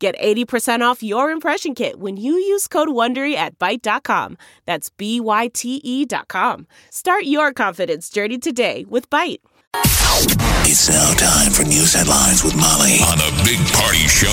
Get 0.00 0.18
80% 0.18 0.80
off 0.80 1.02
your 1.02 1.30
impression 1.30 1.74
kit 1.74 2.00
when 2.00 2.16
you 2.16 2.32
use 2.32 2.66
code 2.66 2.88
WONDERY 2.88 3.34
at 3.34 3.58
Byte.com. 3.58 4.38
That's 4.64 4.88
B-Y-T-E 4.88 6.06
dot 6.06 6.26
com. 6.28 6.66
Start 6.88 7.24
your 7.24 7.52
confidence 7.52 8.08
journey 8.08 8.38
today 8.38 8.86
with 8.88 9.10
Byte. 9.10 9.40
It's 9.74 10.88
now 10.88 11.12
time 11.14 11.52
for 11.52 11.64
news 11.64 11.92
headlines 11.92 12.42
with 12.42 12.56
Molly 12.56 12.98
on 13.02 13.18
the 13.18 13.42
Big 13.44 13.58
Party 13.74 14.08
Show 14.08 14.26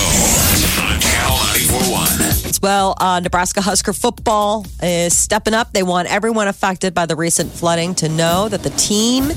on 0.82 1.00
Channel 1.02 1.36
941. 1.36 2.54
Well, 2.64 2.96
uh, 3.00 3.20
Nebraska 3.20 3.62
Husker 3.62 3.92
football 3.92 4.66
is 4.82 5.16
stepping 5.16 5.54
up. 5.54 5.74
They 5.74 5.84
want 5.84 6.08
everyone 6.08 6.48
affected 6.48 6.94
by 6.94 7.06
the 7.06 7.16
recent 7.18 7.52
flooding 7.52 7.94
to 7.96 8.08
know 8.08 8.48
that 8.48 8.64
the 8.64 8.70
team 8.72 9.32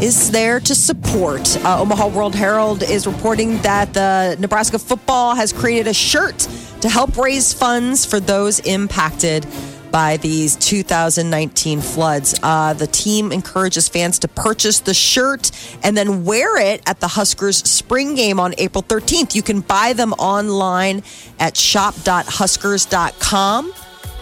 is 0.00 0.30
there 0.30 0.60
to 0.60 0.74
support. 0.74 1.56
Uh, 1.64 1.80
Omaha 1.80 2.08
World 2.08 2.34
Herald 2.34 2.82
is 2.82 3.06
reporting 3.06 3.56
that 3.62 3.94
the 3.94 4.36
Nebraska 4.38 4.78
football 4.78 5.34
has 5.34 5.50
created 5.52 5.86
a 5.88 5.94
shirt 5.94 6.38
to 6.80 6.88
help 6.88 7.16
raise 7.16 7.52
funds 7.52 8.06
for 8.06 8.20
those 8.20 8.60
impacted 8.60 9.44
by 9.90 10.16
these 10.18 10.54
2019 10.56 11.80
floods. 11.80 12.38
Uh, 12.42 12.74
the 12.74 12.86
team 12.86 13.32
encourages 13.32 13.88
fans 13.88 14.18
to 14.20 14.28
purchase 14.28 14.78
the 14.80 14.92
shirt 14.94 15.50
and 15.82 15.96
then 15.96 16.24
wear 16.24 16.60
it 16.60 16.82
at 16.86 17.00
the 17.00 17.08
Huskers 17.08 17.56
spring 17.68 18.14
game 18.14 18.38
on 18.38 18.54
April 18.58 18.84
13th. 18.84 19.34
You 19.34 19.42
can 19.42 19.62
buy 19.62 19.94
them 19.94 20.12
online 20.12 21.02
at 21.40 21.56
shop.huskers.com. 21.56 23.72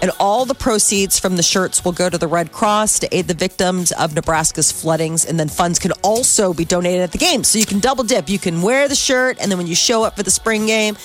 And 0.03 0.11
all 0.21 0.45
the 0.45 0.55
proceeds 0.55 1.19
from 1.19 1.37
the 1.37 1.43
shirts 1.43 1.85
will 1.85 1.93
go 1.93 2.11
to 2.11 2.19
the 2.19 2.27
Red 2.27 2.53
Cross 2.53 2.99
to 3.01 3.17
aid 3.17 3.29
the 3.29 3.35
victims 3.35 3.93
of 3.93 4.15
Nebraska's 4.15 4.71
floodings. 4.71 5.25
And 5.25 5.41
then 5.41 5.49
funds 5.49 5.79
can 5.79 5.93
also 6.03 6.53
be 6.53 6.65
donated 6.67 7.01
at 7.01 7.13
the 7.13 7.19
game. 7.19 7.43
So 7.45 7.59
you 7.59 7.65
can 7.67 7.81
double 7.81 8.05
dip. 8.05 8.29
You 8.29 8.39
can 8.39 8.61
wear 8.61 8.89
the 8.89 8.95
shirt, 8.95 9.39
and 9.41 9.51
then 9.51 9.57
when 9.59 9.67
you 9.67 9.75
show 9.75 10.05
up 10.05 10.17
for 10.17 10.23
the 10.23 10.31
spring 10.31 10.67
game, 10.67 10.97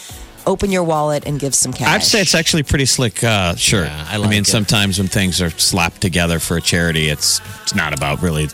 open 0.46 0.72
your 0.72 0.84
wallet 0.84 1.26
and 1.26 1.40
give 1.40 1.56
some 1.56 1.72
cash. 1.72 1.88
I'd 1.88 2.04
say 2.04 2.20
it's 2.20 2.36
actually 2.36 2.64
pretty 2.64 2.86
slick 2.86 3.24
uh, 3.24 3.56
shirt. 3.56 3.88
Yeah, 3.88 4.08
I 4.10 4.16
I, 4.22 4.28
mean, 4.28 4.42
it. 4.42 4.48
sometimes 4.48 4.98
when 5.00 5.08
things 5.08 5.42
are 5.42 5.52
slapped 5.52 6.02
together 6.02 6.40
for 6.40 6.58
a 6.58 6.62
charity, 6.62 7.08
it's 7.10 7.40
it's 7.64 7.74
not 7.74 7.94
about 7.94 8.22
really 8.22 8.48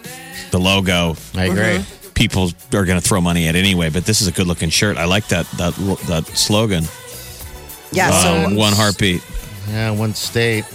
the 0.51 0.59
logo. 0.59 1.15
I 1.33 1.45
agree. 1.45 1.83
People 2.13 2.51
are 2.73 2.85
going 2.85 2.99
to 2.99 3.07
throw 3.07 3.21
money 3.21 3.47
at 3.47 3.55
anyway, 3.55 3.89
but 3.89 4.05
this 4.05 4.21
is 4.21 4.27
a 4.27 4.31
good 4.31 4.47
looking 4.47 4.69
shirt. 4.69 4.97
I 4.97 5.05
like 5.05 5.27
that 5.29 5.47
that 5.57 5.73
that 6.07 6.27
slogan. 6.27 6.83
yeah. 7.91 8.11
So 8.11 8.45
Um, 8.47 8.55
one 8.55 8.73
heartbeat. 8.73 9.21
Yeah, 9.69 9.91
one 9.91 10.13
state. 10.13 10.65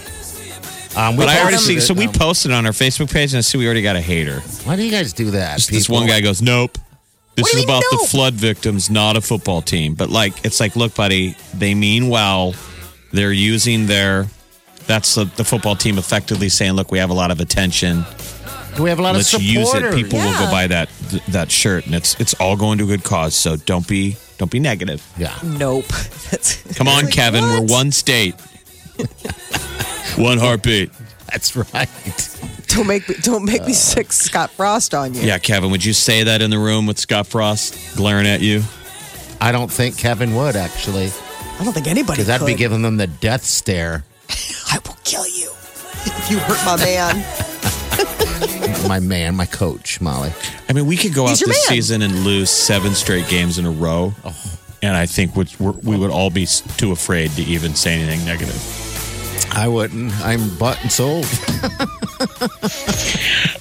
Um, 0.95 1.15
we 1.17 1.25
But 1.25 1.29
I 1.29 1.41
already 1.41 1.57
see. 1.57 1.77
it, 1.77 1.81
So 1.81 1.93
we 1.93 2.07
posted 2.07 2.51
on 2.51 2.65
our 2.65 2.71
Facebook 2.71 3.11
page, 3.11 3.33
and 3.33 3.39
I 3.39 3.41
see 3.41 3.57
we 3.57 3.65
already 3.65 3.81
got 3.81 3.95
a 3.95 4.01
hater. 4.01 4.41
Why 4.65 4.75
do 4.75 4.83
you 4.83 4.91
guys 4.91 5.11
do 5.13 5.31
that? 5.31 5.57
Just 5.57 5.71
this 5.71 5.85
people? 5.87 5.95
one 5.95 6.07
guy 6.07 6.21
goes, 6.21 6.41
"Nope, 6.41 6.77
this 7.35 7.43
What 7.43 7.51
do 7.51 7.57
is 7.57 7.63
you 7.63 7.67
mean, 7.67 7.69
about 7.77 7.83
the 7.89 7.97
nope? 7.97 8.09
flood 8.09 8.33
victims, 8.35 8.89
not 8.91 9.17
a 9.17 9.21
football 9.21 9.61
team." 9.63 9.95
But 9.95 10.09
like, 10.11 10.45
it's 10.45 10.59
like, 10.59 10.75
look, 10.75 10.93
buddy, 10.95 11.35
they 11.55 11.73
mean 11.73 12.09
well. 12.09 12.53
They're 13.11 13.31
using 13.31 13.87
their. 13.87 14.27
That's 14.85 15.15
the, 15.15 15.25
the 15.25 15.43
football 15.45 15.75
team 15.75 15.97
effectively 15.97 16.49
saying, 16.49 16.73
"Look, 16.73 16.91
we 16.91 16.99
have 16.99 17.09
a 17.09 17.13
lot 17.15 17.31
of 17.31 17.39
attention. 17.39 18.05
Do 18.75 18.83
we 18.83 18.89
have 18.89 18.99
a 18.99 19.01
lot 19.03 19.15
Let's 19.15 19.33
of 19.33 19.41
use 19.41 19.69
supporters? 19.71 19.93
it. 19.95 20.03
People 20.03 20.19
will 20.19 20.25
Yeah. 20.31 20.45
go 20.45 20.51
buy 20.51 20.67
that 20.67 20.89
th- 21.09 21.23
that 21.29 21.51
shirt, 21.51 21.85
and 21.87 21.95
it's 21.95 22.15
it's 22.19 22.33
all 22.35 22.55
going 22.55 22.77
to 22.79 22.83
a 22.83 22.87
good 22.87 23.03
cause. 23.03 23.35
So 23.35 23.55
don't 23.55 23.87
be 23.87 24.15
don't 24.37 24.51
be 24.51 24.59
negative. 24.59 25.01
Yeah. 25.17 25.33
nope. 25.43 25.87
That's, 26.31 26.57
Come 26.75 26.87
on, 26.87 27.05
Like, 27.05 27.13
Kevin, 27.13 27.43
what? 27.43 27.61
we're 27.61 27.67
one 27.67 27.91
state, 27.91 28.35
one 30.17 30.37
heartbeat. 30.37 30.91
That's 31.31 31.55
right. 31.55 31.89
don't 32.67 32.87
make 32.87 33.07
me 33.09 33.15
don't 33.21 33.43
make 33.45 33.61
me 33.61 33.71
uh, 33.71 33.75
sick 33.75 34.11
Scott 34.13 34.51
Frost 34.51 34.93
on 34.93 35.13
you. 35.13 35.21
Yeah, 35.21 35.39
Kevin, 35.39 35.71
would 35.71 35.83
you 35.83 35.93
say 35.93 36.23
that 36.23 36.41
in 36.41 36.49
the 36.51 36.59
room 36.59 36.85
with 36.85 36.99
Scott 36.99 37.27
Frost 37.27 37.95
glaring 37.95 38.27
at 38.27 38.41
you? 38.41 38.61
I 39.41 39.51
don't 39.51 39.71
think 39.71 39.97
Kevin 39.97 40.35
would 40.35 40.55
actually, 40.55 41.09
I 41.59 41.63
don't 41.63 41.73
think 41.73 41.87
anybody 41.87 42.21
because 42.21 42.29
I'd 42.29 42.45
be 42.45 42.53
could. 42.53 42.59
giving 42.59 42.81
them 42.81 42.97
the 42.97 43.07
death 43.07 43.43
stare. 43.43 44.05
I 44.71 44.79
will 44.85 44.95
kill 45.03 45.25
you 45.27 45.51
if 46.05 46.31
you 46.31 46.37
hurt 46.39 46.63
my 46.65 46.77
man. 46.77 47.25
my 48.87 48.99
man, 48.99 49.35
my 49.35 49.45
coach, 49.45 49.99
Molly. 50.01 50.31
I 50.69 50.73
mean, 50.73 50.85
we 50.85 50.97
could 50.97 51.13
go 51.13 51.27
He's 51.27 51.41
out 51.41 51.47
your 51.47 51.47
this 51.49 51.69
man. 51.69 51.75
season 51.75 52.01
and 52.03 52.23
lose 52.23 52.49
seven 52.49 52.93
straight 52.93 53.27
games 53.27 53.57
in 53.57 53.65
a 53.65 53.71
row, 53.71 54.13
oh. 54.23 54.59
And 54.83 54.95
I 54.95 55.05
think 55.05 55.35
we'd, 55.35 55.49
we're, 55.59 55.71
we 55.71 55.97
would 55.97 56.11
all 56.11 56.29
be 56.29 56.45
too 56.45 56.91
afraid 56.91 57.31
to 57.31 57.41
even 57.41 57.73
say 57.73 57.93
anything 57.93 58.25
negative. 58.25 58.61
I 59.55 59.67
wouldn't. 59.67 60.11
I'm 60.21 60.55
bought 60.57 60.81
and 60.81 60.91
sold. 60.91 61.25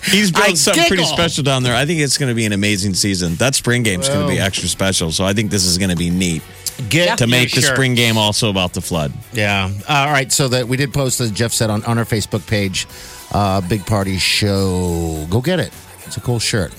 He's 0.05 0.31
built 0.31 0.45
I 0.45 0.55
something 0.55 0.85
pretty 0.87 1.05
special 1.05 1.45
down 1.45 1.63
there. 1.63 1.75
I 1.77 1.87
think 1.87 2.01
it's 2.01 2.19
going 2.19 2.29
to 2.31 2.35
be 2.35 2.45
an 2.45 2.53
amazing 2.53 2.95
season. 2.95 3.37
That 3.37 3.55
spring 3.55 3.83
game 3.83 3.93
game's 4.01 4.09
going 4.09 4.27
to 4.27 4.33
be 4.33 4.39
extra 4.41 4.69
special, 4.69 5.13
so 5.13 5.25
I 5.25 5.33
think 5.33 5.51
this 5.51 5.65
is 5.65 5.79
going 5.79 5.91
to 5.91 5.97
be 5.97 6.11
neat 6.11 6.43
Get 6.89 7.19
to 7.19 7.27
make 7.27 7.51
the 7.51 7.57
your 7.57 7.69
shirt. 7.69 7.77
spring 7.77 7.95
game 7.95 8.17
also 8.17 8.49
about 8.49 8.73
the 8.73 8.81
flood. 8.81 9.13
Yeah. 9.33 9.71
all 9.89 10.11
right. 10.11 10.33
So 10.33 10.49
that 10.49 10.67
we 10.67 10.77
did 10.79 10.93
post, 10.95 11.21
as 11.21 11.31
Jeff 11.31 11.53
said, 11.53 11.69
on, 11.71 11.85
on 11.85 11.99
our 11.99 12.07
Facebook 12.07 12.47
page, 12.47 12.87
uh, 13.33 13.61
Big 13.61 13.85
Party 13.87 14.17
Show. 14.19 15.27
Go 15.29 15.41
get 15.43 15.61
it. 15.61 15.73
It's 16.07 16.17
a 16.17 16.21
cool 16.21 16.39
shirt. 16.39 16.73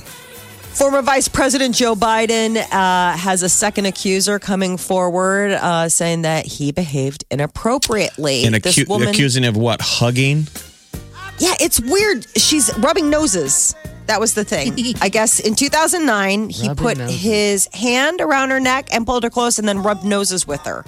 Former 0.73 1.01
Vice 1.03 1.27
President 1.27 1.75
Joe 1.75 1.95
Biden 1.95 2.57
uh, 2.57 3.15
has 3.17 3.43
a 3.43 3.49
second 3.49 3.85
accuser 3.85 4.39
coming 4.39 4.77
forward, 4.77 5.51
uh, 5.51 5.87
saying 5.87 6.23
that 6.23 6.45
he 6.45 6.71
behaved 6.71 7.23
inappropriately. 7.31 8.43
And 8.45 8.55
this 8.55 8.77
acu- 8.77 8.87
woman, 8.89 9.07
accusing 9.09 9.45
of 9.45 9.55
what? 9.55 9.81
Hugging? 9.81 10.47
yeah, 11.37 11.53
it's 11.59 11.79
weird. 11.79 12.25
She's 12.37 12.75
rubbing 12.79 13.09
noses. 13.09 13.75
That 14.07 14.19
was 14.19 14.33
the 14.33 14.43
thing. 14.43 14.73
I 15.01 15.09
guess 15.09 15.39
in 15.39 15.55
2009, 15.55 16.49
he 16.49 16.67
Rubbing 16.67 16.83
put 16.83 16.97
noses. 16.97 17.21
his 17.21 17.69
hand 17.73 18.19
around 18.19 18.49
her 18.49 18.59
neck 18.59 18.89
and 18.91 19.05
pulled 19.05 19.23
her 19.23 19.29
close, 19.29 19.59
and 19.59 19.67
then 19.67 19.83
rubbed 19.83 20.03
noses 20.03 20.45
with 20.47 20.61
her. 20.61 20.83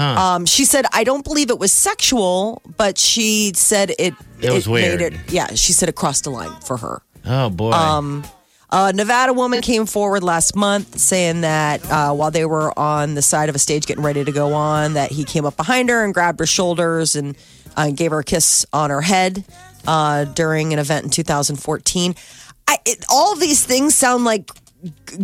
Um, 0.00 0.46
she 0.46 0.64
said, 0.64 0.86
"I 0.92 1.02
don't 1.04 1.24
believe 1.24 1.50
it 1.50 1.58
was 1.58 1.72
sexual, 1.72 2.62
but 2.76 2.98
she 2.98 3.52
said 3.54 3.90
it. 3.98 4.14
It 4.40 4.52
was 4.52 4.66
made 4.68 5.00
weird. 5.00 5.00
it. 5.14 5.14
Yeah, 5.32 5.48
she 5.54 5.72
said 5.72 5.88
it 5.88 5.96
crossed 5.96 6.24
the 6.24 6.30
line 6.30 6.52
for 6.60 6.76
her." 6.76 7.02
Oh, 7.26 7.50
boy. 7.50 7.72
Um, 7.72 8.24
A 8.70 8.92
Nevada 8.92 9.32
woman 9.32 9.62
came 9.62 9.86
forward 9.86 10.22
last 10.22 10.54
month 10.54 10.98
saying 10.98 11.40
that 11.40 11.84
uh, 11.90 12.12
while 12.12 12.30
they 12.30 12.44
were 12.44 12.78
on 12.78 13.14
the 13.14 13.22
side 13.22 13.48
of 13.48 13.54
a 13.54 13.58
stage 13.58 13.86
getting 13.86 14.04
ready 14.04 14.24
to 14.24 14.32
go 14.32 14.52
on, 14.52 14.92
that 14.94 15.10
he 15.10 15.24
came 15.24 15.46
up 15.46 15.56
behind 15.56 15.88
her 15.88 16.04
and 16.04 16.12
grabbed 16.12 16.38
her 16.40 16.46
shoulders 16.46 17.16
and 17.16 17.34
uh, 17.76 17.90
gave 17.90 18.10
her 18.10 18.18
a 18.18 18.24
kiss 18.24 18.66
on 18.72 18.90
her 18.90 19.00
head 19.00 19.42
uh, 19.86 20.24
during 20.24 20.74
an 20.74 20.78
event 20.78 21.04
in 21.04 21.10
2014. 21.10 22.14
I, 22.66 22.76
it, 22.84 23.06
all 23.08 23.34
these 23.36 23.64
things 23.64 23.94
sound 23.94 24.24
like 24.26 24.50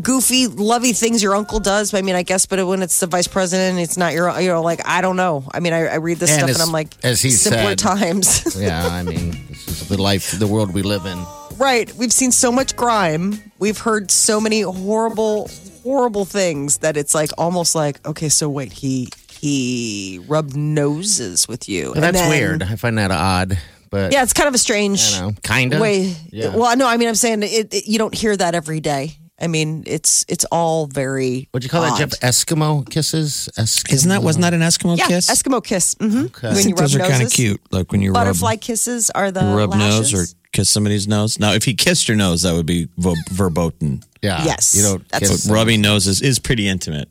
goofy, 0.03 0.47
lovey 0.47 0.93
things 0.95 1.23
your 1.23 1.37
uncle 1.37 1.61
does. 1.61 1.93
I 1.93 2.01
mean, 2.01 2.15
I 2.15 2.23
guess, 2.23 2.47
but 2.47 2.67
when 2.67 2.81
it's 2.81 2.99
the 3.01 3.07
vice 3.07 3.29
president, 3.29 3.79
it's 3.79 3.99
not 3.99 4.15
your, 4.15 4.41
you 4.41 4.49
know, 4.49 4.63
like 4.63 4.81
I 4.87 5.03
don't 5.03 5.17
know. 5.17 5.45
I 5.53 5.61
mean, 5.61 5.75
I, 5.75 5.81
I 5.87 5.95
read 5.97 6.17
this 6.19 6.31
And 6.31 6.39
stuff 6.41 6.49
as- 6.51 6.57
and 6.57 6.63
I'm 6.67 6.73
like, 6.73 6.95
as 7.05 7.21
he 7.21 7.29
simpler 7.31 7.63
said- 7.73 7.79
times. 7.79 8.57
yeah, 8.61 8.87
I 8.87 9.03
mean, 9.03 9.33
this 9.51 9.69
is 9.69 9.89
the 9.91 10.01
life, 10.01 10.31
the 10.39 10.47
world 10.47 10.73
we 10.73 10.81
live 10.81 11.05
in. 11.05 11.23
Right. 11.59 11.93
We've 11.95 12.13
seen 12.13 12.33
so 12.33 12.51
much 12.53 12.77
grime. 12.77 13.41
We've 13.59 13.79
heard 13.79 14.11
so 14.11 14.41
many 14.41 14.63
horrible, 14.63 15.49
horrible 15.83 16.25
things 16.25 16.79
that 16.79 16.97
it's 16.97 17.15
like 17.15 17.31
almost 17.39 17.75
like, 17.75 18.07
okay, 18.07 18.29
so 18.29 18.49
wait, 18.49 18.73
he 18.73 19.09
he 19.41 20.21
rubbed 20.27 20.57
noses 20.57 21.47
with 21.47 21.69
you. 21.69 21.93
Well, 21.93 22.01
that's 22.01 22.07
And 22.07 22.17
then- 22.17 22.31
weird. 22.31 22.63
I 22.63 22.77
find 22.77 22.97
that 22.99 23.11
odd. 23.11 23.59
But 23.91 24.13
Yeah, 24.13 24.23
it's 24.25 24.33
kind 24.33 24.49
of 24.49 24.55
a 24.55 24.59
strange 24.59 25.13
know, 25.21 25.33
kinda. 25.43 25.79
way. 25.81 26.17
Yeah. 26.33 26.57
Well, 26.57 26.77
no, 26.77 26.89
I 26.89 26.97
mean, 26.97 27.09
I'm 27.09 27.15
saying 27.15 27.43
it, 27.45 27.73
it, 27.73 27.87
you 27.87 27.97
don't 27.99 28.15
hear 28.15 28.37
that 28.37 28.55
every 28.57 28.81
day. 28.81 29.17
I 29.41 29.47
mean, 29.47 29.85
it's 29.87 30.25
it's 30.29 30.45
all 30.47 30.87
very. 30.87 31.49
what'd 31.53 31.63
you 31.65 31.71
call 31.71 31.83
that, 31.83 31.93
odd. 31.93 31.99
Jeff? 31.99 32.11
Eskimo 32.21 32.89
kisses? 32.89 33.49
Eskimo. 33.59 33.93
Isn't 33.93 34.09
that 34.09 34.23
wasn't 34.23 34.43
that 34.43 34.55
an 34.55 34.61
Eskimo 34.63 34.97
Yeah, 34.97 35.07
kiss? 35.09 35.31
Eskimo 35.31 35.63
kiss. 35.63 35.95
hmm 36.01 36.25
Okay. 36.25 36.49
I 36.49 36.51
When 36.51 36.57
you 36.59 36.63
think 36.65 36.79
rub 36.81 36.89
those 36.91 36.97
are 36.97 37.01
kind 37.01 37.23
of 37.23 37.31
cute. 37.33 37.61
Like 37.71 37.93
when 37.93 38.01
you 38.01 38.13
Butterfly 38.13 38.53
rub, 38.53 38.61
kisses 38.61 39.11
are 39.11 39.31
the 39.31 39.41
rub 39.45 39.71
lashes. 39.73 40.13
nose 40.13 40.15
or 40.15 40.27
kiss 40.55 40.71
somebody's 40.71 41.07
nose. 41.07 41.39
Now, 41.39 41.53
if 41.53 41.65
he 41.65 41.75
kissed 41.75 42.09
your 42.09 42.17
nose, 42.17 42.43
that 42.43 42.55
would 42.55 42.65
be 42.67 42.89
vo- 42.97 43.15
verboten. 43.31 44.03
Yeah. 44.23 44.43
Yes, 44.45 44.75
You 44.75 44.83
don't 44.83 45.09
that's- 45.11 45.31
kiss 45.31 45.47
But 45.47 45.53
rubbing 45.55 45.83
noses 45.83 46.23
is 46.23 46.39
pretty 46.39 46.67
intimate. 46.67 47.09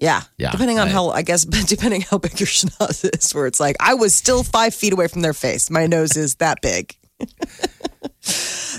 Yeah. 0.00 0.22
Yeah, 0.38 0.50
Depending 0.50 0.78
on 0.78 0.88
I- 0.88 0.92
how, 0.92 1.08
I 1.10 1.22
guess, 1.22 1.44
depending 1.66 2.00
how 2.02 2.18
big 2.18 2.38
your 2.40 2.46
schnoz 2.58 3.04
is, 3.18 3.34
where 3.34 3.46
it's 3.46 3.60
like, 3.60 3.76
I 3.80 3.94
was 3.94 4.14
still 4.14 4.42
five 4.42 4.74
feet 4.74 4.92
away 4.94 5.08
from 5.08 5.20
their 5.22 5.34
face. 5.34 5.68
My 5.70 5.86
nose 5.86 6.16
is 6.16 6.36
that 6.36 6.60
big. 6.62 6.94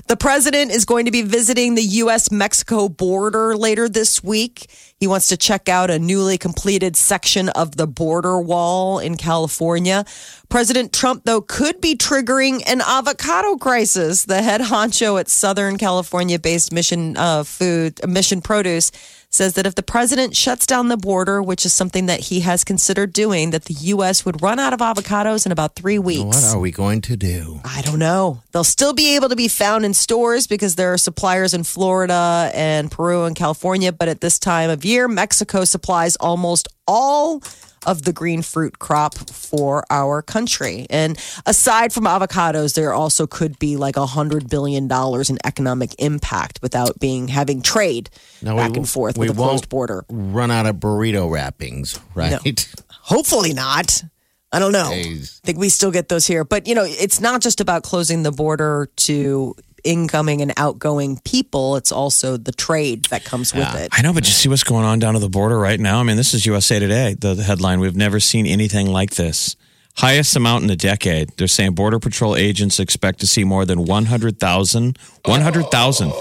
the 0.07 0.17
president 0.19 0.71
is 0.71 0.85
going 0.85 1.05
to 1.05 1.11
be 1.11 1.21
visiting 1.23 1.75
the 1.75 1.81
U.S. 2.03 2.31
Mexico 2.31 2.87
border 2.89 3.55
later 3.57 3.89
this 3.89 4.23
week. 4.23 4.67
He 4.99 5.05
wants 5.05 5.27
to 5.27 5.37
check 5.37 5.69
out 5.69 5.91
a 5.91 5.99
newly 5.99 6.39
completed 6.39 6.95
section 6.95 7.49
of 7.49 7.77
the 7.77 7.85
border 7.85 8.41
wall 8.41 8.97
in 8.97 9.15
California. 9.15 10.05
President 10.49 10.91
Trump, 10.91 11.23
though, 11.23 11.41
could 11.41 11.79
be 11.81 11.95
triggering 11.95 12.63
an 12.65 12.81
avocado 12.81 13.57
crisis. 13.57 14.25
The 14.25 14.41
head 14.41 14.61
honcho 14.61 15.19
at 15.19 15.29
Southern 15.29 15.77
California 15.77 16.39
based 16.39 16.71
Mission 16.71 17.15
uh, 17.15 17.43
Food, 17.43 17.99
Mission 18.07 18.41
Produce 18.41 18.91
says 19.29 19.53
that 19.53 19.65
if 19.65 19.75
the 19.75 19.83
president 19.83 20.35
shuts 20.35 20.65
down 20.65 20.87
the 20.87 20.97
border, 20.97 21.41
which 21.43 21.65
is 21.65 21.73
something 21.73 22.05
that 22.05 22.21
he 22.21 22.39
has 22.41 22.63
considered 22.63 23.13
doing, 23.13 23.51
that 23.51 23.65
the 23.65 23.73
U.S. 23.73 24.25
would 24.25 24.41
run 24.41 24.59
out 24.59 24.73
of 24.73 24.79
avocados 24.79 25.45
in 25.45 25.51
about 25.51 25.75
three 25.75 25.99
weeks. 25.99 26.23
What 26.23 26.43
are 26.55 26.59
we 26.59 26.71
going 26.71 27.01
to 27.01 27.17
do? 27.17 27.59
I 27.65 27.81
don't 27.81 27.99
know. 27.99 28.41
They'll 28.51 28.63
still 28.63 28.93
be 28.93 29.15
able 29.15 29.29
to 29.29 29.35
be 29.35 29.47
found 29.47 29.85
in 29.85 29.93
stores 29.93 30.47
because 30.47 30.75
there 30.75 30.93
are 30.93 30.97
suppliers 30.97 31.53
in 31.53 31.63
Florida 31.63 32.51
and 32.53 32.89
Peru 32.89 33.25
and 33.25 33.35
California. 33.35 33.91
But 33.91 34.07
at 34.07 34.21
this 34.21 34.39
time 34.39 34.69
of 34.69 34.85
year, 34.85 35.07
Mexico 35.07 35.65
supplies 35.65 36.15
almost 36.17 36.67
all 36.87 37.41
of 37.87 38.03
the 38.03 38.13
green 38.13 38.43
fruit 38.43 38.77
crop 38.77 39.15
for 39.31 39.83
our 39.89 40.21
country. 40.21 40.85
And 40.91 41.17
aside 41.47 41.91
from 41.93 42.03
avocados, 42.03 42.75
there 42.75 42.93
also 42.93 43.25
could 43.25 43.57
be 43.57 43.77
like 43.77 43.97
a 43.97 44.05
hundred 44.05 44.49
billion 44.49 44.87
dollars 44.87 45.29
in 45.31 45.39
economic 45.43 45.95
impact 45.97 46.59
without 46.61 46.99
being 46.99 47.29
having 47.29 47.61
trade 47.63 48.09
No, 48.43 48.55
back 48.57 48.73
we- 48.73 48.77
and 48.79 48.89
forth 48.89 49.17
with 49.17 49.31
a 49.31 49.33
closed 49.33 49.69
border. 49.69 50.05
Run 50.09 50.51
out 50.51 50.65
of 50.67 50.75
burrito 50.75 51.31
wrappings, 51.31 51.99
right? 52.13 52.39
Hopefully 52.91 53.53
not. 53.53 54.03
I 54.51 54.59
don't 54.59 54.71
know. 54.71 54.91
Jeez. 54.91 55.39
I 55.43 55.45
think 55.45 55.57
we 55.57 55.69
still 55.69 55.91
get 55.91 56.07
those 56.09 56.25
here. 56.27 56.43
But, 56.45 56.67
you 56.67 56.75
know, 56.75 56.85
it's 56.85 57.19
not 57.19 57.41
just 57.41 57.59
about 57.59 57.83
closing 57.83 58.23
the 58.23 58.31
border 58.31 58.89
to 58.97 59.55
incoming 59.87 60.41
and 60.41 60.53
outgoing 60.57 61.19
people, 61.23 61.77
it's 61.77 61.91
also 61.91 62.37
the 62.37 62.51
trade 62.51 63.05
that 63.05 63.23
comes 63.23 63.53
with 63.53 63.73
it. 63.75 63.89
I 63.93 64.01
know, 64.01 64.13
but 64.13 64.27
you 64.27 64.33
see 64.33 64.49
what's 64.49 64.63
going 64.63 64.85
on 64.85 64.99
down 64.99 65.13
to 65.13 65.19
the 65.19 65.29
border 65.29 65.57
right 65.57 65.79
now? 65.79 65.99
I 65.99 66.03
mean, 66.03 66.17
this 66.17 66.33
is 66.33 66.45
USA 66.45 66.77
Today, 66.77 67.15
the, 67.17 67.33
the 67.33 67.43
headline. 67.43 67.79
We've 67.79 67.95
never 67.95 68.19
seen 68.19 68.45
anything 68.45 68.87
like 68.87 69.11
this. 69.11 69.55
Highest 69.95 70.35
amount 70.35 70.63
in 70.63 70.69
a 70.69 70.75
decade. 70.75 71.31
They're 71.37 71.47
saying 71.47 71.73
Border 71.73 71.97
Patrol 71.97 72.35
agents 72.35 72.79
expect 72.79 73.19
to 73.21 73.27
see 73.27 73.43
more 73.43 73.65
than 73.65 73.85
100,000 73.85 74.97
100,000 75.25 76.13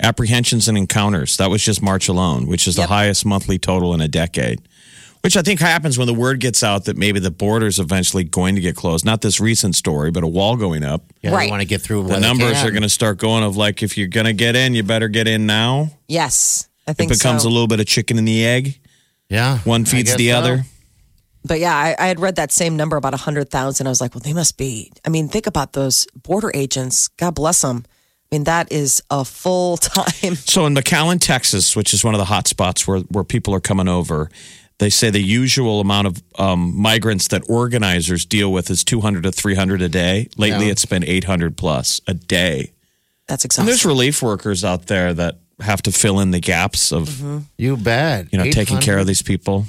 apprehensions 0.00 0.66
and 0.66 0.76
encounters. 0.76 1.36
That 1.36 1.50
was 1.50 1.62
just 1.62 1.82
March 1.82 2.08
alone, 2.08 2.46
which 2.46 2.66
is 2.66 2.74
the 2.74 2.86
highest 2.86 3.24
monthly 3.24 3.58
total 3.58 3.94
in 3.94 4.00
a 4.00 4.08
decade. 4.08 4.60
Which 5.22 5.36
I 5.36 5.42
think 5.42 5.60
happens 5.60 5.98
when 5.98 6.06
the 6.06 6.14
word 6.14 6.40
gets 6.40 6.62
out 6.62 6.86
that 6.86 6.96
maybe 6.96 7.20
the 7.20 7.30
border's 7.30 7.78
eventually 7.78 8.24
going 8.24 8.54
to 8.54 8.60
get 8.62 8.74
closed. 8.74 9.04
Not 9.04 9.20
this 9.20 9.38
recent 9.38 9.74
story, 9.76 10.10
but 10.10 10.24
a 10.24 10.26
wall 10.26 10.56
going 10.56 10.82
up. 10.82 11.02
Yeah, 11.20 11.32
Right. 11.34 11.50
Want 11.50 11.60
to 11.60 11.68
get 11.68 11.82
through. 11.82 12.04
The 12.08 12.18
numbers 12.20 12.64
are 12.64 12.70
going 12.70 12.82
to 12.84 12.88
start 12.88 13.18
going 13.18 13.44
of 13.44 13.54
like, 13.56 13.82
if 13.82 13.98
you're 13.98 14.08
going 14.08 14.24
to 14.26 14.32
get 14.32 14.56
in, 14.56 14.74
you 14.74 14.82
better 14.82 15.08
get 15.08 15.28
in 15.28 15.44
now. 15.44 15.90
Yes, 16.08 16.68
I 16.88 16.94
think 16.94 17.10
It 17.12 17.18
becomes 17.18 17.42
so. 17.42 17.48
a 17.48 17.50
little 17.50 17.66
bit 17.68 17.80
of 17.80 17.86
chicken 17.86 18.16
and 18.16 18.26
the 18.26 18.46
egg. 18.46 18.80
Yeah, 19.28 19.58
One 19.58 19.84
feeds 19.84 20.16
the 20.16 20.30
so. 20.30 20.38
other. 20.38 20.62
But 21.44 21.60
yeah, 21.60 21.74
I, 21.76 21.94
I 21.98 22.06
had 22.06 22.18
read 22.18 22.36
that 22.36 22.50
same 22.50 22.76
number 22.76 22.96
about 22.96 23.12
100,000. 23.12 23.86
I 23.86 23.90
was 23.90 24.00
like, 24.00 24.14
well, 24.14 24.20
they 24.22 24.32
must 24.34 24.56
be. 24.58 24.90
I 25.06 25.10
mean, 25.10 25.28
think 25.28 25.46
about 25.46 25.72
those 25.74 26.06
border 26.22 26.50
agents. 26.54 27.08
God 27.08 27.34
bless 27.34 27.60
them. 27.62 27.84
I 28.32 28.36
mean, 28.36 28.44
that 28.44 28.72
is 28.72 29.02
a 29.10 29.24
full 29.24 29.76
time. 29.76 30.34
So 30.36 30.64
in 30.66 30.74
McAllen, 30.74 31.20
Texas, 31.20 31.76
which 31.76 31.92
is 31.94 32.02
one 32.04 32.14
of 32.14 32.18
the 32.18 32.24
hot 32.26 32.46
spots 32.48 32.86
where, 32.86 33.00
where 33.00 33.24
people 33.24 33.54
are 33.54 33.60
coming 33.60 33.88
over, 33.88 34.30
they 34.80 34.88
say 34.90 35.10
the 35.10 35.20
usual 35.22 35.80
amount 35.80 36.06
of 36.06 36.22
um, 36.38 36.74
migrants 36.74 37.28
that 37.28 37.42
organizers 37.50 38.24
deal 38.24 38.50
with 38.50 38.70
is 38.70 38.82
200 38.82 39.22
to 39.24 39.30
300 39.30 39.82
a 39.82 39.88
day. 39.90 40.28
Lately, 40.38 40.66
Yeah. 40.66 40.72
it's 40.72 40.86
been 40.86 41.04
800 41.04 41.56
plus 41.56 42.00
a 42.06 42.14
day. 42.14 42.72
That's 43.28 43.44
And 43.58 43.68
there's 43.68 43.84
relief 43.84 44.22
workers 44.22 44.64
out 44.64 44.86
there 44.86 45.12
that 45.14 45.38
have 45.60 45.82
to 45.82 45.92
fill 45.92 46.18
in 46.20 46.30
the 46.30 46.40
gaps 46.40 46.92
of, 46.92 47.22
You 47.58 47.76
bet. 47.76 48.28
you 48.32 48.38
know, 48.38 48.50
taking 48.50 48.78
care 48.78 48.98
of 48.98 49.06
these 49.06 49.20
people. 49.22 49.66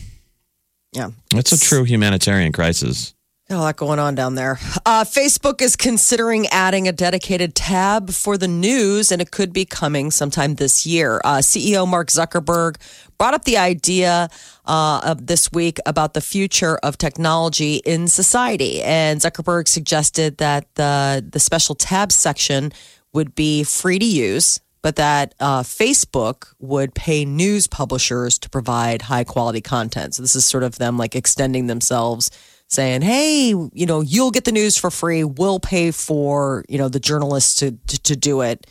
Yeah. 0.94 1.10
It's 1.36 1.52
a 1.52 1.60
true 1.60 1.84
humanitarian 1.84 2.54
crisis. 2.54 3.14
A 3.52 3.58
lot 3.58 3.76
going 3.76 4.00
on 4.00 4.16
down 4.16 4.36
there. 4.36 4.60
Uh, 4.86 5.04
Facebook 5.04 5.62
is 5.62 5.76
considering 5.76 6.48
adding 6.48 6.88
a 6.88 6.94
dedicated 6.94 7.54
tab 7.54 8.10
for 8.10 8.38
the 8.38 8.48
news, 8.48 9.12
and 9.12 9.22
it 9.22 9.32
could 9.32 9.52
be 9.52 9.66
coming 9.66 10.10
sometime 10.10 10.56
this 10.56 10.86
year. 10.86 11.20
Uh, 11.26 11.40
CEO 11.40 11.86
Mark 11.86 12.08
Zuckerberg 12.08 12.78
brought 13.18 13.34
up 13.34 13.44
the 13.44 13.58
idea 13.58 14.30
uh, 14.66 15.02
of 15.04 15.28
this 15.28 15.52
week 15.52 15.80
about 15.86 16.14
the 16.14 16.22
future 16.22 16.78
of 16.78 16.98
technology 16.98 17.82
in 17.84 18.08
society, 18.08 18.82
and 18.84 19.20
Zuckerberg 19.20 19.68
suggested 19.68 20.38
that 20.38 20.74
the 20.76 21.26
the 21.30 21.40
special 21.40 21.76
tab 21.76 22.14
section 22.14 22.72
would 23.12 23.36
be 23.36 23.66
free 23.66 24.00
to 24.00 24.06
use. 24.06 24.62
But 24.82 24.96
that 24.96 25.36
uh, 25.40 25.62
Facebook 25.62 26.54
would 26.58 26.96
pay 26.96 27.24
news 27.24 27.68
publishers 27.68 28.40
to 28.40 28.50
provide 28.50 29.04
high 29.04 29.24
quality 29.24 29.62
content. 29.62 30.16
So 30.16 30.24
this 30.24 30.36
is 30.36 30.44
sort 30.44 30.64
of 30.64 30.80
them 30.80 30.98
like 30.98 31.16
extending 31.16 31.68
themselves 31.68 32.32
saying, 32.72 33.02
"Hey, 33.02 33.50
you 33.50 33.86
know, 33.86 34.02
you'll 34.02 34.32
get 34.32 34.46
the 34.46 34.52
news 34.52 34.78
for 34.78 34.90
free. 34.90 35.24
We'll 35.24 35.60
pay 35.60 35.92
for 35.92 36.66
you 36.68 36.78
know 36.78 36.90
the 36.90 37.00
journalists 37.00 37.56
to 37.60 37.72
to, 37.72 38.02
to 38.04 38.16
do 38.16 38.42
it." 38.42 38.66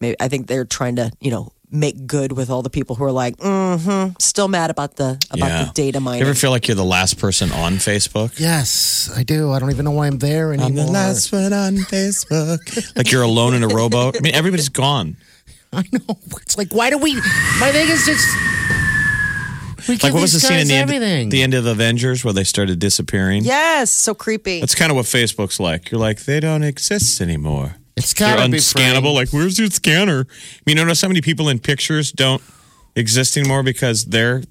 Maybe 0.00 0.16
I 0.18 0.28
think 0.28 0.46
they're 0.46 0.64
trying 0.64 0.96
to 0.96 1.10
you 1.20 1.30
know 1.30 1.52
make 1.72 2.06
good 2.06 2.32
with 2.32 2.50
all 2.50 2.62
the 2.62 2.70
people 2.70 2.96
who 2.96 3.04
are 3.04 3.12
like, 3.12 3.36
"Mm-hmm," 3.36 4.14
still 4.18 4.48
mad 4.48 4.70
about 4.70 4.96
the 4.96 5.18
about 5.30 5.66
the 5.66 5.72
data 5.74 6.00
mining. 6.00 6.20
You 6.20 6.26
ever 6.26 6.34
feel 6.34 6.50
like 6.50 6.68
you're 6.68 6.74
the 6.74 6.84
last 6.84 7.18
person 7.18 7.52
on 7.52 7.74
Facebook? 7.74 8.38
Yes, 8.38 9.10
I 9.14 9.24
do. 9.24 9.50
I 9.52 9.58
don't 9.58 9.70
even 9.70 9.84
know 9.84 9.90
why 9.90 10.06
I'm 10.06 10.18
there 10.18 10.52
anymore. 10.52 10.68
I'm 10.68 10.74
the 10.74 10.86
last 10.86 11.32
one 11.32 11.52
on 11.52 11.76
Facebook. 11.76 12.94
like 12.96 13.10
you're 13.12 13.22
alone 13.22 13.54
in 13.54 13.62
a 13.62 13.68
rowboat. 13.68 14.16
I 14.16 14.20
mean, 14.20 14.34
everybody's 14.34 14.70
gone. 14.70 15.16
I 15.72 15.84
know. 15.92 16.18
It's 16.42 16.58
like, 16.58 16.74
why 16.74 16.90
do 16.90 16.98
we? 16.98 17.14
My 17.14 17.70
thing 17.72 17.88
is 17.88 18.04
just. 18.04 18.26
We 19.88 19.96
Like 19.96 20.12
what 20.12 20.22
was 20.22 20.32
the 20.32 20.40
scene 20.40 20.58
in 20.60 20.68
guys 20.68 20.88
the 20.88 20.94
end, 21.04 21.32
the 21.32 21.42
end 21.42 21.54
of 21.54 21.66
Avengers 21.66 22.24
where 22.24 22.32
they 22.32 22.44
started 22.44 22.78
disappearing? 22.78 23.44
yes, 23.44 23.90
so 23.90 24.14
creepy. 24.14 24.60
That's 24.60 24.74
kind 24.74 24.90
of 24.90 24.96
what 24.96 25.06
Facebook's 25.06 25.60
like. 25.60 25.90
You're 25.90 26.00
like, 26.00 26.24
they 26.24 26.40
don't 26.40 26.62
exist 26.62 27.20
anymore. 27.20 27.76
It's 27.96 28.14
They're 28.14 28.36
gotta 28.36 28.50
be 28.50 28.58
unscannable. 28.58 29.14
Like, 29.14 29.30
where's 29.30 29.58
your 29.58 29.68
scanner? 29.68 30.26
I 30.28 30.60
mean, 30.66 30.76
you 30.76 30.84
notice 30.84 31.02
how 31.02 31.08
many 31.08 31.20
people 31.20 31.48
in 31.48 31.58
pictures 31.58 32.12
don't 32.12 32.42
exist 32.96 33.36
anymore 33.36 33.62
because 33.62 34.06
their 34.06 34.42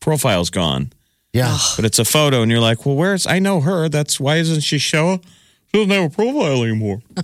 profile's 0.00 0.50
gone. 0.50 0.92
Yeah. 1.32 1.58
But 1.76 1.84
it's 1.84 1.98
a 1.98 2.04
photo, 2.04 2.42
and 2.42 2.50
you're 2.50 2.60
like, 2.60 2.86
well, 2.86 2.94
where's? 2.94 3.26
I 3.26 3.40
know 3.40 3.60
her. 3.60 3.88
That's 3.88 4.20
why 4.20 4.36
isn't 4.36 4.60
she 4.60 4.78
show? 4.78 5.20
She 5.66 5.84
doesn't 5.84 5.90
have 5.90 6.12
a 6.12 6.14
profile 6.14 6.62
anymore. 6.62 7.02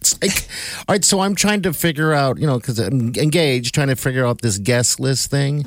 It's 0.00 0.20
like, 0.20 0.48
all 0.88 0.94
right, 0.94 1.04
so 1.04 1.20
I'm 1.20 1.36
trying 1.36 1.62
to 1.62 1.72
figure 1.72 2.12
out, 2.12 2.38
you 2.40 2.46
know, 2.48 2.58
because 2.58 2.80
I'm 2.80 3.14
engaged, 3.14 3.72
trying 3.72 3.86
to 3.86 3.94
figure 3.94 4.26
out 4.26 4.42
this 4.42 4.58
guest 4.58 4.98
list 4.98 5.30
thing. 5.30 5.64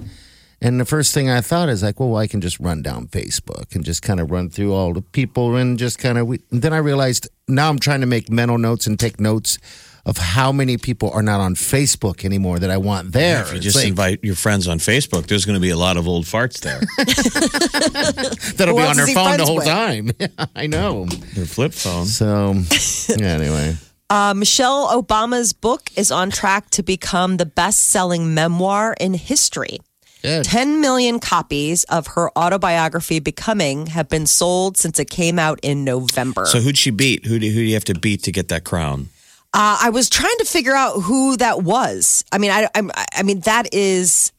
And 0.63 0.79
the 0.79 0.85
first 0.85 1.13
thing 1.13 1.29
I 1.29 1.41
thought 1.41 1.67
is 1.67 1.83
like, 1.83 1.99
well, 1.99 2.15
I 2.15 2.25
can 2.25 2.39
just 2.39 2.57
run 2.57 2.81
down 2.81 3.07
Facebook 3.07 3.75
and 3.75 3.83
just 3.83 4.01
kind 4.01 4.21
of 4.21 4.31
run 4.31 4.49
through 4.49 4.73
all 4.73 4.93
the 4.93 5.01
people 5.01 5.57
and 5.57 5.77
just 5.77 5.99
kind 5.99 6.17
of. 6.17 6.29
And 6.29 6.39
then 6.61 6.71
I 6.71 6.77
realized 6.77 7.27
now 7.49 7.69
I'm 7.69 7.79
trying 7.79 7.99
to 7.99 8.07
make 8.07 8.31
mental 8.31 8.57
notes 8.57 8.87
and 8.87 8.97
take 8.97 9.19
notes 9.19 9.59
of 10.05 10.17
how 10.17 10.53
many 10.53 10.77
people 10.77 11.09
are 11.11 11.21
not 11.21 11.41
on 11.41 11.55
Facebook 11.55 12.23
anymore 12.23 12.59
that 12.59 12.69
I 12.69 12.77
want 12.77 13.11
there. 13.11 13.41
If 13.41 13.51
you 13.51 13.57
It's 13.57 13.65
just 13.65 13.75
like, 13.75 13.87
invite 13.87 14.23
your 14.23 14.35
friends 14.35 14.67
on 14.69 14.79
Facebook, 14.79 15.27
there's 15.27 15.43
going 15.43 15.55
to 15.57 15.61
be 15.61 15.69
a 15.69 15.77
lot 15.77 15.97
of 15.97 16.07
old 16.07 16.25
farts 16.25 16.61
there. 16.61 16.79
that'll 18.55 18.75
Who 18.75 18.81
be 18.81 18.87
on 18.87 18.95
their 18.95 19.07
phone 19.07 19.37
the 19.37 19.45
whole 19.45 19.57
with? 19.57 19.65
time. 19.65 20.11
Yeah, 20.19 20.45
I 20.55 20.67
know. 20.67 21.05
Their 21.35 21.45
flip 21.45 21.73
phone. 21.73 22.05
So, 22.05 22.53
yeah, 23.17 23.27
anyway. 23.27 23.75
Uh, 24.09 24.33
Michelle 24.33 25.01
Obama's 25.01 25.51
book 25.53 25.89
is 25.97 26.11
on 26.11 26.31
track 26.31 26.69
to 26.71 26.83
become 26.83 27.37
the 27.37 27.45
best 27.45 27.89
selling 27.89 28.33
memoir 28.33 28.95
in 28.99 29.13
history. 29.13 29.79
Good. 30.23 30.45
10 30.45 30.79
million 30.81 31.19
copies 31.19 31.83
of 31.85 32.07
her 32.07 32.31
autobiography, 32.37 33.19
Becoming, 33.19 33.87
have 33.87 34.07
been 34.09 34.25
sold 34.25 34.77
since 34.77 34.97
it 34.97 35.09
came 35.09 35.37
out 35.37 35.59
in 35.61 35.83
November. 35.83 36.45
So 36.45 36.59
who'd 36.61 36.77
she 36.77 36.91
beat? 36.91 37.25
Who 37.25 37.37
do, 37.39 37.47
who 37.47 37.55
do 37.55 37.61
you 37.61 37.73
have 37.73 37.83
to 37.85 37.93
beat 37.93 38.23
to 38.23 38.31
get 38.31 38.47
that 38.47 38.63
crown? 38.63 39.09
Uh, 39.53 39.77
I 39.83 39.89
was 39.91 40.09
trying 40.09 40.35
to 40.39 40.45
figure 40.45 40.73
out 40.75 41.01
who 41.01 41.37
that 41.37 41.61
was. 41.61 42.23
I 42.31 42.37
mean, 42.37 42.51
I, 42.51 42.67
I, 42.73 43.05
I 43.17 43.23
mean 43.23 43.41
that 43.41 43.73
is. 43.73 44.31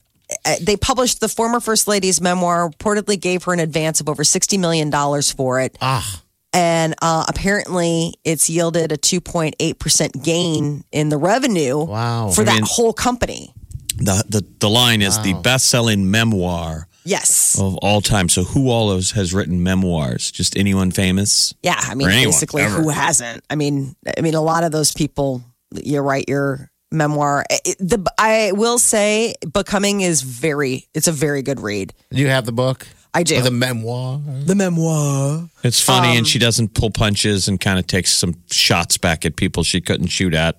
uh, 0.44 0.56
They 0.60 0.76
published 0.76 1.20
the 1.20 1.28
former 1.28 1.60
first 1.60 1.86
lady's 1.86 2.20
memoir. 2.20 2.68
Reportedly, 2.70 3.20
gave 3.20 3.44
her 3.44 3.52
an 3.52 3.60
advance 3.60 4.00
of 4.00 4.08
over 4.08 4.24
sixty 4.24 4.58
million 4.58 4.90
dollars 4.90 5.30
for 5.30 5.60
it, 5.60 5.76
Ah, 5.80 6.20
and 6.52 6.94
uh, 7.00 7.26
apparently, 7.28 8.14
it's 8.24 8.50
yielded 8.50 8.90
a 8.90 8.96
two 8.96 9.20
point 9.20 9.54
eight 9.60 9.78
percent 9.78 10.20
gain 10.24 10.82
in 10.90 11.10
the 11.10 11.16
revenue. 11.18 11.84
Wow. 11.84 12.30
for 12.30 12.40
I 12.40 12.44
that 12.46 12.54
mean- 12.54 12.64
whole 12.66 12.92
company. 12.92 13.54
The 13.96 14.24
the, 14.28 14.44
the 14.60 14.68
line 14.70 15.02
is 15.02 15.18
the 15.20 15.34
best 15.34 15.66
selling 15.66 16.10
memoir 16.10 16.88
Yes, 17.06 17.58
of 17.60 17.76
all 17.78 18.00
time. 18.00 18.28
So 18.30 18.44
who 18.44 18.70
all 18.70 18.94
has, 18.94 19.10
has 19.10 19.34
written 19.34 19.62
memoirs? 19.62 20.30
Just 20.30 20.56
anyone 20.56 20.90
famous? 20.90 21.52
yeah. 21.62 21.78
I 21.78 21.94
mean, 21.94 22.08
anyone, 22.08 22.28
basically, 22.28 22.62
ever. 22.62 22.80
who 22.82 22.88
hasn't? 22.88 23.44
I 23.50 23.56
mean, 23.56 23.94
I 24.16 24.20
mean, 24.22 24.34
a 24.34 24.40
lot 24.40 24.64
of 24.64 24.72
those 24.72 24.92
people. 24.92 25.42
You 25.72 26.00
write 26.00 26.28
your 26.28 26.70
memoir. 26.90 27.44
It- 27.50 27.76
the 27.78 28.10
I 28.16 28.52
will 28.54 28.78
say, 28.78 29.34
Becoming 29.52 30.00
is 30.00 30.22
very. 30.22 30.88
It's 30.94 31.08
a 31.08 31.12
very 31.12 31.42
good 31.42 31.60
read. 31.60 31.92
you 32.10 32.28
have 32.28 32.46
the 32.46 32.52
book? 32.52 32.86
I 33.12 33.22
do. 33.22 33.36
Or 33.38 33.42
the 33.42 33.50
memoir? 33.50 34.20
the 34.46 34.54
memoir. 34.54 35.48
It's 35.62 35.80
funny, 35.80 36.12
Um, 36.12 36.18
and 36.18 36.26
she 36.26 36.38
doesn't 36.38 36.74
pull 36.74 36.90
punches 36.90 37.48
and 37.48 37.60
kind 37.60 37.78
of 37.78 37.86
takes 37.86 38.12
some 38.12 38.34
shots 38.50 38.98
back 38.98 39.24
at 39.26 39.36
people 39.36 39.62
she 39.62 39.80
couldn't 39.80 40.08
shoot 40.08 40.32
at 40.34 40.58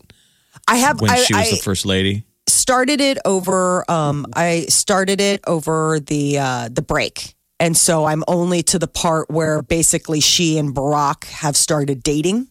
I 0.67 0.77
have 0.77 1.01
when 1.01 1.11
I, 1.11 1.15
she 1.17 1.33
was 1.33 1.47
I 1.47 1.51
the 1.51 1.57
first 1.61 1.85
lady. 1.85 2.24
Started 2.55 3.01
it 3.01 3.17
over. 3.25 3.89
Um, 3.89 4.25
I 4.33 4.65
started 4.69 5.21
it 5.21 5.41
over 5.45 5.99
the 5.99 6.39
uh, 6.39 6.69
the 6.71 6.81
break, 6.81 7.35
and 7.59 7.75
so 7.75 8.05
I'm 8.05 8.23
only 8.27 8.63
to 8.63 8.79
the 8.79 8.87
part 8.87 9.29
where 9.29 9.61
basically 9.61 10.19
she 10.19 10.57
and 10.57 10.73
Barack 10.73 11.25
have 11.25 11.55
started 11.55 12.01
dating. 12.03 12.47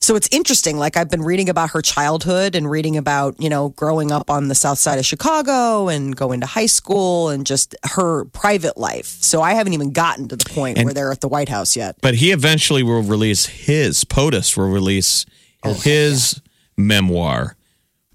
So 0.00 0.14
it's 0.14 0.28
interesting. 0.30 0.78
Like 0.78 0.96
I've 0.96 1.10
been 1.10 1.22
reading 1.22 1.48
about 1.48 1.70
her 1.70 1.82
childhood 1.82 2.54
and 2.54 2.70
reading 2.70 2.96
about 2.96 3.40
you 3.40 3.48
know 3.48 3.70
growing 3.70 4.12
up 4.12 4.30
on 4.30 4.48
the 4.48 4.54
south 4.54 4.78
side 4.78 4.98
of 4.98 5.06
Chicago 5.06 5.88
and 5.88 6.14
going 6.14 6.40
to 6.40 6.46
high 6.46 6.66
school 6.66 7.28
and 7.28 7.44
just 7.44 7.74
her 7.84 8.24
private 8.26 8.76
life. 8.76 9.06
So 9.06 9.42
I 9.42 9.54
haven't 9.54 9.72
even 9.72 9.92
gotten 9.92 10.28
to 10.28 10.36
the 10.36 10.48
point 10.48 10.78
where 10.82 10.94
they're 10.94 11.12
at 11.12 11.20
the 11.20 11.28
White 11.28 11.48
House 11.48 11.76
yet. 11.76 11.96
But 12.00 12.14
he 12.14 12.32
eventually 12.32 12.82
will 12.82 13.02
release 13.02 13.46
his 13.46 14.04
POTUS 14.04 14.56
will 14.56 14.70
release 14.70 15.26
his 15.82 16.40
memoir, 16.76 17.56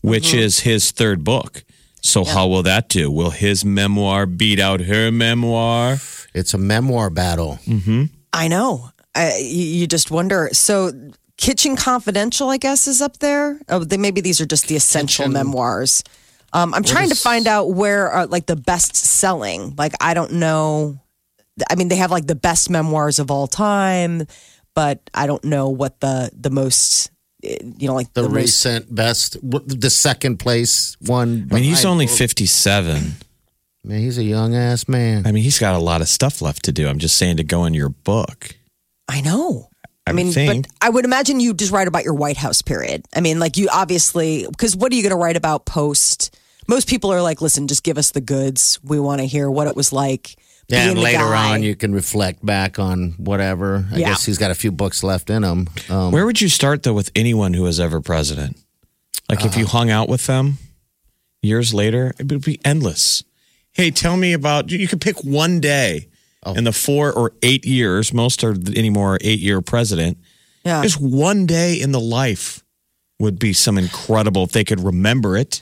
which 0.03 0.25
mm-hmm. 0.25 0.39
is 0.39 0.60
his 0.60 0.91
third 0.91 1.24
book. 1.24 1.63
So 2.01 2.25
how 2.25 2.48
will 2.48 2.63
that 2.63 2.89
do? 2.89 3.10
Will 3.10 3.31
his 3.31 3.63
memoir 3.63 4.25
beat 4.25 4.60
out 4.60 4.81
her 4.81 5.12
memoir? 5.12 5.98
It's 6.33 6.53
a 6.53 6.57
memoir 6.57 7.10
battle. 7.10 7.60
Mm-hmm. 7.65 8.05
I 8.33 8.48
know. 8.50 8.89
I, 9.15 9.38
you, 9.38 9.65
you 9.65 9.88
just 9.88 10.12
wonder. 10.12 10.50
So, 10.51 10.91
Kitchen 11.38 11.75
Confidential, 11.75 12.50
I 12.50 12.57
guess, 12.57 12.88
is 12.88 13.01
up 13.01 13.17
there. 13.19 13.60
Oh, 13.69 13.83
they, 13.83 13.98
maybe 13.98 14.22
these 14.22 14.41
are 14.41 14.45
just 14.45 14.67
the 14.67 14.75
essential 14.75 15.24
Kitchen- 15.24 15.33
memoirs. 15.33 16.03
Um, 16.51 16.74
I'm 16.74 16.83
trying 16.83 17.10
to 17.10 17.15
find 17.15 17.48
out 17.48 17.74
where 17.74 18.12
are 18.12 18.27
like 18.27 18.45
the 18.45 18.55
best 18.55 18.95
selling. 18.95 19.74
Like, 19.75 19.93
I 20.00 20.13
don't 20.13 20.33
know. 20.33 21.00
I 21.67 21.75
mean, 21.75 21.88
they 21.88 21.95
have 21.95 22.12
like 22.12 22.27
the 22.27 22.36
best 22.36 22.69
memoirs 22.69 23.17
of 23.17 23.31
all 23.31 23.48
time, 23.48 24.27
but 24.75 25.00
I 25.15 25.25
don't 25.25 25.43
know 25.43 25.69
what 25.69 26.00
the 26.00 26.29
the 26.31 26.51
most, 26.51 27.10
you 27.43 27.88
know, 27.88 27.93
like 27.95 28.13
The, 28.13 28.23
the, 28.23 28.29
most. 28.29 28.35
recent 28.35 28.93
best, 28.95 29.38
the 29.41 29.89
second 29.89 30.38
place 30.38 30.95
one. 31.01 31.47
I 31.51 31.55
mean, 31.55 31.63
he's 31.63 31.81
behind- 31.81 31.91
only 31.91 32.07
57. 32.07 33.15
Man, 33.85 34.00
he's 34.00 34.17
a 34.17 34.23
young 34.23 34.55
ass 34.55 34.88
man. 34.88 35.27
I 35.27 35.31
mean, 35.33 35.43
he's 35.43 35.59
got 35.59 35.75
a 35.75 35.79
lot 35.79 36.00
of 36.01 36.07
stuff 36.07 36.41
left 36.41 36.63
to 36.65 36.71
do. 36.71 36.88
I'm 36.88 37.00
just 37.00 37.17
saying 37.17 37.38
to 37.38 37.43
go 37.43 37.65
in 37.65 37.73
your 37.73 37.89
book. 37.89 38.55
I 39.09 39.19
know. 39.19 39.69
I, 40.07 40.12
I 40.12 40.13
mean, 40.13 40.31
think. 40.31 40.67
but 40.67 40.73
I 40.81 40.89
would 40.89 41.03
imagine 41.03 41.41
you 41.41 41.53
just 41.53 41.71
write 41.71 41.89
about 41.89 42.05
your 42.05 42.13
White 42.13 42.38
House 42.38 42.62
period. 42.62 43.03
I 43.13 43.19
mean, 43.19 43.39
like 43.39 43.57
you 43.57 43.67
obviously, 43.71 44.45
because 44.50 44.75
what 44.75 44.91
are 44.91 44.95
you 44.95 45.03
going 45.03 45.12
to 45.12 45.17
write 45.17 45.35
about 45.35 45.65
post? 45.65 46.38
Most 46.67 46.88
people 46.88 47.12
are 47.12 47.21
like, 47.21 47.41
listen, 47.41 47.67
just 47.67 47.83
give 47.83 47.97
us 47.97 48.12
the 48.12 48.21
goods. 48.21 48.79
We 48.83 49.00
want 49.01 49.19
to 49.19 49.27
hear 49.27 49.51
what 49.51 49.67
it 49.67 49.75
was 49.75 49.91
like. 49.91 50.38
Yeah, 50.70 50.89
and 50.89 51.00
later 51.00 51.20
guy. 51.20 51.53
on, 51.55 51.63
you 51.63 51.75
can 51.75 51.93
reflect 51.93 52.46
back 52.46 52.79
on 52.79 53.12
whatever. 53.17 53.86
I 53.91 53.98
Yeah. 53.98 54.10
guess 54.10 54.25
he's 54.25 54.38
got 54.38 54.50
a 54.51 54.55
few 54.55 54.72
books 54.72 55.03
left 55.03 55.29
in 55.29 55.43
him. 55.43 55.67
Um, 55.89 56.12
Where 56.12 56.25
would 56.25 56.39
you 56.41 56.50
start 56.50 56.84
though 56.84 56.93
with 56.93 57.12
anyone 57.15 57.53
who 57.53 57.63
was 57.63 57.79
ever 57.79 58.00
president? 58.01 58.58
Like 59.29 59.43
if 59.46 59.58
you 59.58 59.65
hung 59.65 59.89
out 59.89 60.10
with 60.10 60.25
them 60.25 60.58
years 61.41 61.74
later, 61.74 62.13
it 62.20 62.32
would 62.32 62.43
be 62.46 62.60
endless. 62.65 63.24
Hey, 63.74 63.91
tell 63.91 64.17
me 64.17 64.34
about 64.34 64.70
you 64.72 64.88
could 64.88 65.01
pick 65.01 65.24
one 65.24 65.60
day 65.60 66.08
in 66.55 66.63
the 66.65 66.72
four 66.74 67.12
or 67.12 67.34
eight 67.41 67.65
years, 67.65 68.13
most 68.13 68.43
are 68.43 68.55
anymore 68.75 69.17
eight 69.22 69.39
year 69.39 69.62
president. 69.62 70.17
yeah. 70.65 70.82
Just 70.84 71.00
one 71.00 71.46
day 71.46 71.79
in 71.79 71.91
the 71.91 72.00
life 72.00 72.63
would 73.20 73.39
be 73.39 73.53
some 73.53 73.77
incredible 73.77 74.43
if 74.43 74.51
they 74.51 74.63
could 74.63 74.79
remember 74.82 75.38
it. 75.38 75.62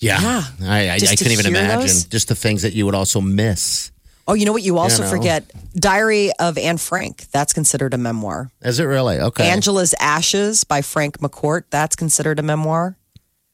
Yeah, 0.00 0.20
Yeah. 0.20 0.44
I, 0.70 0.90
I, 0.90 0.98
Just 0.98 1.12
I 1.12 1.14
to 1.16 1.24
couldn't 1.24 1.32
even 1.38 1.54
hear 1.54 1.62
imagine 1.64 1.80
those? 1.86 2.04
just 2.04 2.28
the 2.28 2.34
things 2.34 2.62
that 2.62 2.72
you 2.72 2.84
would 2.86 2.94
also 2.94 3.20
miss. 3.20 3.90
Oh, 4.28 4.34
you 4.34 4.44
know 4.46 4.52
what? 4.52 4.62
You 4.62 4.78
also 4.78 5.02
know. 5.02 5.10
forget 5.10 5.50
Diary 5.74 6.30
of 6.38 6.56
Anne 6.56 6.78
Frank. 6.78 7.26
That's 7.32 7.52
considered 7.52 7.94
a 7.94 7.98
memoir. 7.98 8.50
Is 8.62 8.78
it 8.78 8.84
really 8.84 9.18
okay? 9.18 9.48
Angela's 9.50 9.94
Ashes 9.98 10.62
by 10.64 10.82
Frank 10.82 11.18
McCourt. 11.18 11.64
That's 11.70 11.96
considered 11.96 12.38
a 12.38 12.42
memoir. 12.42 12.96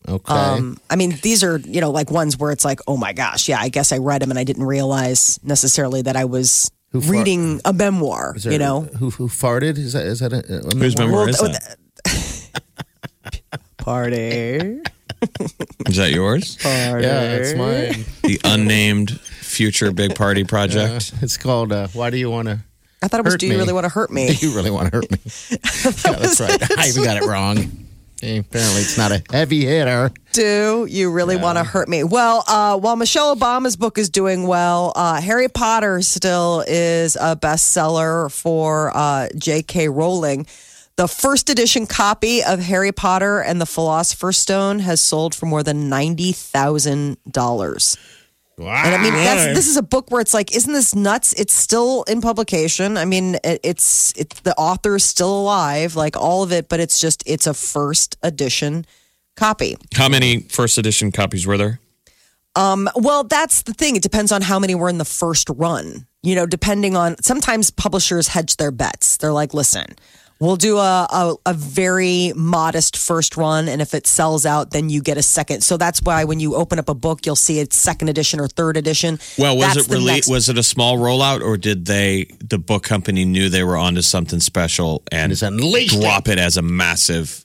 okay, 0.07 0.33
Um, 0.35 0.79
I 0.91 0.97
mean, 0.97 1.19
these 1.23 1.43
are, 1.43 1.57
you 1.59 1.81
know, 1.81 1.91
like 1.91 2.11
ones 2.11 2.37
where 2.39 2.53
it's 2.53 2.65
like, 2.65 2.81
oh 2.87 2.97
my 2.99 3.13
gosh, 3.15 3.49
yeah, 3.49 3.59
I 3.59 3.71
guess 3.71 3.91
I 3.91 3.99
read 3.99 4.21
them 4.21 4.31
and 4.31 4.39
I 4.39 4.45
didn't 4.45 4.65
realize 4.65 5.41
necessarily 5.43 6.03
that 6.03 6.15
I 6.17 6.27
was 6.27 6.71
Who 6.93 7.01
far- 7.01 7.13
reading 7.13 7.61
a 7.65 7.73
memoir, 7.73 8.35
there- 8.39 8.53
you 8.53 8.59
know? 8.59 8.83
who 8.83 9.09
who 9.11 9.29
farted? 9.29 9.79
Is 9.79 9.95
that 9.95 10.05
is 10.05 10.21
that 10.21 10.33
a, 10.35 10.69
a 10.69 10.77
Whose 10.77 10.99
memoir 10.99 11.27
Well, 11.27 11.29
is 11.29 11.39
that? 11.39 11.77
Party. 13.79 14.81
Is 15.87 15.97
that 15.97 16.11
yours? 16.13 16.59
Yeah, 16.65 16.99
it's 16.99 17.55
mine. 17.55 18.05
the 18.23 18.41
unnamed 18.45 19.19
future 19.21 19.93
big 19.93 20.15
party 20.15 20.45
project. 20.45 21.13
It's 21.23 21.37
called 21.37 21.73
uh, 21.73 21.89
"Why 21.89 22.11
Do 22.11 22.17
You 22.17 22.31
Want 22.31 22.49
to?" 22.49 22.61
I 23.03 23.09
thought 23.09 23.21
it 23.21 23.25
was, 23.25 23.35
Hurt 23.35 23.41
do 23.41 23.47
you 23.47 23.53
me. 23.53 23.59
really 23.59 23.73
want 23.73 23.85
to 23.85 23.91
hurt 23.91 24.11
me? 24.11 24.31
You 24.41 24.55
really 24.55 24.71
want 24.71 24.91
to 24.91 24.97
hurt 24.97 25.11
me? 25.11 25.19
yeah, 25.51 26.13
that's 26.19 26.41
right. 26.41 26.79
I 26.79 26.89
even 26.89 27.05
got 27.05 27.17
it 27.19 27.25
wrong. 27.25 27.57
Apparently, 28.23 28.81
it's 28.81 28.97
not 28.97 29.13
a 29.13 29.23
heavy 29.31 29.67
hitter. 29.67 30.11
do 30.33 30.87
you 30.89 31.11
really 31.13 31.37
want 31.37 31.59
to 31.59 31.65
hurt 31.65 31.87
me? 31.89 32.03
Well, 32.03 32.43
uh, 32.49 32.79
while 32.79 32.97
Michelle 32.97 33.37
Obama's 33.37 33.77
book 33.77 33.99
is 33.99 34.09
doing 34.09 34.47
well, 34.47 34.93
uh, 34.97 35.21
Harry 35.21 35.49
Potter 35.49 36.01
still 36.01 36.65
is 36.67 37.17
a 37.17 37.37
bestseller 37.37 38.33
for 38.33 38.91
uh, 38.97 39.29
J.K. 39.37 39.91
Rowling. 39.91 40.47
The 40.97 41.09
first 41.09 41.51
edition 41.51 41.87
copy 41.87 42.43
of 42.43 42.59
Harry 42.59 42.91
Potter 42.91 43.41
and 43.41 43.61
the 43.61 43.67
Philosopher's 43.67 44.39
Stone 44.39 44.79
has 44.79 45.01
sold 45.01 45.35
for 45.35 45.45
more 45.45 45.63
than 45.63 45.91
ninety 45.91 46.33
thousand 46.33 47.19
dollars. 47.31 47.99
Wow. 48.57 48.83
And 48.87 48.95
I 48.95 49.03
mean, 49.03 49.13
that's 49.13 49.55
this 49.55 49.69
is 49.69 49.77
a 49.77 49.83
book 49.83 50.11
where 50.11 50.23
it's 50.23 50.33
like, 50.33 50.57
isn't 50.57 50.73
this 50.73 50.95
nuts? 50.95 51.35
It's 51.35 51.53
still 51.53 52.05
in 52.05 52.23
publication. 52.23 52.97
I 52.97 53.05
mean, 53.05 53.35
it, 53.45 53.61
it's 53.63 54.15
it's 54.17 54.41
the 54.41 54.55
author 54.57 54.97
is 54.97 55.05
still 55.05 55.39
alive, 55.39 55.97
like 55.97 56.17
all 56.17 56.43
of 56.43 56.51
it, 56.51 56.71
but 56.71 56.81
it's 56.81 56.99
just 56.99 57.23
it's 57.27 57.47
a 57.47 57.53
first 57.53 58.17
edition 58.23 58.87
copy. 59.37 59.77
How 59.95 60.09
many 60.09 60.41
first 60.49 60.79
edition 60.79 61.13
copies 61.13 61.47
were 61.47 61.59
there? 61.59 61.79
Um, 62.55 62.89
well, 62.97 63.23
that's 63.23 63.61
the 63.61 63.75
thing. 63.75 63.97
It 63.97 64.03
depends 64.03 64.33
on 64.33 64.41
how 64.41 64.59
many 64.59 64.75
were 64.75 64.89
in 64.89 64.97
the 64.97 65.05
first 65.05 65.51
run. 65.51 66.07
You 66.23 66.35
know, 66.35 66.47
depending 66.47 66.97
on 66.97 67.23
sometimes 67.23 67.71
publishers 67.71 68.29
hedge 68.29 68.57
their 68.57 68.71
bets. 68.71 69.19
They're 69.19 69.35
like, 69.35 69.53
listen, 69.53 69.95
we'll 70.41 70.57
do 70.57 70.79
a, 70.79 71.07
a, 71.11 71.37
a 71.47 71.55
very 71.55 72.33
modest 72.35 72.97
first 72.97 73.37
run, 73.37 73.69
and 73.69 73.81
if 73.81 73.95
it 73.95 74.07
sells 74.07 74.47
out, 74.47 74.71
then 74.71 74.89
you 74.91 75.03
get 75.03 75.17
a 75.17 75.23
second. 75.23 75.63
So 75.63 75.77
that's 75.77 76.01
why 76.03 76.25
when 76.25 76.41
you 76.41 76.55
open 76.55 76.79
up 76.79 76.89
a 76.89 76.95
book, 76.95 77.27
you'll 77.27 77.37
see 77.37 77.59
it's 77.59 77.77
second 77.77 78.09
edition 78.09 78.41
or 78.41 78.49
third 78.49 78.77
edition. 78.77 79.19
Well, 79.39 79.57
was 79.57 79.75
That's 79.75 79.89
it 79.89 79.93
really 79.93 80.13
next- 80.13 80.29
was 80.29 80.49
it 80.49 80.59
a 80.59 80.63
small 80.63 80.99
rollout 80.99 81.43
or 81.43 81.57
did 81.57 81.87
they 81.87 82.27
the 82.41 82.59
book 82.59 82.83
company 82.83 83.25
knew 83.25 83.49
they 83.49 83.65
were 83.65 83.77
onto 83.77 84.03
something 84.03 84.41
special 84.41 85.03
and 85.11 85.31
Just 85.31 85.43
unleashed 85.43 85.95
it. 85.95 86.01
drop 86.01 86.29
it 86.29 86.39
as 86.39 86.57
a 86.57 86.63
massive 86.63 87.45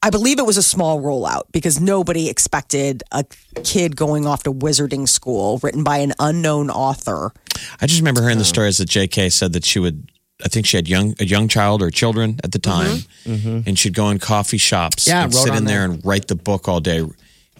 I 0.00 0.10
believe 0.10 0.38
it 0.38 0.46
was 0.46 0.56
a 0.56 0.62
small 0.62 1.00
rollout 1.00 1.44
because 1.50 1.80
nobody 1.80 2.28
expected 2.28 3.02
a 3.10 3.24
kid 3.64 3.96
going 3.96 4.26
off 4.26 4.44
to 4.44 4.52
wizarding 4.52 5.08
school 5.08 5.58
written 5.60 5.82
by 5.82 5.98
an 5.98 6.12
unknown 6.20 6.70
author. 6.70 7.32
I 7.80 7.86
just 7.86 7.98
remember 8.00 8.20
hearing 8.20 8.38
the 8.38 8.42
oh. 8.42 8.44
stories 8.44 8.78
that 8.78 8.88
JK 8.88 9.32
said 9.32 9.54
that 9.54 9.64
she 9.64 9.80
would 9.80 10.08
I 10.44 10.48
think 10.48 10.66
she 10.66 10.76
had 10.76 10.88
young 10.88 11.14
a 11.20 11.24
young 11.24 11.48
child 11.48 11.82
or 11.82 11.90
children 11.90 12.38
at 12.44 12.52
the 12.52 12.58
time 12.60 13.00
and 13.26 13.78
she'd 13.78 13.94
go 13.94 14.08
in 14.10 14.18
coffee 14.18 14.58
shops 14.58 15.06
Yeah, 15.08 15.24
and 15.24 15.34
sit 15.34 15.54
in 15.54 15.64
there 15.64 15.80
there. 15.80 15.84
and 15.94 16.04
write 16.06 16.28
the 16.28 16.36
book 16.36 16.68
all 16.68 16.80
day 16.80 17.04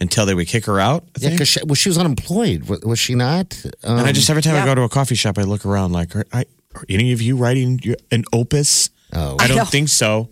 until 0.00 0.26
they 0.26 0.34
would 0.34 0.46
kick 0.46 0.66
her 0.66 0.78
out. 0.78 1.02
I 1.16 1.20
Yeah, 1.20 1.30
because 1.30 1.48
she, 1.48 1.60
well, 1.64 1.74
she 1.74 1.88
was 1.88 1.98
unemployed. 1.98 2.68
Was, 2.68 2.80
was 2.82 2.98
she 3.00 3.14
not? 3.16 3.60
Um, 3.82 3.98
and 3.98 4.06
I 4.06 4.12
just 4.12 4.30
every 4.30 4.42
time 4.42 4.54
I 4.54 4.64
go 4.64 4.74
to 4.76 4.82
a 4.82 4.88
coffee 4.88 5.16
shop, 5.16 5.38
I 5.38 5.42
look 5.42 5.66
around 5.66 5.90
like, 5.92 6.14
are, 6.14 6.24
I, 6.32 6.44
are 6.76 6.84
any 6.88 7.12
of 7.12 7.20
you 7.20 7.36
writing 7.36 7.80
your, 7.82 7.96
an 8.12 8.24
opus? 8.32 8.90
Oh. 9.12 9.36
I 9.40 9.44
I 9.44 9.48
don't 9.48 9.68
think 9.68 9.88
so. 9.88 10.28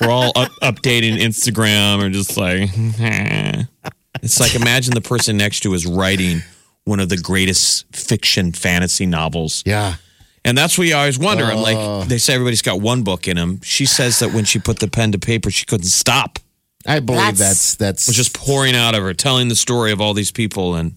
We're 0.00 0.10
all 0.10 0.32
up, 0.36 0.50
updating 0.62 1.16
Instagram 1.16 2.02
or 2.04 2.10
just 2.10 2.36
like, 2.36 2.68
it's 4.22 4.40
like 4.40 4.54
imagine 4.54 4.94
the 4.94 5.00
person 5.00 5.36
next 5.36 5.60
to 5.60 5.72
is 5.74 5.86
writing 5.86 6.42
one 6.84 7.00
of 7.00 7.08
the 7.08 7.16
greatest 7.16 7.86
fiction 7.96 8.52
fantasy 8.52 9.06
novels. 9.06 9.62
yeah. 9.66 9.94
And 10.44 10.58
that's 10.58 10.76
what 10.76 10.86
you 10.88 10.94
always 10.96 11.18
wonder. 11.18 11.44
I'm 11.44 11.58
like, 11.62 11.76
oh. 11.78 12.02
they 12.04 12.18
say 12.18 12.34
everybody's 12.34 12.62
got 12.62 12.80
one 12.80 13.02
book 13.04 13.28
in 13.28 13.36
them. 13.36 13.60
She 13.62 13.86
says 13.86 14.18
that 14.18 14.32
when 14.32 14.44
she 14.44 14.58
put 14.58 14.80
the 14.80 14.88
pen 14.88 15.12
to 15.12 15.18
paper, 15.18 15.50
she 15.50 15.64
couldn't 15.66 15.86
stop. 15.86 16.38
I 16.84 16.98
believe 16.98 17.20
That's- 17.20 17.38
that's 17.38 17.74
that's 17.76 18.06
was 18.08 18.16
just 18.16 18.34
pouring 18.34 18.74
out 18.74 18.96
of 18.96 19.02
her, 19.04 19.14
telling 19.14 19.46
the 19.48 19.54
story 19.54 19.92
of 19.92 20.00
all 20.00 20.14
these 20.14 20.32
people. 20.32 20.74
And 20.74 20.94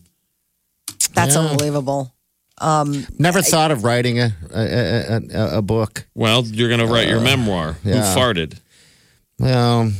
That's 1.13 1.35
Yeah. 1.35 1.41
unbelievable. 1.41 2.11
Um, 2.57 3.05
never 3.19 3.41
thought 3.43 3.69
of 3.69 3.83
writing 3.83 4.17
a 4.19 4.33
a, 4.51 4.61
a, 4.61 5.21
a, 5.33 5.57
a 5.57 5.61
book. 5.61 6.07
well, 6.15 6.43
you're 6.45 6.69
going 6.69 6.79
to 6.79 6.87
write 6.87 7.07
your 7.07 7.19
uh, 7.19 7.23
memoir. 7.23 7.77
yeah. 7.83 8.13
Who 8.13 8.19
farted? 8.19 8.57
Well, 9.37 9.91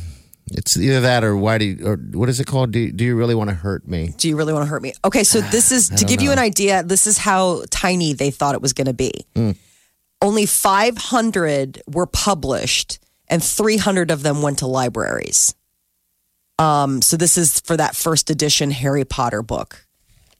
it's 0.52 0.76
either 0.76 1.00
that 1.00 1.24
or 1.24 1.36
why 1.36 1.58
do 1.58 1.64
you, 1.64 1.86
or 1.86 1.96
what 1.96 2.28
is 2.28 2.38
it 2.38 2.46
called? 2.46 2.70
Do, 2.70 2.92
do 2.92 3.04
you 3.04 3.16
really 3.16 3.34
want 3.34 3.50
to 3.50 3.56
hurt 3.56 3.86
me? 3.86 4.14
Do 4.16 4.28
you 4.28 4.36
really 4.36 4.52
want 4.52 4.64
to 4.64 4.68
hurt 4.68 4.82
me? 4.82 4.92
Okay, 5.04 5.24
so 5.24 5.40
this 5.40 5.72
is 5.72 5.88
to 5.96 6.04
give 6.04 6.22
you 6.22 6.30
an 6.30 6.38
idea, 6.38 6.82
this 6.82 7.06
is 7.06 7.18
how 7.18 7.62
tiny 7.70 8.12
they 8.12 8.30
thought 8.30 8.54
it 8.54 8.62
was 8.62 8.72
going 8.72 8.86
to 8.86 8.94
be. 8.94 9.12
Only 10.22 10.46
500 10.46 11.82
were 11.88 12.06
published 12.06 12.98
and 13.28 13.42
300 13.42 14.10
of 14.10 14.22
them 14.22 14.40
went 14.40 14.58
to 14.58 14.66
libraries. 14.66 15.54
Um, 16.58 17.02
so 17.02 17.16
this 17.16 17.36
is 17.36 17.60
for 17.60 17.76
that 17.76 17.96
first 17.96 18.30
edition 18.30 18.70
Harry 18.70 19.04
Potter 19.04 19.42
book. 19.42 19.86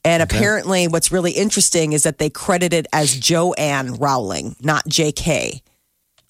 And 0.04 0.22
apparently 0.22 0.86
what's 0.86 1.10
really 1.10 1.32
interesting 1.32 1.92
is 1.92 2.04
that 2.04 2.18
they 2.18 2.30
credit 2.30 2.72
it 2.72 2.86
as 2.92 3.18
Joanne 3.18 3.94
Rowling, 3.94 4.54
not 4.62 4.84
JK. 4.84 5.62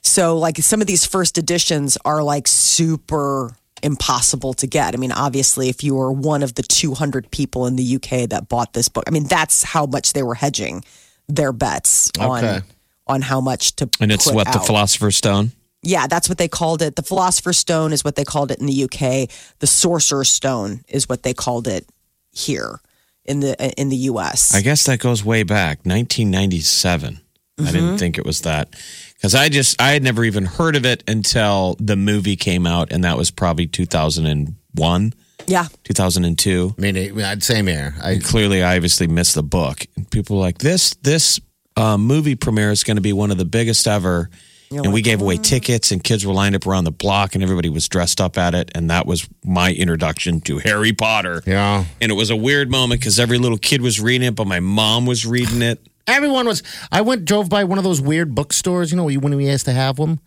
So 0.03 0.39
like 0.39 0.57
some 0.59 0.81
of 0.81 0.87
these 0.87 1.05
first 1.05 1.37
editions 1.37 1.99
are 2.05 2.23
like 2.23 2.49
super 2.49 3.55
impossible 3.83 4.55
to 4.55 4.67
get. 4.67 4.95
I 4.95 4.99
mean, 4.99 5.13
obviously, 5.13 5.69
if 5.69 5.83
you 5.85 5.95
were 5.95 6.11
one 6.13 6.43
of 6.43 6.55
the 6.55 6.63
200 6.63 7.31
people 7.31 7.67
in 7.67 7.77
the 7.77 7.97
UK 7.97 8.29
that 8.31 8.49
bought 8.49 8.73
this 8.73 8.89
book, 8.89 9.05
I 9.07 9.11
mean, 9.11 9.25
that's 9.25 9.63
how 9.63 9.87
much 9.87 10.13
they 10.13 10.23
were 10.23 10.35
hedging 10.35 10.85
their 11.29 11.53
bets 11.53 12.11
Okay. 12.19 12.25
on 12.27 12.63
on 13.09 13.23
how 13.23 13.41
much 13.41 13.77
to 13.77 13.89
And 14.01 14.11
it's 14.11 14.27
what 14.31 14.47
the 14.53 14.59
out. 14.59 14.67
Philosopher's 14.67 15.17
Stone. 15.17 15.53
Yeah, 15.83 16.09
that's 16.09 16.29
what 16.29 16.39
they 16.39 16.49
called 16.49 16.83
it. 16.83 16.97
The 16.97 17.03
Philosopher's 17.03 17.59
Stone 17.59 17.93
is 17.93 18.03
what 18.03 18.17
they 18.17 18.25
called 18.25 18.51
it 18.51 18.59
in 18.59 18.67
the 18.67 18.83
UK. 18.85 19.29
The 19.61 19.67
Sorcerer's 19.69 20.29
Stone 20.31 20.83
is 20.89 21.09
what 21.09 21.23
they 21.23 21.33
called 21.33 21.69
it 21.69 21.87
here 22.33 22.81
in 23.25 23.41
the 23.41 23.55
in 23.81 23.89
the 23.91 23.97
US. 24.11 24.55
I 24.55 24.61
guess 24.63 24.85
that 24.85 24.99
goes 24.99 25.25
way 25.25 25.43
back, 25.45 25.79
1997. 25.85 27.21
I 27.59 27.63
Mm-hmm. 27.63 27.73
didn't 27.73 27.99
think 27.99 28.19
it 28.19 28.27
was 28.27 28.43
that 28.43 28.69
because 29.17 29.35
I 29.35 29.49
just 29.49 29.81
I 29.81 29.93
had 29.93 30.03
never 30.03 30.25
even 30.25 30.45
heard 30.45 30.77
of 30.77 30.85
it 30.85 31.03
until 31.09 31.77
the 31.79 31.97
movie 31.97 32.37
came 32.37 32.67
out, 32.67 32.93
and 32.93 33.05
that 33.05 33.17
was 33.17 33.31
probably 33.31 33.67
2001, 33.67 35.15
yeah. 35.47 35.67
2002. 35.85 36.75
I 36.77 36.81
mean, 36.81 37.21
I'd 37.21 37.43
same 37.43 37.67
here. 37.67 37.95
I 38.03 38.19
Clearly, 38.19 38.63
I 38.63 38.77
obviously 38.77 39.07
missed 39.07 39.35
the 39.35 39.43
book. 39.43 39.87
And 39.97 40.11
people 40.11 40.37
were 40.37 40.43
like, 40.43 40.59
"This 40.59 40.95
this 41.03 41.41
uh, 41.77 41.99
movie 41.99 42.35
premiere 42.35 42.71
is 42.71 42.85
going 42.85 42.97
to 42.97 43.03
be 43.03 43.13
one 43.13 43.31
of 43.31 43.39
the 43.39 43.45
biggest 43.45 43.87
ever." 43.87 44.31
and 44.71 44.93
we 44.93 45.03
gave 45.03 45.21
away 45.21 45.37
tickets, 45.37 45.91
and 45.93 46.03
kids 46.03 46.27
were 46.27 46.33
lined 46.33 46.57
up 46.57 46.67
around 46.67 46.85
the 46.85 46.91
block, 46.91 47.35
and 47.35 47.43
everybody 47.43 47.69
was 47.69 47.89
dressed 47.89 48.21
up 48.21 48.37
at 48.39 48.55
it. 48.55 48.71
And 48.75 48.91
that 48.91 49.07
was 49.07 49.29
my 49.45 49.73
introduction 49.73 50.41
to 50.43 50.59
Harry 50.59 50.93
Potter. 50.93 51.43
yeah. 51.47 51.85
And 52.01 52.11
it 52.11 52.15
was 52.15 52.31
a 52.31 52.37
weird 52.37 52.71
moment 52.71 53.01
because 53.01 53.19
every 53.19 53.39
little 53.39 53.59
kid 53.59 53.81
was 53.81 54.01
reading 54.01 54.29
it, 54.29 54.35
but 54.35 54.47
my 54.47 54.61
mom 54.61 55.07
was 55.07 55.27
reading 55.27 55.63
it. 55.63 55.87
Everyone 56.07 56.47
was. 56.47 56.63
I 56.93 57.01
went 57.01 57.25
drove 57.25 57.49
by 57.49 57.65
one 57.65 57.79
of 57.79 57.85
those 57.85 58.01
weird 58.01 58.35
bookstores, 58.35 58.91
you 58.91 58.97
know, 58.97 59.09
when 59.09 59.35
we 59.37 59.49
used 59.51 59.65
to 59.67 59.73
have 59.73 59.97
them, 59.97 60.21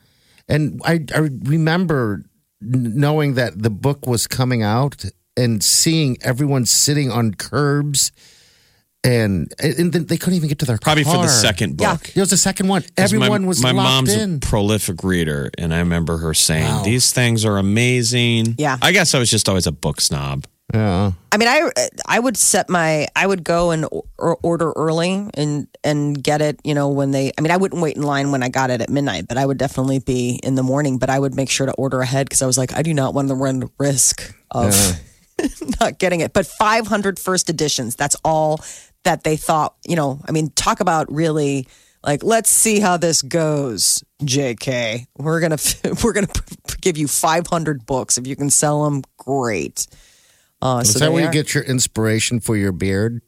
and 0.47 0.81
I 0.83 1.05
I 1.15 1.19
remember 1.43 2.23
knowing 2.61 3.35
that 3.35 3.61
the 3.61 3.69
book 3.69 4.05
was 4.05 4.27
coming 4.27 4.61
out 4.61 5.05
and 5.37 5.63
seeing 5.63 6.17
everyone 6.21 6.65
sitting 6.65 7.09
on 7.09 7.33
curbs, 7.33 8.11
and 9.05 9.53
and 9.59 9.93
then 9.93 10.07
they 10.07 10.17
couldn't 10.17 10.35
even 10.35 10.49
get 10.49 10.59
to 10.59 10.65
their 10.65 10.77
Probably 10.77 11.05
for 11.05 11.11
the 11.11 11.17
car. 11.19 11.27
second 11.29 11.79
Yeah. 11.79 11.93
book. 11.93 12.09
It 12.13 12.19
was 12.19 12.29
the 12.31 12.37
second 12.37 12.67
one. 12.67 12.83
Everyone 12.97 13.43
my, 13.43 13.47
was 13.47 13.61
my 13.63 13.71
mom's 13.71 14.13
in. 14.13 14.35
a 14.35 14.39
prolific 14.39 15.03
reader, 15.03 15.49
and 15.57 15.73
I 15.73 15.79
remember 15.79 16.17
her 16.17 16.33
saying, 16.33 16.83
"These 16.83 17.13
things 17.13 17.45
are 17.45 17.57
amazing." 17.57 18.55
Yeah. 18.57 18.77
I 18.81 18.91
guess 18.91 19.15
I 19.15 19.19
was 19.19 19.29
just 19.29 19.47
always 19.47 19.65
a 19.67 19.71
book 19.71 20.01
snob. 20.01 20.45
Yeah. 20.73 21.11
I 21.31 21.37
mean, 21.37 21.47
I 21.47 21.69
I 22.05 22.19
would 22.19 22.37
set 22.37 22.69
my 22.69 23.07
I 23.15 23.25
would 23.25 23.43
go 23.43 23.71
and 23.71 23.85
or, 24.17 24.37
order 24.43 24.71
early 24.75 25.27
and 25.33 25.67
and 25.83 26.21
get 26.21 26.41
it. 26.41 26.59
You 26.63 26.75
know, 26.75 26.89
when 26.89 27.11
they. 27.11 27.31
I 27.37 27.41
mean, 27.41 27.51
I 27.51 27.57
wouldn't 27.57 27.81
wait 27.81 27.95
in 27.95 28.03
line 28.03 28.31
when 28.31 28.43
I 28.43 28.49
got 28.49 28.69
it 28.69 28.81
at 28.81 28.89
midnight, 28.89 29.27
but 29.27 29.37
I 29.37 29.45
would 29.45 29.57
definitely 29.57 29.99
be 29.99 30.39
in 30.43 30.55
the 30.55 30.63
morning. 30.63 30.97
But 30.99 31.09
I 31.09 31.17
would 31.17 31.35
make 31.35 31.49
sure 31.49 31.65
to 31.65 31.73
order 31.73 32.01
ahead 32.01 32.27
because 32.27 32.41
I 32.41 32.45
was 32.45 32.57
like, 32.57 32.73
I 32.75 32.83
do 32.83 32.93
not 32.93 33.13
want 33.13 33.29
to 33.29 33.35
run 33.35 33.59
the 33.61 33.69
risk 33.79 34.33
of 34.51 34.75
not 35.79 35.97
getting 35.97 36.21
it. 36.21 36.33
But 36.33 36.45
500 36.45 37.17
first 37.17 37.49
editions. 37.49 37.95
That's 37.95 38.15
all 38.23 38.59
that 39.03 39.23
they 39.23 39.37
thought. 39.37 39.75
You 39.87 39.95
know, 39.95 40.21
I 40.27 40.31
mean, 40.31 40.51
talk 40.51 40.79
about 40.79 41.11
really. 41.11 41.67
Like, 42.01 42.23
let's 42.23 42.49
see 42.49 42.79
how 42.79 42.95
this 42.95 43.21
goes, 43.21 44.05
JK. 44.21 45.07
We're 45.17 45.41
gonna 45.41 45.57
we're 46.03 46.13
gonna 46.13 46.27
give 46.81 46.97
you 46.97 47.07
500 47.07 47.85
books. 47.85 48.17
If 48.17 48.27
you 48.27 48.35
can 48.35 48.49
sell 48.49 48.85
them, 48.85 49.01
great. 49.17 49.87
Uh, 50.61 50.79
Is 50.83 50.93
so 50.93 50.99
that 50.99 51.05
they 51.05 51.11
where 51.13 51.25
you 51.25 51.31
get 51.31 51.53
your 51.53 51.63
inspiration 51.63 52.39
for 52.39 52.57
your 52.57 52.71
beard? 52.71 53.21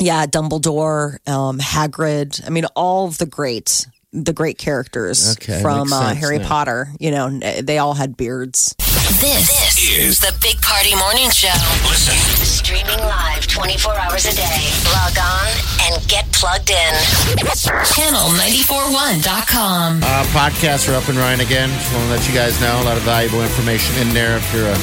yeah, 0.00 0.26
Dumbledore, 0.26 1.18
um, 1.28 1.58
Hagrid. 1.60 2.44
I 2.46 2.50
mean, 2.50 2.64
all 2.74 3.06
of 3.06 3.18
the 3.18 3.26
great, 3.26 3.86
the 4.12 4.32
great 4.32 4.58
characters 4.58 5.36
Okay, 5.36 5.60
from 5.62 5.92
uh, 5.92 6.14
Harry 6.14 6.38
now. 6.38 6.48
Potter. 6.48 6.88
You 6.98 7.12
know, 7.12 7.38
they 7.62 7.78
all 7.78 7.94
had 7.94 8.16
beards. 8.16 8.74
This, 9.20 9.78
is 9.96 10.18
the 10.18 10.34
Big 10.42 10.60
Party 10.62 10.96
Morning 10.96 11.30
Show. 11.30 11.52
Listen. 11.88 12.14
Streaming 12.44 12.98
live 12.98 13.46
24 13.46 13.94
hours 13.96 14.26
a 14.26 14.34
day. 14.34 14.70
Log 14.92 15.16
on 15.18 15.48
and 15.92 16.08
get 16.08 16.24
plugged 16.32 16.70
in. 16.70 16.94
Channel941.com. 17.94 20.02
Uh, 20.02 20.24
podcasts 20.32 20.88
are 20.90 20.94
up 20.96 21.08
and 21.08 21.16
running 21.18 21.46
again. 21.46 21.68
Just 21.70 21.92
want 21.92 22.04
to 22.06 22.10
let 22.10 22.26
you 22.28 22.34
guys 22.34 22.60
know 22.60 22.80
a 22.82 22.84
lot 22.84 22.96
of 22.96 23.02
valuable 23.04 23.42
information 23.42 23.94
in 23.98 24.12
there 24.14 24.36
if 24.38 24.52
you're 24.54 24.66
a 24.66 24.76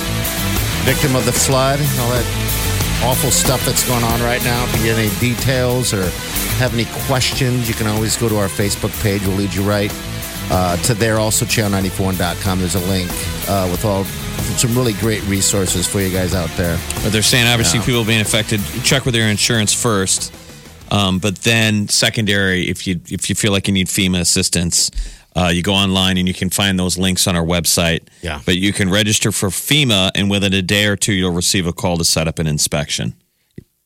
victim 0.82 1.16
of 1.16 1.26
the 1.26 1.32
flood 1.32 1.80
all 2.00 2.10
that 2.10 2.62
awful 3.04 3.32
stuff 3.32 3.66
that's 3.66 3.88
going 3.88 4.04
on 4.04 4.22
right 4.22 4.44
now. 4.44 4.64
If 4.66 4.78
you 4.78 4.84
get 4.86 4.98
any 4.98 5.20
details 5.20 5.94
or 5.94 6.04
have 6.58 6.74
any 6.74 6.86
questions, 7.08 7.68
you 7.68 7.74
can 7.74 7.88
always 7.88 8.16
go 8.16 8.30
to 8.30 8.38
our 8.38 8.48
Facebook 8.48 8.92
page. 9.02 9.26
We'll 9.26 9.38
lead 9.38 9.54
you 9.54 9.64
right 9.64 9.92
uh, 10.52 10.78
to 10.78 10.94
there. 10.94 11.18
Also, 11.20 11.46
channel94.com. 11.46 12.60
There's 12.60 12.76
a 12.76 12.88
link 12.88 13.10
uh, 13.50 13.68
with 13.72 13.86
all 13.86 14.04
some 14.58 14.76
really 14.76 14.94
great 14.94 15.24
resources 15.24 15.88
for 15.88 16.00
you 16.00 16.12
guys 16.12 16.36
out 16.36 16.50
there. 16.52 16.78
But 17.04 17.12
they're 17.12 17.22
saying 17.22 17.48
obviously 17.48 17.80
people 17.80 18.06
being 18.06 18.22
affected, 18.22 18.60
check 18.84 19.06
with 19.06 19.16
your 19.16 19.28
insurance 19.28 19.74
first. 19.74 20.34
Um, 20.92 21.20
but 21.20 21.38
then 21.38 21.88
secondary, 21.88 22.70
if 22.70 22.86
you 22.86 23.00
if 23.08 23.30
you 23.30 23.36
feel 23.36 23.54
like 23.54 23.68
you 23.68 23.74
need 23.74 23.88
FEMA 23.88 24.20
assistance, 24.20 24.92
uh, 25.36 25.52
you 25.54 25.62
go 25.62 25.74
online 25.74 26.18
and 26.18 26.28
you 26.28 26.34
can 26.34 26.50
find 26.50 26.78
those 26.78 26.98
links 26.98 27.28
on 27.28 27.36
our 27.36 27.46
website. 27.46 28.08
Yeah. 28.22 28.42
But 28.46 28.58
you 28.58 28.74
can 28.74 28.90
register 28.90 29.32
for 29.32 29.50
FEMA, 29.50 30.12
and 30.16 30.30
within 30.30 30.54
a 30.54 30.62
day 30.62 30.86
or 30.86 30.96
two, 30.96 31.14
you'll 31.14 31.32
receive 31.32 31.68
a 31.68 31.74
call 31.74 31.98
to 31.98 32.04
set 32.06 32.28
up 32.28 32.40
an 32.40 32.48
inspection. 32.48 33.14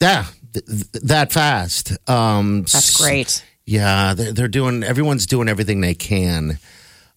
Yeah, 0.02 0.26
th- 0.54 0.66
th- 0.66 1.04
that 1.04 1.32
fast. 1.32 1.98
Um, 2.10 2.62
That's 2.64 3.02
great. 3.02 3.44
Yeah, 3.66 4.14
they're, 4.14 4.32
they're 4.32 4.48
doing. 4.48 4.84
Everyone's 4.84 5.26
doing 5.26 5.50
everything 5.50 5.82
they 5.82 5.96
can. 5.96 6.60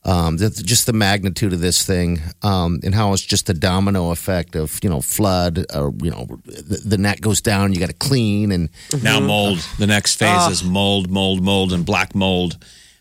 Um, 0.04 0.36
that's 0.38 0.62
just 0.62 0.86
the 0.86 0.92
magnitude 0.94 1.52
of 1.52 1.60
this 1.60 1.84
thing, 1.84 2.20
um, 2.42 2.80
and 2.82 2.94
how 2.94 3.12
it's 3.12 3.22
just 3.22 3.50
a 3.50 3.52
domino 3.52 4.10
effect 4.10 4.56
of 4.56 4.78
you 4.82 4.88
know 4.88 5.02
flood. 5.02 5.66
Or 5.74 5.92
you 6.02 6.10
know, 6.10 6.26
the, 6.44 6.80
the 6.84 6.98
net 6.98 7.20
goes 7.20 7.42
down. 7.42 7.74
You 7.74 7.80
got 7.80 7.90
to 7.90 7.94
clean, 7.94 8.52
and 8.52 8.70
Now 9.02 9.20
mold. 9.20 9.58
The 9.78 9.86
next 9.86 10.14
phase 10.14 10.46
is 10.46 10.64
mold, 10.64 11.10
mold, 11.10 11.42
mold, 11.42 11.72
and 11.74 11.84
black 11.84 12.14
mold, 12.14 12.56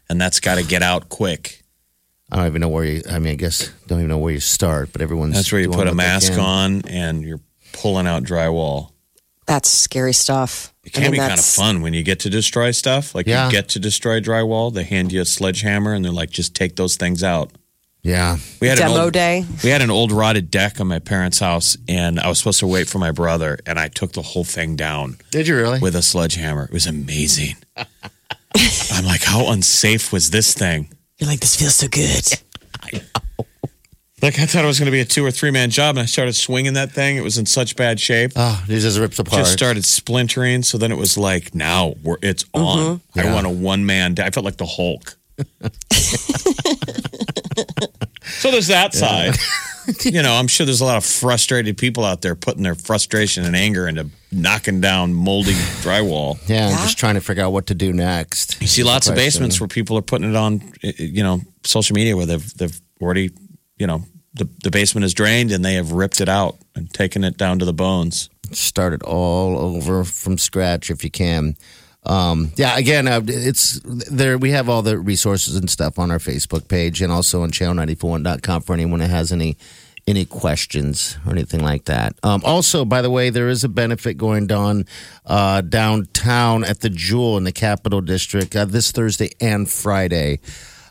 and 0.09 0.19
that's 0.19 0.39
got 0.39 0.55
to 0.55 0.63
get 0.63 0.81
out 0.83 1.09
quick. 1.09 1.63
I 2.31 2.37
don't 2.37 2.47
even 2.47 2.61
know 2.61 2.69
where 2.69 2.83
you. 2.83 3.01
I 3.09 3.19
mean, 3.19 3.33
I 3.33 3.35
guess 3.35 3.69
don't 3.87 3.99
even 3.99 4.09
know 4.09 4.17
where 4.17 4.33
you 4.33 4.39
start. 4.39 4.91
But 4.91 5.01
everyone's 5.01 5.35
That's 5.35 5.51
where 5.51 5.61
you 5.61 5.69
put 5.69 5.87
a 5.87 5.95
mask 5.95 6.33
on 6.33 6.81
and 6.87 7.23
you're 7.23 7.39
pulling 7.73 8.05
out 8.07 8.23
drywall. 8.23 8.91
That's 9.45 9.69
scary 9.69 10.11
stuff. 10.11 10.73
It 10.83 10.91
can 10.91 11.03
I 11.03 11.05
mean, 11.05 11.13
be 11.13 11.17
kind 11.19 11.39
of 11.39 11.45
fun 11.45 11.81
when 11.81 11.93
you 11.93 12.03
get 12.03 12.19
to 12.21 12.29
destroy 12.29 12.71
stuff. 12.71 13.15
Like 13.15 13.27
Yeah. 13.27 13.45
you 13.45 13.51
get 13.53 13.69
to 13.69 13.79
destroy 13.79 14.19
drywall, 14.19 14.73
they 14.73 14.83
hand 14.83 15.13
you 15.13 15.21
a 15.21 15.25
sledgehammer 15.25 15.93
and 15.93 16.03
they're 16.03 16.11
like, 16.11 16.29
just 16.29 16.53
take 16.53 16.75
those 16.75 16.97
things 16.97 17.23
out. 17.23 17.51
Yeah, 18.03 18.37
We 18.61 18.67
had 18.69 18.79
an 18.79 18.87
Demo 18.89 19.03
old, 19.05 19.13
day. 19.13 19.43
We 19.63 19.69
had 19.69 19.81
an 19.81 19.89
old 19.89 20.13
rotted 20.13 20.49
deck 20.49 20.79
on 20.79 20.87
my 20.87 20.99
parents' 20.99 21.39
house, 21.39 21.77
and 21.89 22.21
I 22.21 22.29
was 22.29 22.37
supposed 22.37 22.59
to 22.61 22.67
wait 22.67 22.87
for 22.87 22.99
my 22.99 23.11
brother, 23.11 23.57
and 23.65 23.77
I 23.77 23.89
took 23.89 24.13
the 24.13 24.21
whole 24.21 24.45
thing 24.45 24.77
down 24.77 25.17
did 25.31 25.45
you 25.45 25.57
really? 25.57 25.79
with 25.79 25.93
a 25.93 26.01
sledgehammer. 26.01 26.65
It 26.65 26.71
was 26.71 26.87
amazing. 26.87 27.55
I'm 28.91 29.05
like, 29.05 29.23
how 29.23 29.51
unsafe 29.51 30.11
was 30.13 30.29
this 30.31 30.53
thing? 30.53 30.89
You're 31.17 31.29
like, 31.29 31.39
this 31.39 31.55
feels 31.55 31.75
so 31.75 31.87
good. 31.87 32.25
Like 34.19 34.39
I 34.39 34.47
thought 34.47 34.63
it 34.63 34.67
was 34.67 34.79
going 34.79 34.87
to 34.87 34.91
be 34.91 34.99
a 35.01 35.05
two 35.05 35.23
or 35.23 35.29
three 35.29 35.51
man 35.51 35.69
job, 35.69 35.95
and 35.95 36.01
I 36.01 36.05
started 36.05 36.33
swinging 36.33 36.73
that 36.73 36.91
thing. 36.91 37.17
It 37.17 37.21
was 37.23 37.37
in 37.37 37.45
such 37.45 37.75
bad 37.75 37.99
shape. 37.99 38.31
Ah, 38.35 38.65
oh, 38.67 38.73
it 38.73 38.79
just 38.79 38.97
rips 38.97 39.19
apart. 39.19 39.41
just 39.41 39.53
started 39.53 39.85
splintering. 39.85 40.63
So 40.63 40.79
then 40.79 40.91
it 40.91 40.97
was 40.97 41.19
like, 41.19 41.53
now 41.53 41.93
we're, 42.01 42.17
it's 42.23 42.43
on. 42.53 42.77
Mm-hmm. 42.79 43.19
I 43.19 43.23
Yeah. 43.23 43.33
want 43.35 43.45
a 43.45 43.51
one 43.51 43.85
man. 43.85 44.15
I 44.19 44.31
felt 44.31 44.43
like 44.43 44.57
the 44.57 44.65
Hulk. 44.65 45.15
so 48.23 48.49
there's 48.51 48.67
that 48.67 48.93
side. 48.95 49.35
you 50.03 50.21
know, 50.21 50.33
I'm 50.33 50.47
sure 50.47 50.65
there's 50.65 50.81
a 50.81 50.85
lot 50.85 50.97
of 50.97 51.05
frustrated 51.05 51.77
people 51.77 52.03
out 52.03 52.21
there 52.21 52.35
putting 52.35 52.63
their 52.63 52.75
frustration 52.75 53.45
and 53.45 53.55
anger 53.55 53.87
into 53.87 54.09
knocking 54.31 54.81
down 54.81 55.13
moldy 55.13 55.53
drywall. 55.81 56.37
yeah, 56.47 56.67
I'm 56.67 56.77
just 56.83 56.97
trying 56.97 57.15
to 57.15 57.21
figure 57.21 57.43
out 57.43 57.51
what 57.53 57.67
to 57.67 57.75
do 57.75 57.93
next. 57.93 58.61
You 58.61 58.67
see 58.67 58.83
lots 58.83 59.07
of 59.07 59.15
basements 59.15 59.59
where 59.59 59.67
people 59.67 59.97
are 59.97 60.01
putting 60.01 60.29
it 60.29 60.35
on, 60.35 60.61
eh, 60.83 60.93
you 60.97 61.23
know, 61.23 61.41
social 61.63 61.93
media 61.95 62.15
where 62.15 62.25
they've 62.25 62.53
they've 62.55 62.79
already, 63.01 63.31
you 63.77 63.87
know, 63.87 64.03
the, 64.33 64.47
the 64.63 64.71
basement 64.71 65.05
is 65.05 65.13
drained 65.13 65.51
and 65.51 65.63
they 65.63 65.75
have 65.75 65.91
ripped 65.91 66.21
it 66.21 66.29
out 66.29 66.57
and 66.75 66.91
taken 66.93 67.23
it 67.23 67.37
down 67.37 67.59
to 67.59 67.65
the 67.65 67.73
bones. 67.73 68.29
start 68.51 68.93
it 68.93 69.03
all 69.03 69.57
over 69.57 70.03
from 70.03 70.37
scratch 70.37 70.89
if 70.89 71.03
you 71.03 71.11
can. 71.11 71.55
Um, 72.07 72.51
yeah, 72.55 72.77
again, 72.77 73.07
uh, 73.07 73.21
it's 73.25 73.79
there. 73.83 74.37
We 74.37 74.51
have 74.51 74.69
all 74.69 74.81
the 74.81 74.97
resources 74.97 75.57
and 75.57 75.69
stuff 75.69 75.99
on 75.99 76.09
our 76.09 76.19
Facebook 76.19 76.67
page 76.67 77.01
and 77.01 77.11
also 77.11 77.43
on 77.43 77.51
channel94.com 77.51 78.61
for 78.61 78.73
anyone 78.73 78.99
that 78.99 79.09
has 79.09 79.31
any 79.31 79.57
any 80.07 80.23
questions 80.23 81.17
or 81.25 81.33
anything 81.33 81.61
like 81.61 81.83
that. 81.85 82.15
Um, 82.23 82.41
also, 82.45 82.85
by 82.85 83.01
the 83.01 83.09
way, 83.09 83.29
there 83.29 83.49
is 83.49 83.65
a 83.65 83.69
benefit 83.69 84.17
going 84.17 84.49
on 84.53 84.85
uh, 85.25 85.59
downtown 85.59 86.63
at 86.63 86.79
the 86.79 86.89
Jewel 86.89 87.37
in 87.37 87.43
the 87.43 87.51
Capitol 87.51 87.99
District 87.99 88.55
uh, 88.55 88.63
this 88.63 88.93
Thursday 88.93 89.31
and 89.41 89.69
Friday. 89.69 90.39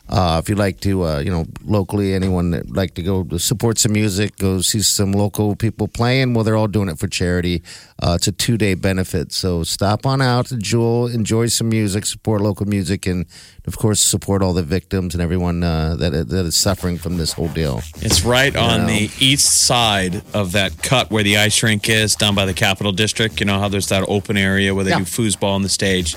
Uh, 0.09 0.39
if 0.41 0.47
you'd 0.49 0.57
like 0.57 0.79
to, 0.81 1.03
uh, 1.03 1.19
you 1.19 1.29
know, 1.29 1.45
locally, 1.65 2.13
anyone 2.13 2.51
that 2.51 2.71
like 2.73 2.93
to 2.95 3.03
go 3.03 3.23
to 3.23 3.37
support 3.39 3.77
some 3.77 3.91
music, 3.91 4.37
go 4.37 4.61
see 4.61 4.81
some 4.81 5.11
local 5.11 5.55
people 5.55 5.87
playing. 5.87 6.33
Well, 6.33 6.43
they're 6.43 6.55
all 6.55 6.67
doing 6.67 6.87
it 6.89 6.97
for 6.97 7.07
charity. 7.07 7.61
Uh, 8.01 8.13
it's 8.15 8.27
a 8.27 8.31
two 8.31 8.57
day 8.57 8.73
benefit, 8.73 9.31
so 9.33 9.63
stop 9.63 10.05
on 10.05 10.21
out 10.21 10.45
to 10.47 10.57
Jewel, 10.57 11.07
enjoy 11.07 11.47
some 11.47 11.69
music, 11.69 12.05
support 12.05 12.41
local 12.41 12.65
music, 12.65 13.05
and 13.05 13.25
of 13.65 13.77
course, 13.77 13.99
support 13.99 14.41
all 14.41 14.53
the 14.53 14.63
victims 14.63 15.13
and 15.13 15.21
everyone 15.21 15.63
uh, 15.63 15.95
that 15.97 16.11
that 16.29 16.45
is 16.45 16.55
suffering 16.55 16.97
from 16.97 17.17
this 17.17 17.33
whole 17.33 17.49
deal. 17.49 17.81
It's 17.97 18.23
right 18.23 18.55
on 18.55 18.81
know. 18.81 18.87
the 18.87 19.09
east 19.19 19.51
side 19.65 20.21
of 20.33 20.53
that 20.53 20.81
cut 20.83 21.09
where 21.11 21.23
the 21.23 21.37
ice 21.37 21.61
rink 21.63 21.89
is, 21.89 22.15
down 22.15 22.33
by 22.35 22.45
the 22.45 22.53
Capitol 22.53 22.91
District. 22.93 23.39
You 23.39 23.45
know 23.45 23.59
how 23.59 23.67
there's 23.67 23.89
that 23.89 24.05
open 24.07 24.37
area 24.37 24.73
where 24.73 24.83
they 24.85 24.91
Yeah. 24.91 24.99
do 24.99 25.03
foosball 25.05 25.53
on 25.55 25.63
the 25.63 25.69
stage. 25.69 26.15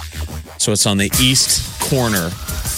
So 0.59 0.73
it's 0.73 0.87
on 0.87 0.99
the 0.99 1.11
east 1.21 1.81
corner. 1.81 2.31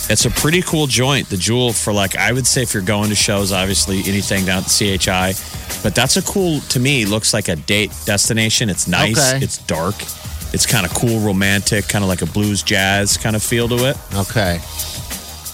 It's 0.09 0.25
a 0.25 0.31
pretty 0.31 0.63
cool 0.63 0.87
joint. 1.03 1.29
The 1.29 1.37
Jewel 1.37 1.73
for 1.73 1.93
like 1.93 2.15
I 2.17 2.31
would 2.33 2.47
say 2.47 2.63
if 2.63 2.75
you're 2.75 2.83
going 2.97 3.09
to 3.11 3.15
shows, 3.17 3.51
obviously 3.53 3.99
anything 4.07 4.45
down 4.47 4.59
at 4.63 4.69
the 4.69 4.99
CHI, 4.99 5.35
but 5.83 5.95
that's 5.95 6.17
a 6.17 6.23
cool 6.23 6.61
to 6.73 6.79
me. 6.79 7.05
Looks 7.07 7.35
like 7.35 7.49
a 7.49 7.57
date 7.57 7.91
destination. 8.07 8.71
It's 8.71 8.87
nice. 8.87 9.19
Okay. 9.35 9.45
It's 9.45 9.59
dark. 9.59 9.97
It's 10.55 10.67
kind 10.67 10.85
of 10.87 10.93
cool, 10.95 11.19
romantic, 11.21 11.89
kind 11.89 12.05
of 12.05 12.09
like 12.09 12.23
a 12.23 12.27
blues 12.27 12.63
jazz 12.63 13.17
kind 13.17 13.35
of 13.35 13.43
feel 13.43 13.69
to 13.69 13.89
it. 13.91 13.97
Okay. 14.15 14.61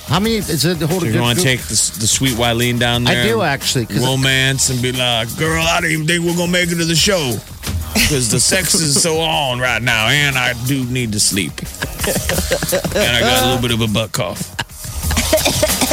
How 0.09 0.19
many 0.21 0.37
is 0.37 0.65
it? 0.65 0.79
Hold 0.83 1.03
a 1.03 1.07
you 1.07 1.13
good 1.13 1.21
want 1.21 1.39
to 1.39 1.45
group? 1.45 1.59
take 1.59 1.67
the, 1.69 1.77
the 2.01 2.07
sweet 2.07 2.33
Wileen 2.35 2.79
down 2.79 3.05
there? 3.05 3.23
I 3.25 3.27
do 3.29 3.41
actually. 3.43 3.87
'cause- 3.87 4.05
romance 4.05 4.71
and 4.71 4.83
be 4.83 4.93
like, 4.93 5.29
girl, 5.39 5.63
I 5.63 5.81
don't 5.81 5.91
even 5.91 6.07
think 6.07 6.25
we're 6.25 6.37
gonna 6.37 6.51
make 6.53 6.71
it 6.73 6.77
to 6.77 6.85
the 6.85 6.97
show 6.97 7.37
because 7.95 8.29
the 8.31 8.41
sex 8.41 8.75
is 8.75 9.01
so 9.03 9.19
on 9.21 9.61
right 9.61 9.83
now, 9.83 10.09
and 10.09 10.37
I 10.37 10.53
do 10.67 10.85
need 10.85 11.13
to 11.13 11.21
sleep, 11.21 11.53
and 11.59 13.17
I 13.17 13.21
got 13.21 13.43
a 13.43 13.47
little 13.47 13.63
bit 13.63 13.73
of 13.73 13.81
a 13.83 13.93
butt 13.93 14.13
cough. 14.13 14.41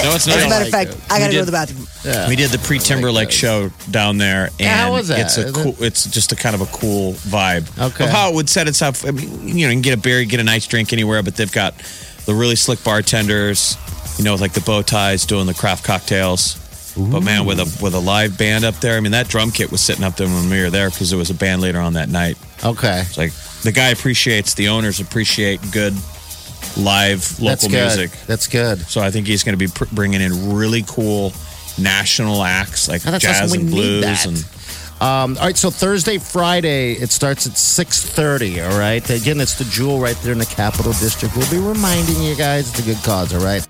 No, 0.03 0.13
it's 0.13 0.27
not. 0.27 0.37
As 0.37 0.45
a 0.45 0.49
matter 0.49 0.65
of 0.65 0.71
like 0.73 0.87
fact, 0.89 1.11
I 1.11 1.17
got 1.19 1.27
to 1.27 1.29
We 1.31 1.33
go 1.33 1.39
to 1.39 1.45
the 1.45 1.51
bathroom. 1.51 2.27
We 2.29 2.35
did 2.35 2.51
the 2.51 2.59
pre 2.59 2.77
Timberlake 2.79 3.31
show 3.31 3.69
down 3.89 4.17
there, 4.17 4.45
and 4.45 4.59
Yeah, 4.59 4.77
how 4.85 4.91
was 4.91 5.07
that? 5.07 5.19
it's 5.19 5.37
a 5.37 5.47
Is 5.47 5.51
cool. 5.51 5.75
It's 5.79 6.05
just 6.05 6.31
a 6.31 6.35
kind 6.35 6.53
of 6.53 6.61
a 6.61 6.65
cool 6.67 7.13
vibe 7.13 7.65
Okay. 7.79 8.03
of 8.03 8.09
how 8.11 8.29
it 8.29 8.35
would 8.35 8.47
set 8.49 8.67
itself. 8.67 9.03
I 9.05 9.11
mean, 9.11 9.47
you 9.47 9.65
know, 9.65 9.71
you 9.71 9.75
can 9.75 9.81
get 9.81 9.93
a 9.97 10.01
beer, 10.01 10.23
get 10.25 10.39
a 10.39 10.43
nice 10.43 10.67
drink 10.67 10.93
anywhere, 10.93 11.23
but 11.23 11.35
they've 11.35 11.51
got 11.51 11.73
the 12.25 12.35
really 12.35 12.55
slick 12.55 12.83
bartenders, 12.83 13.77
you 14.17 14.23
know, 14.23 14.33
with 14.33 14.41
like 14.41 14.53
the 14.53 14.61
bow 14.61 14.81
ties 14.83 15.25
doing 15.25 15.47
the 15.47 15.53
craft 15.55 15.83
cocktails. 15.83 16.57
But 16.97 17.21
man, 17.21 17.45
with 17.45 17.59
a 17.59 17.65
with 17.83 17.93
a 17.95 17.99
live 17.99 18.37
band 18.37 18.63
up 18.63 18.75
there, 18.75 18.95
I 18.97 18.99
mean, 19.01 19.11
that 19.13 19.27
drum 19.27 19.51
kit 19.51 19.71
was 19.71 19.81
sitting 19.81 20.03
up 20.03 20.15
there 20.17 20.27
when 20.27 20.49
we 20.49 20.61
were 20.61 20.69
there 20.69 20.89
because 20.91 21.09
there 21.09 21.19
was 21.19 21.29
a 21.29 21.33
band 21.33 21.61
later 21.61 21.79
on 21.79 21.93
that 21.93 22.09
night. 22.09 22.37
Okay. 22.63 23.01
It's 23.01 23.17
like 23.17 23.33
the 23.63 23.71
guy 23.71 23.89
appreciates, 23.89 24.53
the 24.53 24.69
owners 24.69 24.99
appreciate 24.99 25.59
good 25.71 25.93
live 26.77 27.39
local 27.39 27.69
That's 27.69 27.97
music. 27.97 28.11
That's 28.27 28.47
good. 28.47 28.79
So 28.81 29.01
I 29.01 29.11
think 29.11 29.27
he's 29.27 29.43
going 29.43 29.57
to 29.57 29.63
be 29.65 29.71
pr- 29.71 29.93
bringing 29.93 30.21
in 30.21 30.53
really 30.55 30.83
cool 30.87 31.33
national 31.77 32.43
acts 32.43 32.87
like 32.87 33.05
Oh, 33.05 33.11
that's 33.11 33.23
jazz 33.23 33.41
awesome. 33.51 33.59
and 33.61 33.69
need 33.69 33.73
blues 33.75 34.01
that. 34.03 34.25
and 34.25 34.45
Um, 35.01 35.37
all 35.37 35.43
right, 35.45 35.57
so 35.57 35.69
Thursday, 35.69 36.17
Friday, 36.17 36.93
it 36.93 37.11
starts 37.11 37.45
at 37.45 37.57
six 37.57 38.01
thirty. 38.01 38.61
All 38.61 38.77
right, 38.79 39.07
again, 39.09 39.41
it's 39.41 39.55
the 39.55 39.65
Jewel 39.65 39.99
right 39.99 40.15
there 40.23 40.31
in 40.31 40.39
the 40.39 40.45
Capitol 40.45 40.93
District. 40.93 41.35
We'll 41.35 41.51
be 41.51 41.57
reminding 41.57 42.21
you 42.23 42.33
guys 42.35 42.69
it's 42.69 42.79
a 42.79 42.83
good 42.83 43.03
cause. 43.03 43.33
All 43.33 43.41
right. 43.43 43.67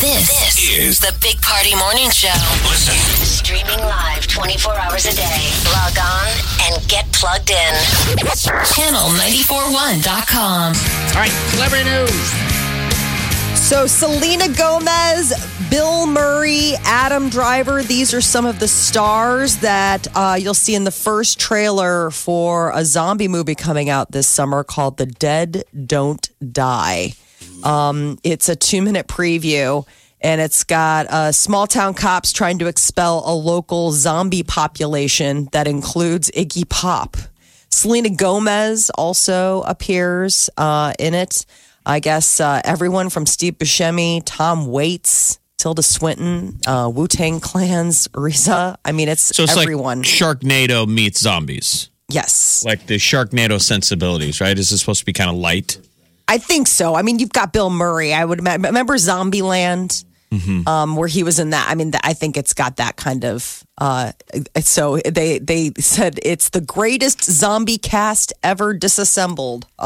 This, 0.00 0.70
is 0.70 1.00
the 1.00 1.12
Big 1.20 1.42
Party 1.42 1.74
Morning 1.74 2.08
Show. 2.10 2.28
Listen. 2.70 2.94
Streaming 3.26 3.80
live 3.80 4.28
24 4.28 4.78
hours 4.78 5.06
a 5.06 5.16
day. 5.16 5.50
Log 5.74 5.98
on 5.98 6.28
and 6.62 6.80
get 6.86 7.10
plugged 7.12 7.50
in. 7.50 7.74
Channel941.com. 8.14 10.72
All 10.72 11.14
right, 11.14 11.32
celebrity 11.50 11.90
news. 11.90 12.32
So 13.58 13.88
Selena 13.88 14.46
Gomez, 14.56 15.34
Bill 15.68 16.06
Murray, 16.06 16.74
Adam 16.84 17.28
Driver, 17.28 17.82
these 17.82 18.14
are 18.14 18.20
some 18.20 18.46
of 18.46 18.60
the 18.60 18.68
stars 18.68 19.56
that 19.56 20.06
uh, 20.14 20.38
you'll 20.40 20.54
see 20.54 20.76
in 20.76 20.84
the 20.84 20.92
first 20.92 21.40
trailer 21.40 22.12
for 22.12 22.70
a 22.70 22.84
zombie 22.84 23.26
movie 23.26 23.56
coming 23.56 23.90
out 23.90 24.12
this 24.12 24.28
summer 24.28 24.62
called 24.62 24.96
The 24.96 25.06
Dead 25.06 25.64
Don't 25.86 26.30
Die. 26.52 27.14
Um, 27.64 28.18
it's 28.22 28.48
a 28.48 28.56
two 28.56 28.82
minute 28.82 29.06
preview. 29.06 29.86
And 30.20 30.40
it's 30.40 30.64
got 30.64 31.06
uh, 31.06 31.30
small 31.30 31.68
town 31.68 31.94
cops 31.94 32.32
trying 32.32 32.58
to 32.58 32.66
expel 32.66 33.22
a 33.24 33.32
local 33.32 33.92
zombie 33.92 34.42
population 34.42 35.48
that 35.52 35.68
includes 35.68 36.28
Iggy 36.32 36.68
Pop. 36.68 37.16
Selena 37.70 38.10
Gomez 38.10 38.90
also 38.90 39.62
appears 39.62 40.50
uh, 40.56 40.92
in 40.98 41.14
it. 41.14 41.46
I 41.86 42.00
guess 42.00 42.40
uh, 42.40 42.60
everyone 42.64 43.10
from 43.10 43.26
Steve 43.26 43.54
Buscemi, 43.54 44.22
Tom 44.24 44.66
Waits, 44.66 45.38
Tilda 45.56 45.82
Swinton, 45.82 46.58
uh, 46.66 46.90
Wu 46.92 47.08
Tang 47.08 47.40
Clan's 47.40 48.08
RZA. 48.08 48.76
I 48.84 48.92
mean, 48.92 49.08
it's, 49.08 49.22
so 49.22 49.44
it's 49.44 49.56
everyone. 49.56 49.98
like 49.98 50.06
Sharknado 50.06 50.86
meets 50.86 51.20
zombies, 51.20 51.90
yes, 52.08 52.64
like 52.64 52.86
the 52.86 52.96
Sharknado 52.96 53.60
sensibilities, 53.60 54.40
right? 54.40 54.58
Is 54.58 54.70
this 54.70 54.80
supposed 54.80 55.00
to 55.00 55.06
be 55.06 55.12
kind 55.12 55.30
of 55.30 55.36
light? 55.36 55.78
I 56.28 56.38
think 56.38 56.68
so. 56.68 56.94
I 56.94 57.02
mean, 57.02 57.18
you've 57.18 57.32
got 57.32 57.52
Bill 57.52 57.70
Murray. 57.70 58.12
I 58.12 58.24
would 58.24 58.38
imagine. 58.38 58.62
Remember 58.62 58.94
Zombieland, 58.94 60.04
um, 60.66 60.94
where 60.96 61.08
he 61.08 61.22
was 61.22 61.38
in 61.38 61.50
that. 61.50 61.68
I 61.70 61.74
mean, 61.74 61.90
I 62.04 62.12
think 62.12 62.36
it's 62.36 62.52
got 62.52 62.76
that 62.76 62.96
kind 62.96 63.24
of. 63.24 63.64
Uh, 63.78 64.12
so 64.60 64.98
they 64.98 65.38
they 65.38 65.72
said 65.78 66.20
it's 66.22 66.50
the 66.50 66.60
greatest 66.60 67.24
zombie 67.24 67.78
cast 67.78 68.32
ever 68.42 68.74
disassembled. 68.74 69.66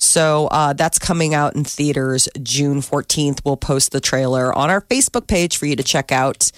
So 0.00 0.46
uh, 0.52 0.72
that's 0.74 0.98
coming 0.98 1.34
out 1.34 1.56
in 1.56 1.64
theaters 1.64 2.28
June 2.42 2.80
14th. 2.80 3.40
We'll 3.44 3.56
post 3.56 3.90
the 3.92 4.00
trailer 4.00 4.56
on 4.56 4.70
our 4.70 4.80
Facebook 4.80 5.26
page 5.26 5.56
for 5.56 5.66
you 5.66 5.76
to 5.76 5.82
check 5.82 6.12
out. 6.12 6.50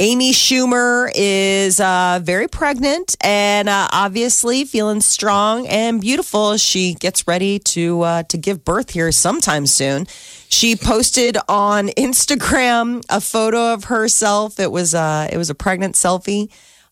Amy 0.00 0.30
Schumer 0.30 1.10
is 1.12 1.80
uh, 1.80 2.20
very 2.22 2.46
pregnant 2.46 3.16
and 3.20 3.68
uh, 3.68 3.88
obviously 3.90 4.64
feeling 4.64 5.00
strong 5.00 5.66
and 5.66 6.00
beautiful. 6.00 6.56
She 6.56 6.94
gets 6.94 7.26
ready 7.26 7.58
to 7.58 8.02
uh, 8.02 8.22
to 8.24 8.38
give 8.38 8.64
birth 8.64 8.90
here 8.90 9.10
sometime 9.10 9.66
soon. 9.66 10.06
She 10.48 10.76
posted 10.76 11.36
on 11.48 11.88
Instagram 11.98 13.04
a 13.08 13.20
photo 13.20 13.72
of 13.72 13.84
herself. 13.84 14.60
It 14.60 14.70
was 14.70 14.94
uh, 14.94 15.28
it 15.32 15.36
was 15.36 15.50
a 15.50 15.54
pregnant 15.56 15.96
selfie. 15.96 16.48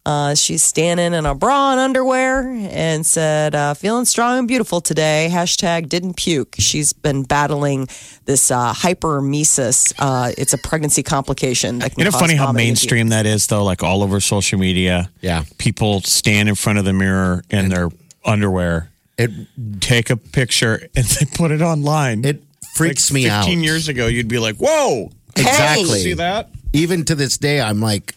Uh, 0.07 0.37
she's 0.37 0.62
standing 0.62 1.12
in 1.14 1.27
a 1.27 1.35
bra 1.35 1.73
and 1.73 1.81
underwear 1.81 2.47
and 2.49 3.05
said, 3.05 3.57
uh, 3.57 3.75
feeling 3.75 4.05
strong 4.05 4.38
and 4.38 4.47
beautiful 4.47 4.81
today. 4.81 5.29
Hashtag 5.33 5.88
didn't 5.88 6.14
puke. 6.14 6.55
She's 6.61 6.92
been 6.92 7.25
battling 7.25 7.88
this 8.25 8.53
uh, 8.53 8.73
hyperemesis. 8.73 9.92
Uh, 9.99 10.31
it's 10.38 10.53
a 10.53 10.59
pregnancy 10.59 11.03
complication. 11.03 11.81
That 11.81 11.90
can 11.90 11.99
You 11.99 12.05
know, 12.05 12.12
cause 12.12 12.21
funny 12.21 12.37
how 12.37 12.53
mainstream 12.53 13.09
that 13.09 13.27
is, 13.27 13.49
though. 13.49 13.64
Like 13.64 13.83
all 13.83 14.05
over 14.05 14.21
social 14.21 14.61
media, 14.61 15.11
Yeah. 15.23 15.42
people 15.59 16.03
stand 16.03 16.49
in 16.49 16.55
front 16.55 16.79
of 16.79 16.85
the 16.85 16.92
mirror 16.92 17.42
in 17.51 17.69
their 17.69 17.88
underwear, 18.25 18.90
It 19.19 19.31
take 19.81 20.11
a 20.11 20.16
picture, 20.16 20.88
and 20.95 21.05
they 21.19 21.27
put 21.27 21.51
it 21.51 21.62
online. 21.62 22.25
it 22.25 22.45
freaks 22.77 23.11
like 23.11 23.14
me 23.14 23.29
out. 23.29 23.45
15 23.47 23.64
years 23.64 23.88
ago, 23.88 24.07
you'd 24.07 24.29
be 24.29 24.38
like, 24.38 24.55
"Whoa, 24.57 25.11
Exactly. 25.37 25.99
see 26.01 26.12
that?" 26.14 26.51
Even 26.73 27.05
to 27.07 27.14
this 27.16 27.38
day, 27.38 27.61
I'm 27.61 27.81
like, 27.81 28.14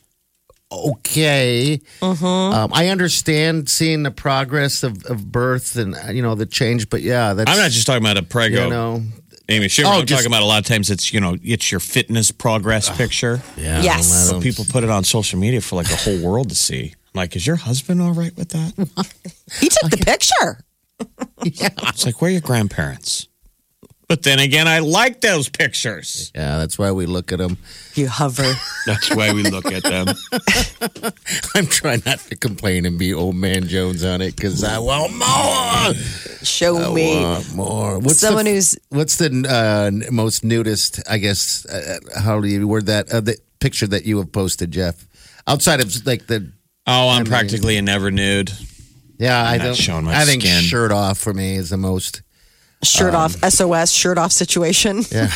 okay. 0.71 1.81
Mm-hmm. 2.01 2.25
Um, 2.25 2.71
I 2.73 2.87
understand 2.89 3.69
seeing 3.69 4.03
the 4.03 4.11
progress 4.11 4.83
of, 4.83 5.05
of 5.05 5.31
birth 5.31 5.75
and 5.75 5.95
uh, 5.95 6.11
you 6.11 6.21
know 6.21 6.35
the 6.35 6.45
change, 6.45 6.89
but 6.89 7.01
yeah, 7.01 7.33
that's 7.33 7.49
I'm 7.49 7.57
not 7.57 7.71
just 7.71 7.85
talking 7.87 8.03
about 8.03 8.17
a 8.17 8.23
prego. 8.23 8.65
you 8.65 8.69
know. 8.69 9.03
Amy 9.51 9.65
Schumer, 9.65 9.85
Oh, 9.85 9.89
I'm 9.99 10.05
just- 10.05 10.19
talking 10.21 10.31
about 10.31 10.43
a 10.43 10.45
lot 10.45 10.59
of 10.59 10.65
times 10.65 10.91
it's 10.91 11.11
you 11.11 11.19
know 11.19 11.35
it's 11.43 11.71
your 11.71 11.79
fitness 11.79 12.29
progress 12.31 12.89
picture. 12.95 13.41
Yeah, 13.57 13.81
Yes. 13.81 14.29
I 14.29 14.31
So 14.31 14.41
people 14.41 14.63
put 14.69 14.83
it 14.83 14.89
on 14.91 15.03
social 15.03 15.39
media 15.39 15.59
for 15.61 15.75
like 15.75 15.87
the 15.89 15.95
whole 15.95 16.19
world 16.21 16.49
to 16.49 16.55
see. 16.55 16.93
I'm 17.15 17.17
like, 17.17 17.35
is 17.35 17.47
your 17.47 17.55
husband 17.55 17.99
all 18.01 18.13
right 18.13 18.35
with 18.37 18.49
that? 18.49 18.73
He 19.59 19.67
took 19.69 19.89
the 19.89 19.97
picture. 20.05 20.63
It's 21.45 22.05
like, 22.05 22.21
where 22.21 22.29
are 22.29 22.31
your 22.33 22.41
grandparents? 22.41 23.28
But 24.09 24.23
then 24.23 24.39
again, 24.39 24.67
I 24.67 24.79
like 24.79 25.21
those 25.21 25.49
pictures. 25.49 26.31
Yeah, 26.33 26.57
that's 26.57 26.79
why 26.79 26.91
we 26.91 27.05
look 27.05 27.31
at 27.31 27.37
them. 27.37 27.59
You 27.93 28.07
hover. 28.07 28.53
That's 28.87 29.13
why 29.15 29.33
we 29.33 29.43
look 29.43 29.71
at 29.71 29.83
them. 29.83 30.07
I'm 31.55 31.67
trying 31.67 32.01
not 32.07 32.17
to 32.19 32.35
complain 32.35 32.87
and 32.87 32.97
be 32.97 33.13
old 33.13 33.35
man 33.35 33.67
Jones 33.67 34.03
on 34.03 34.21
it 34.21 34.35
because 34.35 34.63
I 34.63 34.79
want 34.79 35.13
more. 35.15 35.93
Show 36.43 36.91
me. 36.91 37.21
want 37.21 37.53
more. 37.55 37.99
What's 37.99 38.17
Someone 38.17 38.45
the, 38.45 38.53
who's 38.55 38.79
What's 38.89 39.17
the 39.17 39.29
uh, 39.47 40.11
most 40.11 40.43
nudist? 40.43 41.01
I 41.07 41.19
guess. 41.19 41.67
Uh, 41.67 41.99
how 42.17 42.41
do 42.41 42.47
you 42.47 42.67
word 42.67 42.87
that? 42.87 43.13
Uh, 43.13 43.21
the 43.21 43.37
picture 43.59 43.85
that 43.87 44.05
you 44.05 44.17
have 44.17 44.31
posted, 44.31 44.71
Jeff. 44.71 45.05
Outside 45.45 45.81
of 45.81 46.05
like 46.07 46.25
the. 46.25 46.51
Oh, 46.87 47.09
I'm 47.09 47.25
practically 47.25 47.77
a 47.77 47.83
never 47.83 48.09
nude. 48.09 48.51
Yeah, 49.19 49.43
I 49.43 49.57
not 49.57 49.63
don't. 49.65 49.75
showing 49.75 50.05
my 50.05 50.15
I 50.19 50.25
think 50.25 50.41
skin. 50.41 50.63
shirt 50.63 50.91
off 50.91 51.19
for 51.19 51.33
me 51.33 51.57
is 51.57 51.69
the 51.69 51.77
most. 51.77 52.23
Shirt 52.83 53.13
off, 53.13 53.41
um, 53.43 53.49
SOS, 53.49 53.91
shirt 53.91 54.17
off 54.17 54.31
situation. 54.31 55.03
Yeah. 55.11 55.29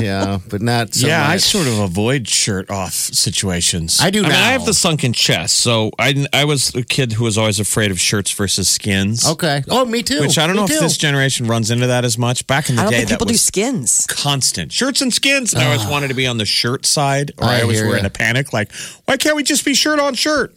yeah, 0.00 0.38
but 0.50 0.60
not. 0.60 0.94
So 0.94 1.06
yeah, 1.06 1.26
I 1.26 1.36
sort 1.36 1.66
of 1.66 1.78
avoid 1.78 2.28
shirt 2.28 2.70
off 2.70 2.92
situations. 2.92 3.98
I 4.00 4.10
do 4.10 4.20
I 4.20 4.22
mean, 4.24 4.32
I 4.32 4.52
have 4.52 4.66
the 4.66 4.74
sunken 4.74 5.12
chest, 5.12 5.56
so 5.58 5.90
I 5.98 6.26
I 6.32 6.44
was 6.44 6.74
a 6.74 6.82
kid 6.82 7.12
who 7.12 7.24
was 7.24 7.38
always 7.38 7.60
afraid 7.60 7.90
of 7.90 8.00
shirts 8.00 8.30
versus 8.32 8.68
skins. 8.68 9.26
Okay. 9.26 9.62
Oh, 9.68 9.84
me 9.84 10.02
too. 10.02 10.20
Which 10.20 10.38
I 10.38 10.46
don't 10.46 10.56
Me 10.56 10.62
know 10.62 10.64
if 10.64 10.80
this 10.80 10.96
generation 10.96 11.46
runs 11.46 11.70
into 11.70 11.86
that 11.86 12.04
as 12.04 12.18
much. 12.18 12.46
Back 12.46 12.68
in 12.68 12.76
the 12.76 12.82
I 12.82 12.84
don't 12.84 12.92
day, 12.92 12.98
think 12.98 13.10
that 13.10 13.14
people 13.16 13.26
do 13.26 13.34
skins. 13.36 14.06
constant 14.08 14.72
shirts 14.72 15.00
and 15.00 15.14
skins. 15.14 15.54
And 15.54 15.62
I 15.62 15.66
always 15.66 15.86
ah. 15.86 15.90
wanted 15.90 16.08
to 16.08 16.14
be 16.14 16.26
on 16.26 16.38
the 16.38 16.46
shirt 16.46 16.84
side, 16.86 17.32
or 17.38 17.44
I, 17.44 17.58
I 17.58 17.62
always 17.62 17.78
hear 17.78 17.88
were 17.88 17.96
in 17.96 18.06
a 18.06 18.10
panic, 18.10 18.52
like, 18.52 18.72
why 19.04 19.16
can't 19.16 19.36
we 19.36 19.44
just 19.44 19.64
be 19.64 19.74
shirt 19.74 20.00
on 20.00 20.14
shirt? 20.14 20.54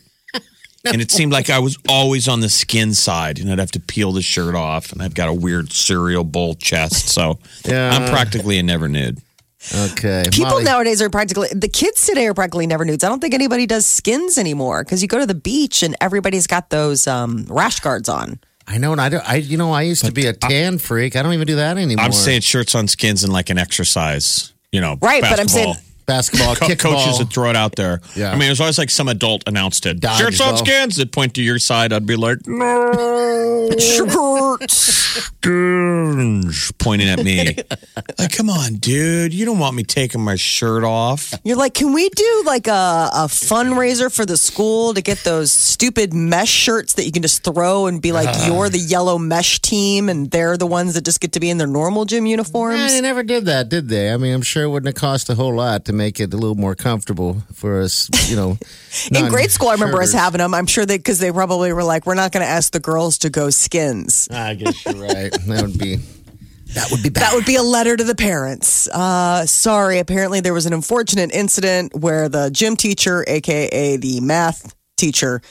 And 0.85 1.01
it 1.01 1.11
seemed 1.11 1.31
like 1.33 1.49
I 1.49 1.59
was 1.59 1.77
always 1.89 2.27
on 2.27 2.39
the 2.39 2.49
skin 2.49 2.93
side, 2.93 3.39
and 3.39 3.51
I'd 3.51 3.59
have 3.59 3.71
to 3.71 3.79
peel 3.79 4.11
the 4.13 4.21
shirt 4.21 4.55
off, 4.55 4.91
and 4.93 5.01
I've 5.01 5.13
got 5.13 5.27
a 5.27 5.33
weird 5.33 5.73
cereal 5.73 6.23
bowl 6.23 6.55
chest, 6.55 7.09
so 7.09 7.37
Yeah. 7.65 7.91
I'm 7.91 8.09
practically 8.09 8.57
a 8.59 8.63
never 8.63 8.87
nude. 8.87 9.19
Okay. 9.75 10.23
People 10.31 10.51
Molly, 10.51 10.63
nowadays 10.63 11.01
are 11.01 11.09
practically 11.09 11.49
the 11.53 11.67
kids 11.67 12.05
today 12.05 12.27
are 12.27 12.33
practically 12.33 12.65
never 12.65 12.85
nudes. 12.85 13.03
I 13.03 13.09
don't 13.09 13.19
think 13.19 13.33
anybody 13.33 13.65
does 13.65 13.85
skins 13.85 14.37
anymore 14.37 14.85
because 14.85 15.01
you 15.01 15.09
go 15.09 15.19
to 15.19 15.25
the 15.25 15.35
beach 15.35 15.83
and 15.83 15.97
everybody's 15.99 16.47
got 16.47 16.69
those 16.69 17.07
um, 17.07 17.45
rash 17.49 17.81
guards 17.81 18.07
on. 18.07 18.39
I 18.65 18.77
know, 18.77 18.93
and 18.93 19.01
I, 19.01 19.09
don't, 19.09 19.27
I, 19.29 19.35
you 19.35 19.57
know, 19.57 19.73
I 19.73 19.81
used 19.81 20.05
to 20.05 20.11
be 20.13 20.27
a 20.27 20.33
tan 20.33 20.77
freak. 20.77 21.15
I 21.17 21.23
don't 21.23 21.33
even 21.33 21.45
do 21.47 21.57
that 21.57 21.77
anymore. 21.77 22.05
I'm 22.05 22.13
saying 22.13 22.41
shirts 22.41 22.73
on 22.73 22.87
skins 22.87 23.23
and 23.25 23.33
like 23.33 23.49
an 23.49 23.57
exercise, 23.57 24.53
you 24.71 24.79
know, 24.79 24.97
Right, 25.01 25.21
but 25.21 25.39
I'm 25.39 25.47
saying- 25.49 25.75
basketball, 26.09 26.55
Co- 26.55 26.67
kickball. 26.67 26.95
coaches 26.95 27.19
would 27.19 27.31
throw 27.31 27.49
it 27.49 27.55
out 27.55 27.75
there. 27.75 28.01
Yeah. 28.15 28.31
I 28.31 28.35
mean, 28.35 28.47
it 28.47 28.49
was 28.49 28.59
always 28.61 28.77
like 28.77 28.89
some 28.89 29.07
adult 29.07 29.43
announced 29.47 29.85
it. 29.85 30.03
Shirts 30.03 30.41
on 30.41 30.55
Dodgeball. 30.55 30.57
skins. 30.57 30.95
They'd 30.97 31.11
point 31.11 31.33
to 31.35 31.41
your 31.41 31.59
side. 31.59 31.93
I'd 31.93 32.05
be 32.05 32.15
like, 32.15 32.39
no. 32.45 33.69
Shirts. 33.79 34.99
Skins, 35.49 36.71
pointing 36.79 37.09
at 37.09 37.23
me. 37.23 37.55
like, 38.19 38.31
come 38.35 38.49
on, 38.49 38.75
dude. 38.75 39.33
You 39.33 39.45
don't 39.45 39.59
want 39.59 39.75
me 39.75 39.83
taking 39.83 40.21
my 40.21 40.35
shirt 40.35 40.83
off. 40.83 41.33
You're 41.43 41.57
like, 41.57 41.73
can 41.73 41.93
we 41.93 42.09
do 42.09 42.43
like 42.45 42.67
a, 42.67 43.09
a 43.13 43.27
fundraiser 43.27 44.13
for 44.13 44.25
the 44.25 44.37
school 44.37 44.93
to 44.93 45.01
get 45.01 45.19
those 45.23 45.51
stupid 45.51 46.13
mesh 46.13 46.49
shirts 46.49 46.93
that 46.93 47.05
you 47.05 47.11
can 47.11 47.21
just 47.21 47.43
throw 47.43 47.87
and 47.87 48.01
be 48.01 48.11
like, 48.11 48.29
ah. 48.29 48.47
you're 48.47 48.69
the 48.69 48.77
yellow 48.79 49.17
mesh 49.17 49.59
team 49.59 50.09
and 50.09 50.29
they're 50.31 50.57
the 50.57 50.67
ones 50.67 50.93
that 50.95 51.05
just 51.05 51.19
get 51.21 51.31
to 51.33 51.39
be 51.39 51.49
in 51.49 51.57
their 51.57 51.67
normal 51.67 52.05
gym 52.05 52.25
Yeah, 52.25 52.31
uniforms? 52.31 52.91
they 52.91 53.01
never 53.01 53.23
did 53.23 53.45
that, 53.45 53.69
did 53.69 53.89
they? 53.89 54.11
I 54.13 54.17
mean, 54.17 54.33
I'm 54.33 54.41
sure 54.41 54.63
it 54.63 54.69
wouldn't 54.69 54.87
have 54.87 54.99
cost 55.01 55.29
a 55.29 55.35
whole 55.35 55.53
lot 55.55 55.85
to 55.85 55.93
make 55.99 56.19
it 56.19 56.33
a 56.33 56.37
little 56.37 56.55
more 56.55 56.73
comfortable 56.73 57.43
for 57.53 57.81
us, 57.81 58.09
you 58.29 58.35
know. 58.35 58.57
In 59.13 59.29
grade 59.29 59.51
school, 59.51 59.67
I 59.67 59.73
remember 59.73 60.01
us 60.01 60.13
having 60.13 60.39
them. 60.39 60.55
I'm 60.55 60.65
sure 60.65 60.85
they, 60.85 60.97
because 60.97 61.19
they 61.19 61.31
probably 61.31 61.71
were 61.73 61.83
like, 61.83 62.07
we're 62.07 62.15
not 62.15 62.31
going 62.31 62.43
to 62.43 62.49
ask 62.49 62.71
the 62.71 62.79
girls 62.79 63.19
to 63.19 63.29
go 63.29 63.51
skins. 63.51 64.27
I 64.31 64.55
guess 64.55 64.83
you're 64.85 64.95
right. 64.95 65.31
That 65.49 65.61
would 65.61 65.77
be. 65.77 65.97
That 66.75 66.91
would 66.91 67.01
be 67.01 67.09
bad. 67.09 67.23
That 67.23 67.33
would 67.33 67.45
be 67.45 67.55
a 67.55 67.63
letter 67.63 67.97
to 67.97 68.03
the 68.03 68.13
parents. 68.13 68.87
Uh, 68.87 69.45
sorry, 69.47 69.97
apparently 69.99 70.39
there 70.39 70.53
was 70.53 70.67
an 70.67 70.73
unfortunate 70.73 71.31
incident 71.33 71.95
where 71.95 72.29
the 72.29 72.51
gym 72.51 72.75
teacher, 72.75 73.25
aka 73.27 73.97
the 73.97 74.19
math 74.21 74.75
teacher, 74.95 75.41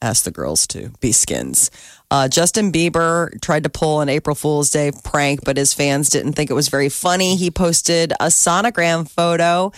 asked 0.00 0.24
the 0.24 0.30
girls 0.30 0.66
to 0.68 0.90
be 1.00 1.10
skins. 1.12 1.70
Uh, 2.10 2.28
Justin 2.28 2.72
Bieber 2.72 3.40
tried 3.40 3.64
to 3.64 3.70
pull 3.70 4.00
an 4.00 4.08
April 4.08 4.34
Fool's 4.34 4.70
Day 4.70 4.90
prank, 5.04 5.44
but 5.44 5.56
his 5.56 5.72
fans 5.72 6.08
didn't 6.08 6.32
think 6.32 6.50
it 6.50 6.54
was 6.54 6.68
very 6.68 6.88
funny. 6.88 7.36
He 7.36 7.50
posted 7.50 8.12
a 8.18 8.26
sonogram 8.26 9.08
photo. 9.08 9.72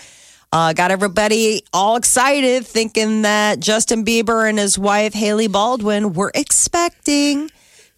Uh, 0.51 0.73
got 0.73 0.91
everybody 0.91 1.63
all 1.73 1.95
excited, 1.95 2.65
thinking 2.65 3.23
that 3.23 3.59
Justin 3.59 4.03
Bieber 4.03 4.47
and 4.47 4.57
his 4.57 4.77
wife 4.79 5.13
Hailey 5.13 5.47
Baldwin 5.47 6.13
were 6.13 6.31
expecting. 6.33 7.49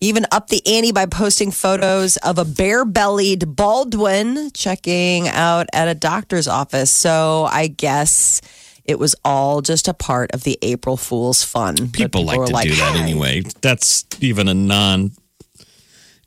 Even 0.02 0.26
up 0.32 0.50
the 0.50 0.62
ante 0.67 0.91
by 0.91 1.06
posting 1.06 1.52
photos 1.52 2.17
of 2.17 2.38
a 2.38 2.45
bare 2.45 2.84
bellied 2.84 3.56
Baldwin 3.56 4.52
checking 4.52 5.30
out 5.30 5.67
at 5.71 5.88
a 5.88 5.95
doctor's 5.95 6.50
office. 6.50 6.91
So 6.91 7.48
I 7.50 7.67
guess 7.67 8.41
it 8.86 9.00
was 9.00 9.15
all 9.26 9.62
just 9.62 9.88
a 9.88 9.93
part 9.93 10.32
of 10.34 10.43
the 10.43 10.58
April 10.62 10.95
Fool's 10.98 11.43
fun. 11.43 11.76
But 11.76 11.91
People 11.93 12.24
like 12.24 12.38
were 12.39 12.45
to 12.48 12.54
do 12.54 12.76
that 12.76 12.93
"Hey." 12.95 13.02
anyway. 13.02 13.43
That's 13.62 14.06
even 14.21 14.48
a 14.48 14.54
non 14.54 15.12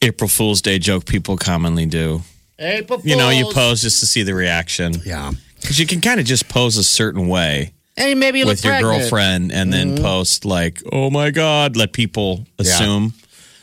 April 0.03 0.29
Fool's 0.29 0.63
Day 0.63 0.79
joke 0.79 1.07
people 1.07 1.37
commonly 1.37 1.87
do. 1.87 2.23
April 2.59 3.01
You 3.05 3.17
know, 3.17 3.31
you 3.31 3.47
pose 3.53 3.83
just 3.83 4.01
to 4.01 4.07
see 4.07 4.23
the 4.23 4.35
reaction. 4.35 4.95
Yeah. 5.05 5.33
Because 5.61 5.79
you 5.79 5.87
can 5.87 6.01
kind 6.01 6.21
of 6.21 6.27
just 6.27 6.49
pose 6.49 6.77
a 6.77 6.85
certain 6.85 7.29
way 7.29 7.73
Hey, 7.97 8.15
maybe 8.15 8.41
you 8.41 8.47
with 8.47 8.63
your 8.65 8.75
pregnant. 8.75 9.01
girlfriend 9.01 9.53
and 9.53 9.73
then 9.73 9.95
Mm-hmm. 9.97 10.05
post 10.05 10.45
like, 10.45 10.81
"Oh 10.93 11.11
my 11.11 11.31
God!" 11.31 11.77
Let 11.77 11.93
people 11.93 12.47
assume. 12.59 13.13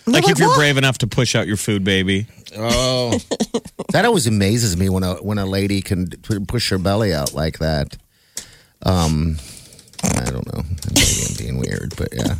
Like 0.06 0.24
like, 0.24 0.32
if 0.34 0.40
you're 0.40 0.50
"What?" 0.50 0.58
brave 0.58 0.78
enough 0.78 0.98
to 1.00 1.08
push 1.08 1.36
out 1.36 1.48
your 1.48 1.56
food 1.58 1.84
baby, 1.86 2.28
Oh, 2.58 3.18
that 3.94 4.04
always 4.06 4.28
amazes 4.28 4.76
me 4.76 4.90
when 4.90 5.04
a 5.04 5.16
when 5.16 5.38
a 5.38 5.46
lady 5.46 5.82
can 5.82 6.10
push 6.48 6.70
her 6.70 6.78
belly 6.78 7.14
out 7.14 7.34
like 7.34 7.60
that. 7.60 7.96
Um, 8.84 9.38
I 10.04 10.30
don't 10.32 10.54
know. 10.54 10.64
Maybe 10.94 11.26
I'm 11.30 11.36
being 11.38 11.58
weird, 11.58 11.94
but 11.98 12.10
yeah. 12.14 12.36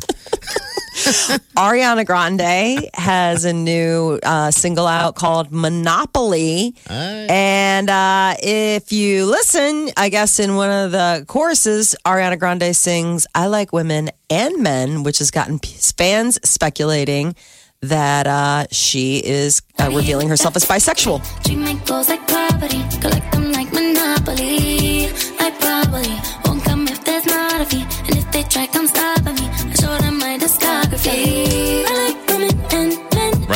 Ariana 1.56 2.04
Grande 2.06 2.88
has 2.94 3.44
a 3.44 3.52
new 3.52 4.18
uh, 4.22 4.50
single 4.50 4.86
out 4.86 5.14
called 5.14 5.52
Monopoly. 5.52 6.74
And 6.88 7.90
uh, 7.90 8.34
if 8.42 8.92
you 8.92 9.26
listen, 9.26 9.90
I 9.96 10.08
guess 10.08 10.40
in 10.40 10.56
one 10.56 10.70
of 10.70 10.92
the 10.92 11.24
choruses, 11.28 11.94
Ariana 12.04 12.38
Grande 12.38 12.74
sings, 12.74 13.26
I 13.34 13.46
like 13.46 13.72
women 13.72 14.10
and 14.30 14.62
men, 14.62 15.02
which 15.02 15.18
has 15.18 15.30
gotten 15.30 15.58
fans 15.58 16.38
speculating 16.48 17.34
that 17.82 18.26
uh, 18.26 18.66
she 18.70 19.18
is 19.18 19.62
uh, 19.78 19.90
revealing 19.94 20.28
herself 20.28 20.56
as 20.56 20.64
bisexual. 20.64 21.22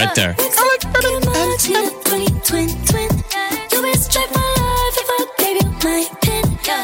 My 0.07 0.13
there. 0.15 0.35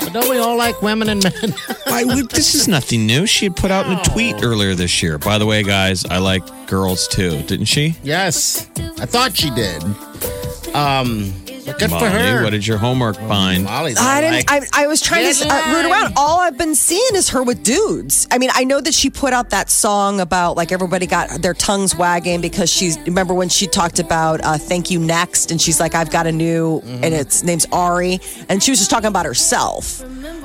But 0.03 0.13
don't 0.13 0.29
we 0.29 0.39
all 0.39 0.57
like 0.57 0.83
women 0.83 1.09
and 1.09 1.23
men? 1.23 1.35
I, 1.87 2.05
this 2.31 2.55
is 2.55 2.69
nothing 2.69 3.07
new. 3.07 3.27
She 3.27 3.47
had 3.47 3.57
put 3.57 3.71
out 3.71 3.87
in 3.87 3.93
a 3.93 4.03
tweet 4.05 4.43
earlier 4.43 4.75
this 4.75 5.03
year. 5.03 5.19
By 5.19 5.39
the 5.39 5.47
way, 5.47 5.63
guys, 5.63 6.05
I 6.05 6.19
like 6.19 6.43
girls 6.67 7.09
too, 7.09 7.43
didn't 7.43 7.67
she? 7.67 7.97
yes, 8.03 8.69
I 8.99 9.07
thought 9.07 9.37
she 9.37 9.51
did. 9.51 9.83
Um, 10.75 11.33
but 11.67 11.79
good 11.79 11.91
Molly, 11.91 12.05
for 12.05 12.11
her. 12.11 12.45
what 12.45 12.51
did 12.51 12.67
your 12.67 12.79
homework 12.79 13.17
find? 13.17 13.65
Molly's 13.65 13.99
I 13.99 14.21
didn't. 14.21 14.51
I, 14.51 14.61
I 14.73 14.87
was 14.87 15.01
trying 15.01 15.33
to 15.35 15.49
uh, 15.49 15.75
root 15.75 15.91
around. 15.91 16.15
All 16.17 16.41
I've 16.41 16.57
been 16.57 16.75
seeing 16.75 17.15
is 17.15 17.29
her 17.31 17.43
with 17.43 17.63
dudes. 17.63 18.27
I 18.31 18.39
mean, 18.39 18.51
I 18.55 18.65
know 18.65 18.81
that 18.81 18.95
she 18.95 19.11
put 19.11 19.33
out 19.33 19.51
that 19.51 19.69
song 19.69 20.21
about 20.21 20.57
like 20.57 20.73
everybody 20.73 21.07
got 21.07 21.43
their 21.43 21.55
tongues 21.55 21.97
wagging 21.97 22.41
because 22.41 22.71
she's. 22.71 22.99
Remember 23.01 23.35
when 23.35 23.49
she 23.49 23.67
talked 23.67 23.99
about 23.99 24.41
uh, 24.45 24.59
"Thank 24.59 24.91
You 24.91 25.01
Next" 25.01 25.51
and 25.51 25.61
she's 25.61 25.81
like, 25.81 25.95
"I've 25.95 26.11
got 26.11 26.27
a 26.27 26.33
new," 26.33 26.81
and 26.85 27.13
its 27.13 27.43
name's 27.43 27.67
Ari, 27.73 28.21
and 28.49 28.63
she 28.63 28.71
was 28.71 28.79
just 28.79 28.91
talking 28.91 29.09
about 29.09 29.27
herself. 29.27 30.03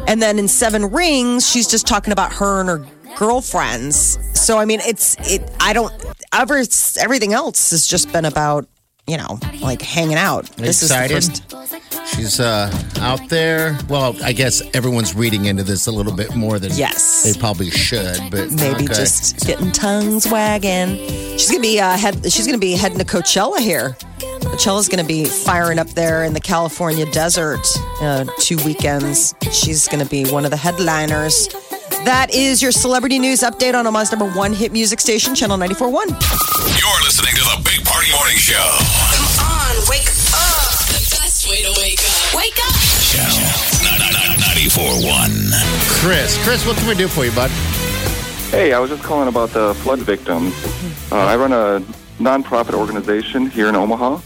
And 0.07 0.21
then 0.21 0.39
in 0.39 0.47
Seven 0.47 0.89
Rings, 0.91 1.47
she's 1.47 1.67
just 1.67 1.85
talking 1.87 2.11
about 2.11 2.33
her 2.33 2.61
and 2.61 2.69
her 2.69 2.85
girlfriends. 3.15 4.17
So 4.33 4.57
I 4.57 4.65
mean, 4.65 4.79
it's 4.81 5.15
it. 5.31 5.43
I 5.59 5.73
don't 5.73 5.93
ever. 6.33 6.63
Everything 6.99 7.33
else 7.33 7.69
has 7.71 7.87
just 7.87 8.11
been 8.11 8.25
about 8.25 8.67
you 9.11 9.17
know 9.17 9.39
like 9.61 9.81
hanging 9.81 10.17
out. 10.17 10.45
This 10.57 10.81
Excited? 10.81 11.17
is 11.17 11.41
the 11.41 11.55
first. 11.57 12.15
she's 12.15 12.39
uh, 12.39 12.71
out 12.99 13.27
there. 13.29 13.77
Well, 13.89 14.15
I 14.23 14.31
guess 14.33 14.61
everyone's 14.73 15.13
reading 15.15 15.45
into 15.45 15.63
this 15.63 15.87
a 15.87 15.91
little 15.91 16.15
bit 16.15 16.35
more 16.35 16.57
than 16.59 16.71
Yes. 16.73 17.23
they 17.23 17.37
probably 17.39 17.69
should. 17.69 18.17
But 18.31 18.51
maybe 18.51 18.85
okay. 18.85 18.93
just 18.93 19.45
getting 19.45 19.71
tongues 19.71 20.27
wagging. 20.27 20.95
She's 21.37 21.49
gonna 21.49 21.61
be 21.61 21.79
uh, 21.79 21.97
head, 21.97 22.31
she's 22.31 22.45
gonna 22.45 22.57
be 22.57 22.73
heading 22.73 22.97
to 22.99 23.05
Coachella 23.05 23.59
here. 23.59 23.97
Coachella's 24.41 24.87
gonna 24.89 25.03
be 25.03 25.25
firing 25.25 25.79
up 25.79 25.89
there 25.89 26.23
in 26.23 26.33
the 26.33 26.39
California 26.41 27.05
desert 27.11 27.65
uh, 28.01 28.25
two 28.39 28.57
weekends. 28.65 29.35
She's 29.51 29.87
gonna 29.87 30.05
be 30.05 30.25
one 30.31 30.45
of 30.45 30.51
the 30.51 30.57
headliners. 30.57 31.47
That 32.05 32.33
is 32.33 32.61
your 32.61 32.71
celebrity 32.71 33.19
news 33.19 33.41
update 33.41 33.75
on 33.75 33.85
Omaha's 33.85 34.11
number 34.11 34.29
one 34.31 34.53
hit 34.53 34.71
music 34.71 34.99
station, 34.99 35.35
Channel 35.35 35.57
94.1. 35.57 36.09
You're 36.79 37.01
listening 37.05 37.35
to 37.35 37.43
the 37.45 37.61
Big 37.63 37.85
Party 37.85 38.11
Morning 38.11 38.37
Show. 38.37 38.57
Come 39.13 39.45
on, 39.45 39.75
wake 39.87 40.09
up. 40.33 40.71
The 40.89 40.97
best 41.21 41.47
way 41.47 41.61
to 41.61 41.69
wake 41.79 41.99
up. 42.01 42.33
Wake 42.35 42.57
up. 42.57 42.73
Channel 43.05 43.45
94.1. 44.41 46.01
Chris. 46.01 46.43
Chris, 46.43 46.65
what 46.65 46.75
can 46.77 46.87
we 46.87 46.95
do 46.95 47.07
for 47.07 47.23
you, 47.23 47.31
bud? 47.33 47.51
Hey, 48.49 48.73
I 48.73 48.79
was 48.79 48.89
just 48.89 49.03
calling 49.03 49.27
about 49.27 49.51
the 49.51 49.75
flood 49.75 49.99
victims. 49.99 50.53
Uh, 51.11 51.17
I 51.17 51.35
run 51.35 51.53
a 51.53 51.81
nonprofit 52.19 52.73
organization 52.73 53.47
here 53.49 53.69
in 53.69 53.75
Omaha, 53.75 54.19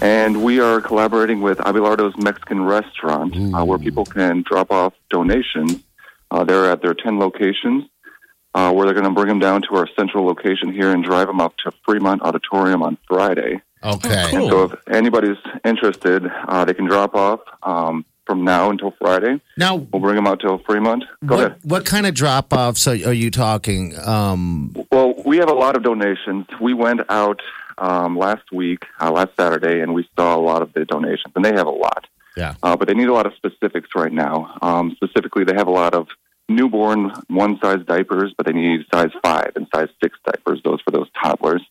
and 0.00 0.42
we 0.42 0.60
are 0.60 0.80
collaborating 0.80 1.42
with 1.42 1.58
Abelardo's 1.58 2.16
Mexican 2.16 2.64
Restaurant, 2.64 3.36
uh, 3.54 3.64
where 3.64 3.78
people 3.78 4.04
can 4.06 4.42
drop 4.42 4.70
off 4.72 4.94
donations. 5.10 5.76
Uh, 6.32 6.42
they're 6.44 6.70
at 6.70 6.80
their 6.82 6.94
10 6.94 7.18
locations. 7.18 7.84
uh, 8.54 8.70
where 8.70 8.84
they're 8.84 8.94
going 9.00 9.06
to 9.12 9.18
bring 9.20 9.28
them 9.28 9.38
down 9.38 9.62
to 9.62 9.70
our 9.76 9.88
central 9.98 10.26
location 10.26 10.70
here 10.72 10.90
and 10.90 11.02
drive 11.02 11.26
them 11.26 11.40
up 11.40 11.56
to 11.56 11.72
Fremont 11.86 12.20
Auditorium 12.22 12.82
on 12.82 12.98
Friday. 13.08 13.62
Okay. 13.82 14.24
And 14.36 14.44
so 14.50 14.64
if 14.64 14.72
anybody's 15.00 15.38
interested, 15.64 16.20
uh, 16.48 16.64
they 16.66 16.74
can 16.74 16.84
drop 16.86 17.14
off 17.14 17.40
um, 17.62 18.04
from 18.26 18.44
now 18.44 18.68
until 18.70 18.90
Friday. 19.00 19.40
Now, 19.56 19.76
We'll 19.76 20.02
bring 20.02 20.16
them 20.16 20.26
out 20.26 20.40
to 20.40 20.58
Fremont. 20.66 21.04
Go 21.24 21.36
what, 21.36 21.46
ahead. 21.46 21.60
what 21.64 21.84
kind 21.86 22.06
of 22.06 22.12
drop 22.14 22.52
offs 22.52 22.86
are, 22.86 22.90
are 23.08 23.12
you 23.24 23.30
talking? 23.30 23.94
Um, 23.98 24.74
Well, 24.92 25.14
we 25.24 25.38
have 25.38 25.48
a 25.48 25.54
lot 25.54 25.74
of 25.76 25.82
donations. 25.82 26.44
We 26.60 26.74
went 26.74 27.00
out 27.08 27.40
um, 27.78 28.18
last 28.18 28.52
week, 28.52 28.84
uh, 29.00 29.10
last 29.10 29.30
Saturday, 29.40 29.80
and 29.80 29.94
we 29.94 30.06
saw 30.14 30.36
a 30.36 30.42
lot 30.50 30.60
of 30.60 30.72
the 30.74 30.84
donations, 30.84 31.32
and 31.34 31.42
they 31.44 31.54
have 31.54 31.66
a 31.66 31.70
lot. 31.86 32.06
yeah. 32.36 32.54
Uh, 32.62 32.76
but 32.76 32.86
they 32.86 32.94
need 32.94 33.08
a 33.08 33.14
lot 33.14 33.24
of 33.26 33.32
specifics 33.34 33.88
right 33.96 34.12
now. 34.12 34.58
Um, 34.60 34.92
specifically, 34.94 35.44
they 35.44 35.54
have 35.54 35.68
a 35.68 35.72
lot 35.82 35.94
of 35.94 36.06
newborn 36.54 37.12
one 37.28 37.58
size 37.60 37.84
diapers, 37.86 38.32
but 38.36 38.46
they 38.46 38.52
need 38.52 38.86
size 38.92 39.10
five 39.22 39.52
and 39.56 39.66
size 39.74 39.88
six 40.02 40.18
diapers, 40.24 40.60
those 40.64 40.80
for 40.82 40.90
those 40.90 41.08
toddlers. 41.20 41.62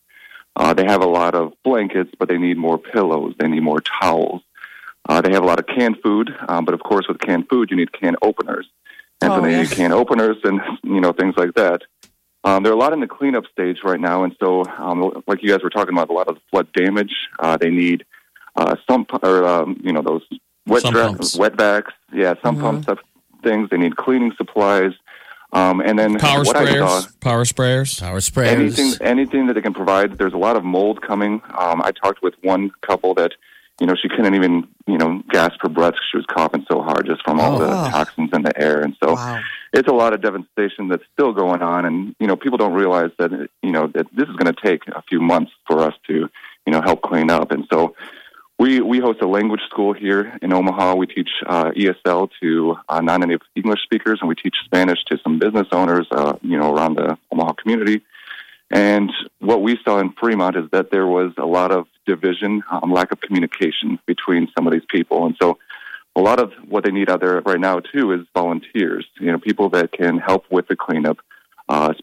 Uh, 0.56 0.74
they 0.74 0.86
have 0.86 1.02
a 1.02 1.08
lot 1.08 1.34
of 1.36 1.54
blankets, 1.64 2.12
but 2.20 2.28
they 2.28 2.38
need 2.38 2.58
more 2.58 2.78
pillows. 2.78 3.34
They 3.40 3.48
need 3.48 3.64
more 3.64 3.80
towels. 3.80 4.42
Uh, 5.08 5.22
they 5.22 5.32
have 5.34 5.44
a 5.44 5.46
lot 5.46 5.60
of 5.60 5.66
canned 5.68 5.98
food, 6.04 6.30
um, 6.48 6.66
but 6.66 6.74
of 6.74 6.82
course, 6.82 7.08
with 7.08 7.20
canned 7.20 7.48
food, 7.50 7.72
you 7.72 7.78
need 7.78 7.92
can 7.92 8.16
openers. 8.22 8.68
And 9.22 9.32
Oh, 9.32 9.36
so 9.38 9.42
they 9.42 9.52
yeah. 9.52 9.62
need 9.62 9.72
can 9.72 9.92
openers 9.92 10.38
and, 10.44 10.62
you 10.84 11.00
know, 11.00 11.14
things 11.14 11.36
like 11.38 11.54
that. 11.56 11.82
Um, 12.44 12.64
they're 12.64 12.74
a 12.74 12.78
lot 12.78 12.94
in 12.94 13.00
the 13.00 13.08
cleanup 13.08 13.46
stage 13.52 13.78
right 13.84 14.00
now, 14.00 14.24
and 14.24 14.36
so, 14.40 14.66
um, 14.78 15.24
like 15.28 15.44
you 15.44 15.50
guys 15.50 15.62
were 15.64 15.70
talking 15.70 15.94
about, 15.94 16.10
a 16.10 16.14
lot 16.14 16.28
of 16.28 16.36
the 16.36 16.42
flood 16.50 16.72
damage. 16.74 17.14
Uh, 17.40 17.56
they 17.56 17.70
need 17.70 18.04
uh, 18.56 18.76
some, 18.90 19.06
or 19.22 19.46
um, 19.46 19.80
you 19.84 19.94
know, 19.94 20.02
those 20.02 20.24
wet 20.66 20.82
Sump 20.82 20.96
dra- 20.96 21.14
wetbacks, 21.38 21.92
yeah, 22.12 22.34
some 22.44 22.60
pump 22.60 22.84
stuff, 22.84 23.00
things. 23.42 23.70
They 23.70 23.78
need 23.78 23.96
cleaning 23.96 24.32
supplies, 24.38 24.94
um, 25.54 25.82
and 25.82 25.98
then 26.00 26.18
Power 26.18 26.44
what 26.44 26.56
I 26.56 26.66
saw, 26.66 26.72
sprayers. 27.02 27.20
Power 27.20 27.44
sprayers. 27.44 28.00
Power 28.00 28.20
sprayers. 28.20 28.48
anything, 28.48 28.94
anything 29.02 29.48
that 29.48 29.54
they 29.54 29.62
can 29.62 29.74
provide. 29.74 30.18
There's 30.18 30.34
a 30.34 30.38
lot 30.38 30.56
of 30.56 30.64
mold 30.64 31.02
coming. 31.02 31.42
Um, 31.58 31.82
I 31.82 31.92
talked 31.92 32.22
with 32.22 32.36
one 32.42 32.72
couple 32.82 33.14
that, 33.16 33.32
you 33.80 33.88
know, 33.88 33.96
she 34.02 34.08
couldn't 34.10 34.36
even, 34.36 34.68
you 34.88 34.98
know, 34.98 35.22
gasp 35.30 35.56
for 35.62 35.70
breath. 35.70 35.94
'cause 35.94 36.04
She 36.12 36.18
was 36.18 36.26
coughing 36.28 36.66
so 36.72 36.82
hard 36.82 37.06
just 37.06 37.24
from 37.24 37.40
all 37.40 37.56
Oh. 37.56 37.60
the 37.60 37.90
toxins 37.90 38.30
in 38.34 38.44
the 38.44 38.58
air, 38.62 38.80
and 38.82 38.96
so 39.04 39.14
Wow. 39.16 39.40
it's 39.74 39.88
a 39.90 39.94
lot 39.94 40.14
of 40.14 40.22
devastation 40.22 40.88
that's 40.88 41.04
still 41.14 41.34
going 41.34 41.62
on. 41.62 41.86
And 41.86 42.16
you 42.20 42.28
know, 42.28 42.36
people 42.36 42.58
don't 42.58 42.74
realize 42.74 43.12
that 43.18 43.32
you 43.62 43.72
know 43.72 43.88
that 43.88 44.08
this 44.14 44.30
is 44.30 44.36
going 44.36 44.54
to 44.54 44.62
take 44.62 44.88
a 44.90 45.02
few 45.10 45.20
months 45.20 45.52
for 45.68 45.80
us 45.82 45.94
to, 46.08 46.30
you 46.66 46.72
know, 46.74 46.82
help 46.82 47.02
clean 47.02 47.30
up. 47.30 47.52
And 47.52 47.66
so. 47.72 47.96
We, 48.62 48.80
we 48.80 49.00
host 49.00 49.24
a 49.24 49.28
language 49.28 49.62
school 49.72 49.92
here 49.92 50.38
in 50.40 50.54
Omaha. 50.54 50.94
We 50.94 51.08
teach 51.08 51.32
uh, 51.48 51.72
ESL 51.72 52.30
to 52.44 52.76
uh, 52.88 53.02
non-native 53.02 53.42
English 53.56 53.82
speakers, 53.82 54.20
and 54.22 54.30
we 54.30 54.36
teach 54.36 54.54
Spanish 54.66 55.04
to 55.06 55.18
some 55.24 55.40
business 55.40 55.66
owners, 55.72 56.06
uh, 56.12 56.34
you 56.44 56.60
know, 56.60 56.72
around 56.72 56.94
the 56.94 57.18
Omaha 57.32 57.54
community. 57.54 58.04
And 58.70 59.12
what 59.40 59.64
we 59.64 59.80
saw 59.84 59.98
in 59.98 60.12
Fremont 60.12 60.58
is 60.58 60.70
that 60.74 60.92
there 60.92 61.08
was 61.08 61.34
a 61.40 61.46
lot 61.48 61.72
of 61.72 61.88
division, 62.06 62.62
um, 62.70 62.92
lack 62.94 63.12
of 63.12 63.20
communication 63.20 63.98
between 64.06 64.48
some 64.56 64.68
of 64.68 64.74
these 64.74 64.86
people. 64.88 65.26
And 65.26 65.36
so 65.42 65.58
a 66.16 66.22
lot 66.22 66.40
of 66.40 66.54
what 66.70 66.84
they 66.84 66.92
need 66.92 67.10
out 67.10 67.22
there 67.22 67.42
right 67.42 67.60
now, 67.60 67.80
too, 67.80 68.12
is 68.12 68.28
volunteers, 68.36 69.08
you 69.20 69.32
know, 69.32 69.40
people 69.40 69.70
that 69.70 69.92
can 69.92 70.20
help 70.20 70.46
with 70.52 70.68
the 70.68 70.76
cleanup, 70.76 71.18
uh, 71.74 71.94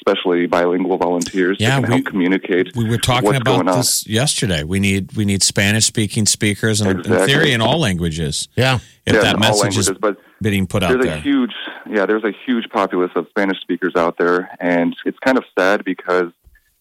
especially 0.00 0.46
bilingual 0.46 0.96
volunteers 0.96 1.56
Yeah, 1.60 1.68
that 1.68 1.80
can 1.82 1.90
we- 1.90 1.94
help 1.96 2.06
communicate 2.06 2.74
We 2.74 2.88
were 2.88 2.96
talking 2.96 3.26
what's 3.26 3.38
about 3.40 3.56
going 3.56 3.68
on. 3.68 3.76
this 3.78 4.06
yesterday. 4.06 4.62
We 4.64 4.80
need 4.80 5.02
we 5.16 5.24
need 5.24 5.42
Spanish 5.42 5.84
speaking 5.84 6.24
speakers, 6.26 6.80
and 6.80 6.90
in 6.90 6.98
Exactly. 7.00 7.26
theory, 7.26 7.52
in 7.52 7.60
all 7.60 7.78
languages. 7.78 8.48
Yeah. 8.56 8.78
If 9.06 9.14
Yeah, 9.14 9.20
that 9.22 9.38
message 9.38 9.76
is 9.76 9.90
but 9.90 10.16
being 10.42 10.66
put 10.66 10.82
out 10.82 10.92
there's 10.92 11.04
there. 11.04 11.16
a 11.16 11.20
huge 11.20 11.52
yeah 11.90 12.04
there's 12.06 12.24
a 12.24 12.34
huge 12.46 12.66
populace 12.70 13.10
of 13.16 13.26
spanish 13.30 13.58
speakers 13.60 13.94
out 13.96 14.14
there 14.18 14.38
and 14.60 14.94
it's 15.04 15.18
kind 15.26 15.36
of 15.38 15.44
sad 15.58 15.84
because 15.84 16.30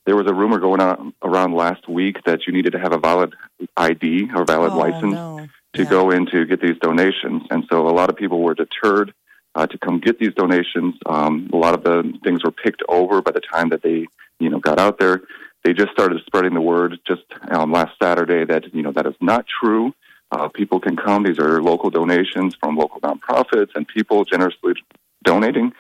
there 0.06 0.16
was 0.16 0.28
a 0.28 0.34
rumor 0.34 0.60
going 0.60 0.80
on 0.82 1.14
around 1.24 1.54
last 1.54 1.84
week 1.90 2.18
that 2.26 2.40
you 2.46 2.52
needed 2.54 2.72
to 2.74 2.80
have 2.80 2.94
a 2.94 3.00
valid 3.00 3.34
id 3.78 4.30
or 4.36 4.44
valid 4.46 4.74
Oh, 4.74 4.78
license 4.78 5.14
no. 5.14 5.48
to 5.74 5.84
Yeah. 5.84 5.90
go 5.90 6.12
in 6.12 6.26
to 6.28 6.46
get 6.46 6.60
these 6.62 6.78
donations 6.82 7.44
and 7.50 7.64
so 7.70 7.88
a 7.88 7.96
lot 8.00 8.10
of 8.12 8.16
people 8.16 8.40
were 8.44 8.54
deterred 8.54 9.14
uh, 9.58 9.68
to 9.68 9.78
come 9.78 10.00
get 10.00 10.20
these 10.20 10.34
donations 10.44 10.96
um, 11.08 11.50
a 11.52 11.58
lot 11.66 11.74
of 11.74 11.82
the 11.84 11.98
things 12.24 12.44
were 12.44 12.56
picked 12.66 12.84
over 12.98 13.16
by 13.22 13.32
the 13.32 13.42
time 13.54 13.70
that 13.70 13.82
they 13.82 14.00
you 14.40 14.50
know 14.52 14.60
got 14.60 14.80
out 14.80 14.96
there 15.00 15.18
they 15.64 15.74
just 15.74 15.92
started 15.92 16.18
spreading 16.26 16.54
the 16.54 16.62
word 16.62 16.92
just 17.06 17.24
um, 17.50 17.72
last 17.72 17.94
saturday 18.02 18.46
that 18.46 18.64
you 18.74 18.84
know 18.84 18.94
that 18.98 19.06
is 19.06 19.16
not 19.22 19.46
true 19.62 19.94
uh, 20.32 20.50
people 20.50 20.80
can 20.80 20.96
come. 20.96 21.24
These 21.24 21.40
are 21.40 21.62
local 21.62 21.90
donations 21.90 22.56
from 22.60 22.76
local 22.76 23.00
nonprofits 23.02 23.70
and 23.76 23.88
people 23.88 24.26
generously 24.26 24.74
donating, 25.24 25.74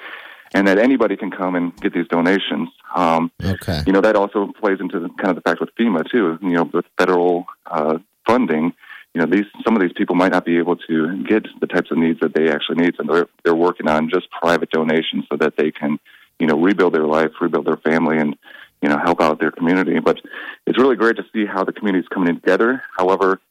and 0.54 0.68
that 0.68 0.78
anybody 0.78 1.18
can 1.18 1.32
come 1.32 1.56
and 1.56 1.76
get 1.82 1.94
these 1.94 2.08
donations. 2.08 2.70
Um, 2.96 3.32
Okay. 3.44 3.84
you 3.86 3.94
know 3.94 4.02
that 4.02 4.16
also 4.16 4.52
plays 4.60 4.80
into 4.80 5.00
the, 5.00 5.10
kind 5.10 5.30
of 5.30 5.36
the 5.36 5.42
fact 5.42 5.60
with 5.60 5.76
FEMA 5.76 6.10
too. 6.10 6.40
You 6.42 6.54
know, 6.54 6.64
with 6.64 6.86
federal 6.98 7.46
uh, 7.66 7.98
funding, 8.26 8.74
you 9.18 9.26
know 9.26 9.36
these 9.36 9.48
some 9.66 9.76
of 9.76 9.82
these 9.82 9.94
people 9.94 10.16
might 10.16 10.32
not 10.32 10.46
be 10.46 10.60
able 10.60 10.76
to 10.76 11.24
get 11.24 11.48
the 11.60 11.66
types 11.66 11.90
of 11.90 11.98
needs 11.98 12.20
that 12.20 12.36
they 12.36 12.52
actually 12.52 12.84
need, 12.84 12.94
and 13.00 13.10
they're 13.10 13.28
they're 13.44 13.56
working 13.56 13.88
on 13.88 14.12
just 14.12 14.30
private 14.30 14.70
donations 14.70 15.26
so 15.28 15.38
that 15.38 15.58
they 15.58 15.72
can, 15.72 15.98
you 16.38 16.46
know, 16.46 16.56
rebuild 16.56 16.94
their 16.94 17.08
life, 17.08 17.32
rebuild 17.42 17.66
their 17.66 17.78
family, 17.78 18.20
and 18.20 18.38
you 18.84 18.90
know 18.90 18.98
help 19.00 19.20
out 19.20 19.40
their 19.40 19.50
community. 19.50 19.98
But 19.98 20.22
it's 20.68 20.78
really 20.78 20.96
great 20.96 21.16
to 21.16 21.26
see 21.34 21.48
how 21.48 21.64
the 21.64 21.74
community 21.74 22.04
is 22.04 22.08
coming 22.10 22.36
together. 22.36 22.84
However, 22.96 23.42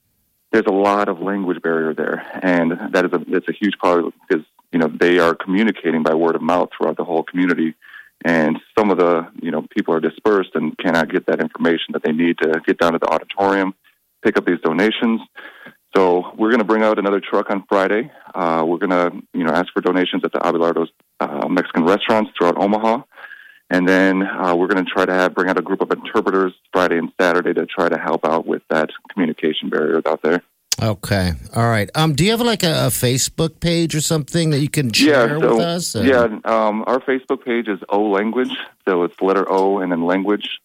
there's 0.52 0.66
a 0.68 0.72
lot 0.72 1.08
of 1.08 1.20
language 1.20 1.60
barrier 1.60 1.94
there, 1.94 2.24
and 2.44 2.94
that 2.94 3.04
is 3.04 3.12
a 3.12 3.24
it's 3.34 3.48
a 3.48 3.52
huge 3.52 3.76
part 3.78 4.04
because 4.28 4.44
you 4.70 4.78
know 4.78 4.86
they 4.86 5.18
are 5.18 5.34
communicating 5.34 6.04
by 6.04 6.14
word 6.14 6.36
of 6.36 6.42
mouth 6.42 6.68
throughout 6.78 6.96
the 6.96 7.04
whole 7.04 7.24
community, 7.24 7.74
and 8.24 8.60
some 8.78 8.92
of 8.92 8.98
the 8.98 9.26
you 9.42 9.50
know 9.50 9.62
people 9.62 9.92
are 9.92 10.00
dispersed 10.00 10.50
and 10.54 10.78
cannot 10.78 11.10
get 11.10 11.26
that 11.26 11.40
information 11.40 11.92
that 11.92 12.04
they 12.04 12.12
need 12.12 12.38
to 12.38 12.62
get 12.64 12.78
down 12.78 12.92
to 12.92 13.00
the 13.00 13.08
auditorium, 13.08 13.74
pick 14.22 14.36
up 14.36 14.46
these 14.46 14.60
donations. 14.62 15.20
So 15.96 16.32
we're 16.36 16.50
going 16.50 16.60
to 16.60 16.64
bring 16.64 16.82
out 16.82 16.98
another 16.98 17.20
truck 17.20 17.50
on 17.50 17.64
Friday. 17.68 18.10
Uh, 18.34 18.64
we're 18.66 18.78
going 18.78 18.90
to 18.90 19.22
you 19.32 19.44
know 19.44 19.52
ask 19.52 19.72
for 19.72 19.80
donations 19.80 20.22
at 20.24 20.32
the 20.32 20.40
Abelardo's 20.40 20.90
uh, 21.20 21.48
Mexican 21.48 21.84
restaurants 21.84 22.30
throughout 22.36 22.58
Omaha. 22.58 23.02
And 23.68 23.88
then 23.88 24.22
uh, 24.22 24.54
we're 24.54 24.68
going 24.68 24.84
to 24.84 24.90
try 24.90 25.06
to 25.06 25.12
have, 25.12 25.34
bring 25.34 25.48
out 25.48 25.58
a 25.58 25.62
group 25.62 25.80
of 25.80 25.90
interpreters 25.90 26.52
Friday 26.72 26.98
and 26.98 27.10
Saturday 27.20 27.52
to 27.54 27.66
try 27.66 27.88
to 27.88 27.98
help 27.98 28.24
out 28.24 28.46
with 28.46 28.62
that 28.70 28.90
communication 29.12 29.70
barriers 29.70 30.02
out 30.06 30.22
there. 30.22 30.42
Okay. 30.80 31.32
All 31.54 31.68
right. 31.68 31.90
Um, 31.94 32.14
do 32.14 32.24
you 32.24 32.30
have 32.32 32.40
like 32.40 32.62
a, 32.62 32.86
a 32.86 32.90
Facebook 32.90 33.60
page 33.60 33.94
or 33.94 34.00
something 34.00 34.50
that 34.50 34.60
you 34.60 34.68
can 34.68 34.92
share 34.92 35.28
yeah, 35.28 35.40
so, 35.40 35.56
with 35.56 35.64
us? 35.64 35.96
Uh, 35.96 36.02
yeah, 36.02 36.24
um, 36.44 36.84
our 36.86 37.00
Facebook 37.00 37.44
page 37.44 37.66
is 37.66 37.80
O 37.88 38.02
Language, 38.02 38.52
so 38.86 39.02
it's 39.04 39.20
letter 39.22 39.50
O 39.50 39.78
and 39.78 39.90
then 39.90 40.04
language, 40.04 40.60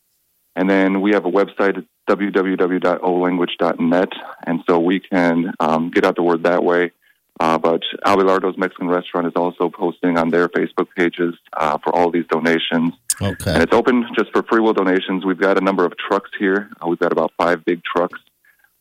and 0.55 0.69
then 0.69 1.01
we 1.01 1.11
have 1.13 1.25
a 1.25 1.31
website 1.31 1.83
www.olanguage.net, 2.09 4.09
and 4.45 4.63
so 4.67 4.79
we 4.79 4.99
can 4.99 5.53
um, 5.59 5.91
get 5.91 6.05
out 6.05 6.15
the 6.15 6.23
word 6.23 6.43
that 6.43 6.63
way. 6.63 6.91
Uh, 7.39 7.57
but 7.57 7.81
Abelardo's 8.05 8.57
Mexican 8.57 8.87
Restaurant 8.87 9.25
is 9.25 9.33
also 9.35 9.69
posting 9.69 10.17
on 10.17 10.29
their 10.29 10.47
Facebook 10.49 10.87
pages 10.95 11.33
uh, 11.57 11.77
for 11.79 11.95
all 11.95 12.11
these 12.11 12.25
donations. 12.29 12.93
Okay. 13.19 13.51
And 13.51 13.63
it's 13.63 13.73
open 13.73 14.05
just 14.15 14.31
for 14.31 14.43
free 14.43 14.59
will 14.59 14.73
donations. 14.73 15.25
We've 15.25 15.39
got 15.39 15.57
a 15.57 15.61
number 15.61 15.83
of 15.85 15.97
trucks 15.97 16.29
here. 16.37 16.69
Uh, 16.81 16.87
we've 16.87 16.99
got 16.99 17.11
about 17.11 17.31
five 17.37 17.65
big 17.65 17.83
trucks. 17.83 18.19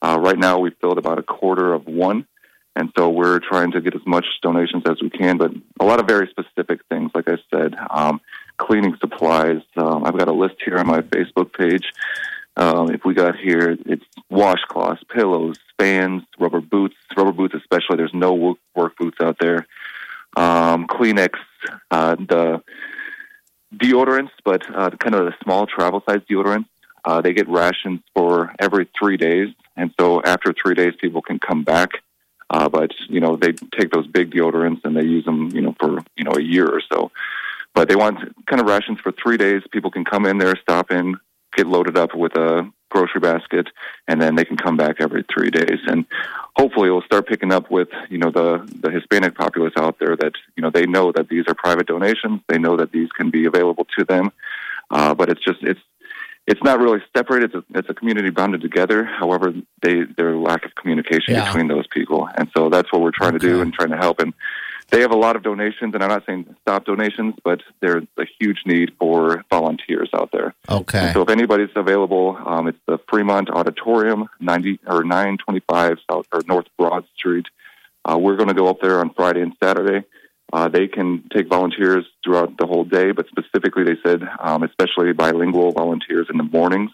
Uh, 0.03 0.19
right 0.21 0.39
now, 0.39 0.59
we've 0.59 0.77
filled 0.81 0.99
about 0.99 1.19
a 1.19 1.23
quarter 1.23 1.73
of 1.73 1.87
one. 1.87 2.27
And 2.77 2.93
so 2.97 3.09
we're 3.09 3.41
trying 3.41 3.73
to 3.73 3.81
get 3.81 3.95
as 3.95 4.07
much 4.07 4.27
donations 4.43 4.85
as 4.89 5.03
we 5.03 5.11
can, 5.11 5.39
but 5.39 5.53
a 5.81 5.85
lot 5.85 6.01
of 6.01 6.07
very 6.07 6.29
specific 6.29 6.81
things, 6.89 7.11
like 7.15 7.29
I 7.29 7.37
said, 7.53 7.75
um, 7.91 8.21
cleaning 8.61 8.97
supplies. 9.01 9.63
Um, 9.77 10.05
I've 10.05 10.17
got 10.17 10.29
a 10.29 10.33
list 10.33 10.57
here 10.65 10.77
on 10.77 10.87
my 10.87 11.01
Facebook 11.01 11.53
page. 11.57 11.91
Um, 12.57 12.91
if 12.91 13.05
we 13.05 13.15
got 13.15 13.37
here, 13.37 13.77
it's 13.87 14.05
washcloths, 14.31 15.01
pillows, 15.09 15.57
fans, 15.79 16.23
rubber 16.39 16.61
boots, 16.61 16.97
rubber 17.17 17.33
boots 17.33 17.55
especially. 17.55 17.97
There's 17.97 18.15
no 18.15 18.35
wo- 18.35 18.59
work 18.75 18.97
boots 18.99 19.17
out 19.21 19.39
there. 19.41 19.67
Um, 20.37 20.87
Kleenex, 20.87 21.31
uh, 21.91 22.17
the 22.17 22.63
deodorants, 23.75 24.31
but 24.45 24.63
uh, 24.75 24.91
kind 24.91 25.15
of 25.15 25.25
the 25.25 25.35
small 25.43 25.67
travel 25.67 26.03
size 26.09 26.21
deodorants. 26.31 26.67
Uh, 27.05 27.23
they 27.23 27.33
get 27.33 27.49
rations 27.49 28.01
for 28.15 28.55
every 28.59 28.87
three 28.99 29.17
days, 29.17 29.49
and 29.77 29.91
so 29.99 30.23
after 30.23 30.53
three 30.53 30.75
days, 30.75 30.93
people 31.01 31.23
can 31.23 31.39
come 31.39 31.65
back. 31.65 31.91
Uh, 32.51 32.69
but 32.69 32.91
you 33.09 33.21
know, 33.21 33.37
they 33.37 33.53
take 33.53 33.91
those 33.91 34.07
big 34.07 34.31
deodorants 34.31 34.85
and 34.85 34.97
they 34.97 35.05
use 35.05 35.25
them, 35.25 35.49
you 35.55 35.63
know, 35.63 35.75
for 35.81 36.01
you 36.17 36.25
know 36.25 36.33
a 36.33 36.43
year 36.43 36.67
or 36.67 36.83
so. 36.93 37.11
But 37.75 37.89
they 37.89 37.97
want 37.97 38.19
kind 38.47 38.61
of 38.61 38.67
rations 38.67 38.99
for 39.01 39.13
three 39.13 39.37
days. 39.37 39.63
People 39.71 39.91
can 39.91 40.05
come 40.05 40.27
in 40.27 40.39
there, 40.39 40.55
stop 40.61 40.91
in, 40.91 41.17
get 41.57 41.67
loaded 41.67 41.97
up 41.97 42.15
with 42.15 42.37
a 42.37 42.71
grocery 42.91 43.21
basket, 43.21 43.69
and 44.09 44.21
then 44.21 44.35
they 44.35 44.45
can 44.45 44.57
come 44.57 44.77
back 44.77 44.97
every 44.99 45.25
three 45.33 45.51
days. 45.51 45.79
And 45.87 46.05
hopefully, 46.57 46.89
it'll 46.89 47.03
start 47.03 47.29
picking 47.29 47.53
up 47.53 47.71
with 47.71 47.89
you 48.09 48.19
know 48.19 48.31
the 48.31 48.69
the 48.81 48.91
Hispanic 48.91 49.35
populace 49.37 49.75
out 49.77 49.99
there 49.99 50.17
that 50.17 50.33
you 50.57 50.63
know 50.63 50.71
they 50.71 50.87
know 50.87 51.13
that 51.13 51.29
these 51.29 51.45
are 51.49 51.55
private 51.55 51.87
donations. 51.87 52.41
They 52.49 52.59
know 52.59 52.77
that 52.77 52.93
these 52.93 53.11
can 53.13 53.31
be 53.31 53.47
available 53.47 53.87
to 53.99 54.05
them. 54.05 54.33
Uh, 54.91 55.15
but 55.15 55.29
it's 55.29 55.43
just 55.43 55.63
it's 55.63 55.81
it's 56.47 56.63
not 56.65 56.81
really 56.81 57.01
separated. 57.17 57.55
It's 57.55 57.65
a, 57.75 57.79
it's 57.79 57.89
a 57.89 57.95
community 57.95 58.31
bonded 58.31 58.61
together. 58.61 59.05
However, 59.05 59.53
they 59.83 60.03
their 60.17 60.37
lack 60.37 60.65
of 60.65 60.75
communication 60.75 61.35
Yeah. 61.35 61.45
between 61.45 61.69
those 61.69 61.87
people, 61.87 62.29
and 62.37 62.51
so 62.57 62.69
that's 62.69 62.93
what 62.93 63.01
we're 63.03 63.13
trying 63.13 63.35
to 63.35 63.39
do 63.39 63.61
and 63.61 63.73
trying 63.73 63.91
to 63.91 63.97
help. 63.97 64.19
And 64.21 64.35
they 64.91 65.01
have 65.01 65.13
a 65.13 65.17
lot 65.17 65.37
of 65.37 65.43
donations, 65.43 65.95
and 65.95 66.03
I'm 66.03 66.09
not 66.09 66.25
saying 66.27 66.55
stop 66.63 66.85
donations, 66.85 67.35
but 67.45 67.63
there's 67.81 68.05
a 68.19 68.25
huge 68.39 68.63
need 68.67 68.93
for 68.99 69.45
volunteers 69.51 70.11
out 70.15 70.31
there. 70.33 70.55
Okay. 70.69 70.99
And 70.99 71.15
so 71.15 71.23
if 71.23 71.29
anybody's 71.29 71.71
available, 71.77 72.37
um, 72.45 72.69
it's 72.69 72.79
the 72.87 72.99
Fremont 73.09 73.51
Auditorium, 73.51 74.29
90 74.41 74.81
or 74.87 75.05
925 75.05 75.99
South 76.11 76.27
or 76.33 76.41
North 76.47 76.67
Broad 76.77 77.05
Street. 77.17 77.47
Uh, 78.05 78.19
we're 78.19 78.37
going 78.37 78.49
to 78.49 78.55
go 78.55 78.69
up 78.69 78.81
there 78.81 79.01
on 79.01 79.13
Friday 79.15 79.43
and 79.43 79.55
Saturday. 79.63 80.07
Uh, 80.53 80.69
they 80.69 80.89
can 80.89 81.23
take 81.33 81.49
volunteers 81.49 82.05
throughout 82.25 82.57
the 82.59 82.67
whole 82.67 82.85
day, 82.85 83.13
but 83.13 83.27
specifically, 83.29 83.85
they 83.85 83.97
said, 84.05 84.23
um, 84.41 84.63
especially 84.65 85.13
bilingual 85.13 85.71
volunteers 85.71 86.27
in 86.31 86.37
the 86.37 86.43
mornings. 86.45 86.91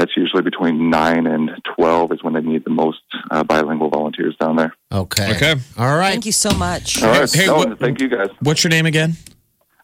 That's 0.00 0.16
usually 0.16 0.40
between 0.40 0.88
9 0.88 1.26
and 1.26 1.50
12 1.76 2.12
is 2.12 2.22
when 2.24 2.32
they 2.32 2.40
need 2.40 2.64
the 2.64 2.70
most 2.70 3.02
uh, 3.30 3.44
bilingual 3.44 3.90
volunteers 3.90 4.34
down 4.40 4.56
there. 4.56 4.74
Okay. 4.90 5.36
Okay. 5.36 5.54
All 5.76 5.94
right. 5.94 6.12
Thank 6.12 6.24
you 6.24 6.32
so 6.32 6.52
much. 6.52 7.02
All 7.02 7.10
right. 7.10 7.30
Hey, 7.30 7.44
No, 7.44 7.56
what- 7.56 7.78
thank 7.78 8.00
you 8.00 8.08
guys. 8.08 8.30
What's 8.40 8.64
your 8.64 8.70
name 8.70 8.86
again? 8.86 9.18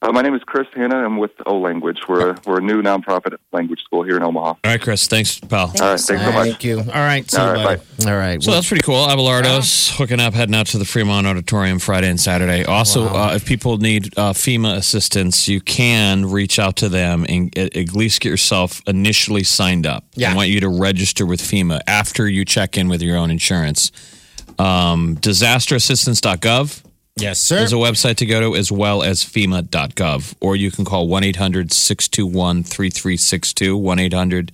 Uh, 0.03 0.13
my 0.13 0.21
name 0.21 0.35
is 0.35 0.43
Chris 0.45 0.67
Hanna. 0.75 0.97
I'm 1.05 1.17
with 1.17 1.31
O 1.47 1.59
Language. 1.59 2.01
We're 2.07 2.31
a, 2.31 2.39
we're 2.45 2.59
a 2.59 2.63
new 2.63 2.83
nonprofit 2.83 3.37
language 3.53 3.81
school 3.83 4.03
here 4.03 4.17
in 4.17 4.23
Omaha. 4.23 4.47
All 4.47 4.57
right, 4.65 4.81
Chris. 4.81 5.07
Thanks, 5.07 5.41
pal. 5.41 5.61
All 5.61 5.67
right. 5.67 5.79
Thanks 5.79 6.05
so 6.05 6.17
much. 6.17 6.49
Thank 6.49 6.65
you. 6.65 6.79
All 6.81 6.85
right. 6.85 7.29
See 7.31 7.39
All 7.39 7.57
you, 7.57 7.65
right, 7.65 7.81
buddy. 7.99 8.11
All 8.11 8.17
right. 8.17 8.43
So 8.43 8.51
Well, 8.51 8.59
that's 8.59 8.69
pretty 8.69 8.83
cool. 8.83 9.07
Abelardo's 9.07 9.91
hooking 9.97 10.21
up, 10.21 10.35
heading 10.35 10.55
out 10.55 10.67
to 10.69 10.79
the 10.79 10.85
Fremont 10.85 11.27
Auditorium 11.27 11.79
Friday 11.79 12.11
and 12.11 12.21
Saturday. 12.21 12.65
Also, 12.65 13.09
uh, 13.09 13.33
if 13.35 13.47
people 13.47 13.79
need 13.79 14.17
uh, 14.19 14.33
FEMA 14.33 14.77
assistance, 14.77 15.49
you 15.49 15.63
can 15.63 16.27
reach 16.27 16.59
out 16.59 16.77
to 16.77 16.89
them 16.91 17.25
and 17.29 17.57
at, 17.57 17.75
at 17.75 17.95
least 17.95 18.21
get 18.21 18.29
yourself 18.29 18.83
initially 18.87 19.45
signed 19.45 19.87
up. 19.87 20.05
Yeah. 20.15 20.33
I 20.33 20.37
want 20.37 20.51
you 20.51 20.61
to 20.61 20.69
register 20.69 21.25
with 21.25 21.41
FEMA 21.41 21.81
after 21.87 22.29
you 22.29 22.45
check 22.45 22.77
in 22.77 22.89
with 22.89 23.01
your 23.01 23.17
own 23.17 23.31
insurance. 23.31 23.93
Um, 24.59 25.17
disasterassistance.gov 25.17 26.86
yes, 27.17 27.41
sir. 27.41 27.57
There's 27.59 27.73
a 27.73 27.77
website 27.77 28.17
to 28.17 28.27
go 28.27 28.41
to 28.41 28.57
as 28.57 28.71
well 28.71 29.03
as 29.03 29.25
FEMA.gov. 29.25 30.35
Or 30.41 30.57
you 30.57 30.71
can 30.71 30.85
call 30.85 31.09
1 31.09 31.25
800 31.25 31.73
621 31.73 32.63
3362. 32.63 33.77
1 33.77 33.99
800 33.99 34.53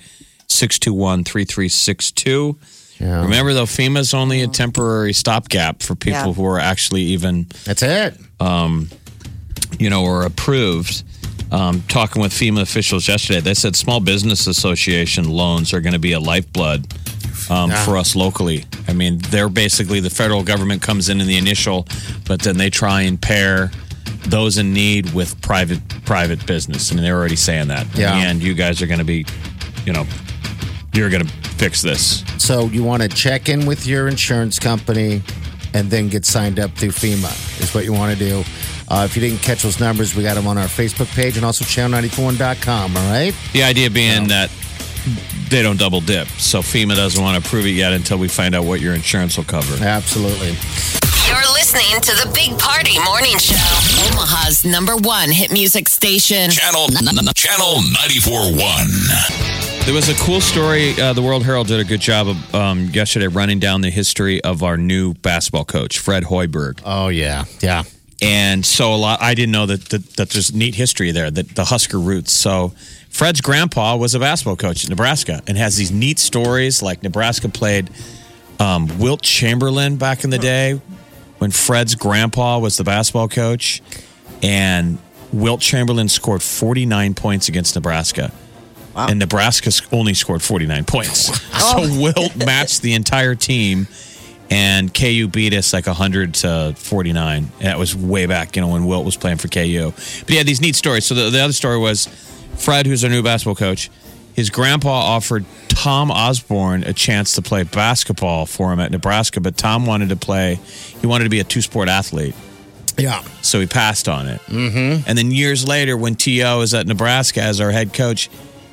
621 0.48 1.24
3362. 1.24 2.58
Remember, 3.00 3.52
though, 3.52 3.64
FEMA's 3.64 4.14
only 4.14 4.42
a 4.42 4.46
temporary 4.46 5.12
stopgap 5.12 5.82
for 5.82 5.96
people 5.96 6.20
Yeah. 6.28 6.32
who 6.34 6.44
are 6.46 6.60
actually 6.60 7.02
even, 7.02 7.48
That's 7.64 7.82
it. 7.82 8.16
you 9.78 9.90
know, 9.90 10.04
or 10.04 10.22
approved. 10.24 11.02
Um, 11.50 11.82
talking 11.88 12.22
with 12.22 12.32
FEMA 12.32 12.60
officials 12.62 13.08
yesterday, 13.08 13.40
they 13.40 13.54
said 13.54 13.74
Small 13.76 13.98
Business 14.00 14.46
Association 14.46 15.28
loans 15.28 15.72
are 15.74 15.80
going 15.80 15.92
to 15.94 15.98
be 15.98 16.12
a 16.12 16.20
lifeblood 16.20 16.86
um, 17.51 17.70
for 17.84 17.97
us 17.97 18.14
locally. 18.14 18.64
I 18.88 18.93
mean, 18.93 19.18
they're 19.30 19.49
basically 19.49 20.01
the 20.01 20.11
federal 20.11 20.43
government 20.43 20.82
comes 20.82 21.09
in 21.09 21.20
in 21.20 21.26
the 21.26 21.38
initial, 21.38 21.86
but 22.26 22.43
then 22.43 22.57
they 22.57 22.70
try 22.70 23.03
and 23.03 23.20
pair 23.20 23.70
those 24.28 24.59
in 24.59 24.72
need 24.72 25.12
with 25.14 25.40
private 25.43 25.80
private 26.05 26.45
business. 26.47 26.90
I 26.90 26.95
mean, 26.95 27.05
they're 27.05 27.18
already 27.18 27.36
saying 27.36 27.68
that. 27.68 27.86
Yeah. 27.97 28.14
In 28.14 28.20
the 28.20 28.28
end, 28.28 28.43
you 28.43 28.55
guys 28.55 28.82
are 28.82 28.86
going 28.86 28.99
to 28.99 29.05
be, 29.05 29.24
you 29.84 29.93
know, 29.93 30.07
you're 30.95 31.11
going 31.11 31.26
to 31.26 31.32
fix 31.57 31.82
this. 31.82 32.24
So 32.38 32.66
you 32.66 32.82
want 32.82 33.03
to 33.03 33.09
check 33.09 33.49
in 33.49 33.66
with 33.66 33.86
your 33.86 34.09
insurance 34.09 34.59
company 34.59 35.22
and 35.74 35.90
then 35.90 36.09
get 36.09 36.24
signed 36.24 36.61
up 36.61 36.70
through 36.72 36.90
FEMA 36.90 37.61
is 37.61 37.74
what 37.74 37.84
you 37.84 37.93
want 37.93 38.16
to 38.16 38.18
do. 38.18 38.45
Uh, 38.88 39.07
if 39.09 39.16
you 39.16 39.22
didn't 39.22 39.40
catch 39.40 39.62
those 39.62 39.80
numbers, 39.80 40.14
we 40.14 40.22
got 40.22 40.34
them 40.34 40.47
on 40.47 40.59
our 40.59 40.66
Facebook 40.66 41.12
page 41.14 41.36
and 41.36 41.47
also 41.47 41.64
channel94.com, 41.64 42.97
all 42.97 43.11
right? 43.11 43.34
The 43.55 43.62
idea 43.62 43.88
being 43.88 44.28
that 44.28 44.51
they 45.48 45.62
don't 45.62 45.78
double 45.78 46.00
dip. 46.00 46.28
So 46.38 46.61
FEMA 46.61 46.94
doesn't 46.94 47.22
want 47.22 47.40
to 47.42 47.46
approve 47.46 47.66
it 47.66 47.70
yet 47.70 47.92
until 47.92 48.18
we 48.18 48.28
find 48.28 48.55
out 48.55 48.64
what 48.64 48.80
your 48.80 48.94
insurance 48.94 49.36
will 49.36 49.44
cover. 49.44 49.82
Absolutely. 49.84 50.57
You're 51.28 51.53
listening 51.55 52.00
to 52.03 52.12
the 52.16 52.30
Big 52.34 52.59
Party 52.59 52.98
Morning 53.05 53.38
Show. 53.38 53.55
Omaha's 54.11 54.64
number 54.64 54.96
one 54.96 55.30
hit 55.30 55.53
music 55.53 55.88
station. 55.88 56.50
Channel 56.50 56.88
Channel 57.34 57.76
94.1. 57.76 59.84
There 59.84 59.94
was 59.94 60.09
a 60.09 60.14
cool 60.14 60.40
story. 60.40 60.94
Uh, 61.00 61.12
the 61.12 61.22
World 61.22 61.44
Herald 61.44 61.66
did 61.66 61.80
a 61.80 61.84
good 61.84 62.00
job 62.00 62.28
of 62.28 62.55
um, 62.55 62.84
yesterday 62.92 63.26
running 63.26 63.59
down 63.59 63.80
the 63.80 63.90
history 63.90 64.42
of 64.44 64.62
our 64.62 64.76
new 64.76 65.14
basketball 65.14 65.64
coach, 65.64 65.98
Fred 65.98 66.22
Hoiberg. 66.24 66.80
Oh, 66.84 67.09
yeah. 67.09 67.44
Yeah. 67.61 67.82
And 68.23 68.64
so 68.64 68.95
a 68.95 68.97
lot, 68.97 69.20
I 69.20 69.35
didn't 69.35 69.51
know 69.51 69.66
that, 69.66 69.87
that, 69.87 70.16
that 70.16 70.31
there's 70.31 70.55
neat 70.55 70.77
history 70.77 71.11
there, 71.11 71.29
that 71.31 71.57
the 71.57 71.64
Husker 71.64 71.99
roots. 71.99 72.31
So 72.31 72.73
Fred's 73.11 73.41
grandpa 73.41 73.97
was 73.97 74.14
a 74.14 74.20
basketball 74.20 74.57
coach 74.57 74.85
in 74.85 74.91
Nebraska 74.91 75.43
and 75.49 75.59
has 75.59 75.77
these 75.77 75.91
neat 75.91 76.20
stories. 76.20 76.83
Like 76.83 77.03
Nebraska 77.03 77.49
played 77.49 77.91
um, 78.61 78.99
Wilt 79.01 79.23
Chamberlain 79.23 79.97
back 79.97 80.23
in 80.23 80.31
the 80.31 80.39
day 80.39 80.81
when 81.39 81.51
Fred's 81.51 81.97
grandpa 81.97 82.61
was 82.61 82.77
the 82.77 82.85
basketball 82.85 83.29
coach. 83.29 83.83
And 84.41 84.99
Wilt 85.33 85.61
Chamberlain 85.61 86.09
scored 86.09 86.43
49 86.43 87.14
points 87.14 87.49
against 87.49 87.75
Nebraska. 87.75 88.33
And 88.95 89.18
Nebraska 89.18 89.73
only 89.91 90.14
scored 90.14 90.43
49 90.43 90.85
points. 90.85 91.31
So 91.62 91.79
Wilt 92.01 92.35
matched 92.37 92.83
the 92.83 92.93
entire 92.95 93.37
team 93.37 93.87
and 94.53 94.92
KU 94.92 95.28
beat 95.28 95.55
us 95.55 95.72
like 95.72 95.86
100 95.86 96.34
to 96.34 96.74
49. 96.76 97.36
And 97.36 97.50
that 97.61 97.78
was 97.78 97.96
way 97.96 98.26
back, 98.26 98.55
you 98.55 98.61
know, 98.61 98.68
when 98.68 98.84
Wilt 98.84 99.07
was 99.07 99.16
playing 99.16 99.38
for 99.38 99.48
KU. 99.48 99.92
But 100.20 100.30
yeah, 100.30 100.42
these 100.42 100.61
neat 100.61 100.76
stories. 100.76 101.07
So 101.07 101.14
the, 101.14 101.30
the 101.30 101.40
other 101.40 101.55
story 101.55 101.78
was 101.78 102.07
Fred, 102.59 102.84
who's 102.86 103.03
our 103.03 103.09
new 103.09 103.22
basketball 103.22 103.55
coach, 103.55 103.90
his 104.34 104.50
grandpa 104.50 104.90
offered 104.90 105.46
Tom 105.68 106.11
Osborne 106.11 106.84
a 106.84 106.92
chance 106.92 107.32
to 107.34 107.42
play 107.42 107.62
basketball 107.62 108.44
for 108.44 108.72
him 108.72 108.80
at 108.80 108.90
Nebraska, 108.90 109.40
but 109.40 109.57
Tom 109.57 109.86
wanted 109.86 110.11
to 110.11 110.16
play, 110.16 110.59
he 111.00 111.07
wanted 111.07 111.24
to 111.24 111.30
be 111.30 111.40
a 111.40 111.44
two 111.44 111.62
sport 111.62 111.88
athlete. 111.88 112.34
Yeah. 112.98 113.22
So 113.40 113.59
he 113.59 113.66
passed 113.66 114.07
on 114.07 114.28
it. 114.28 114.40
Mm-hmm. 114.42 115.09
And 115.09 115.16
then 115.16 115.30
years 115.30 115.66
later, 115.66 115.96
when 115.96 116.14
T.O. 116.14 116.61
is 116.61 116.74
at 116.74 116.86
Nebraska 116.86 117.40
as 117.40 117.59
our 117.59 117.70
head 117.70 117.94
coach, 117.94 118.28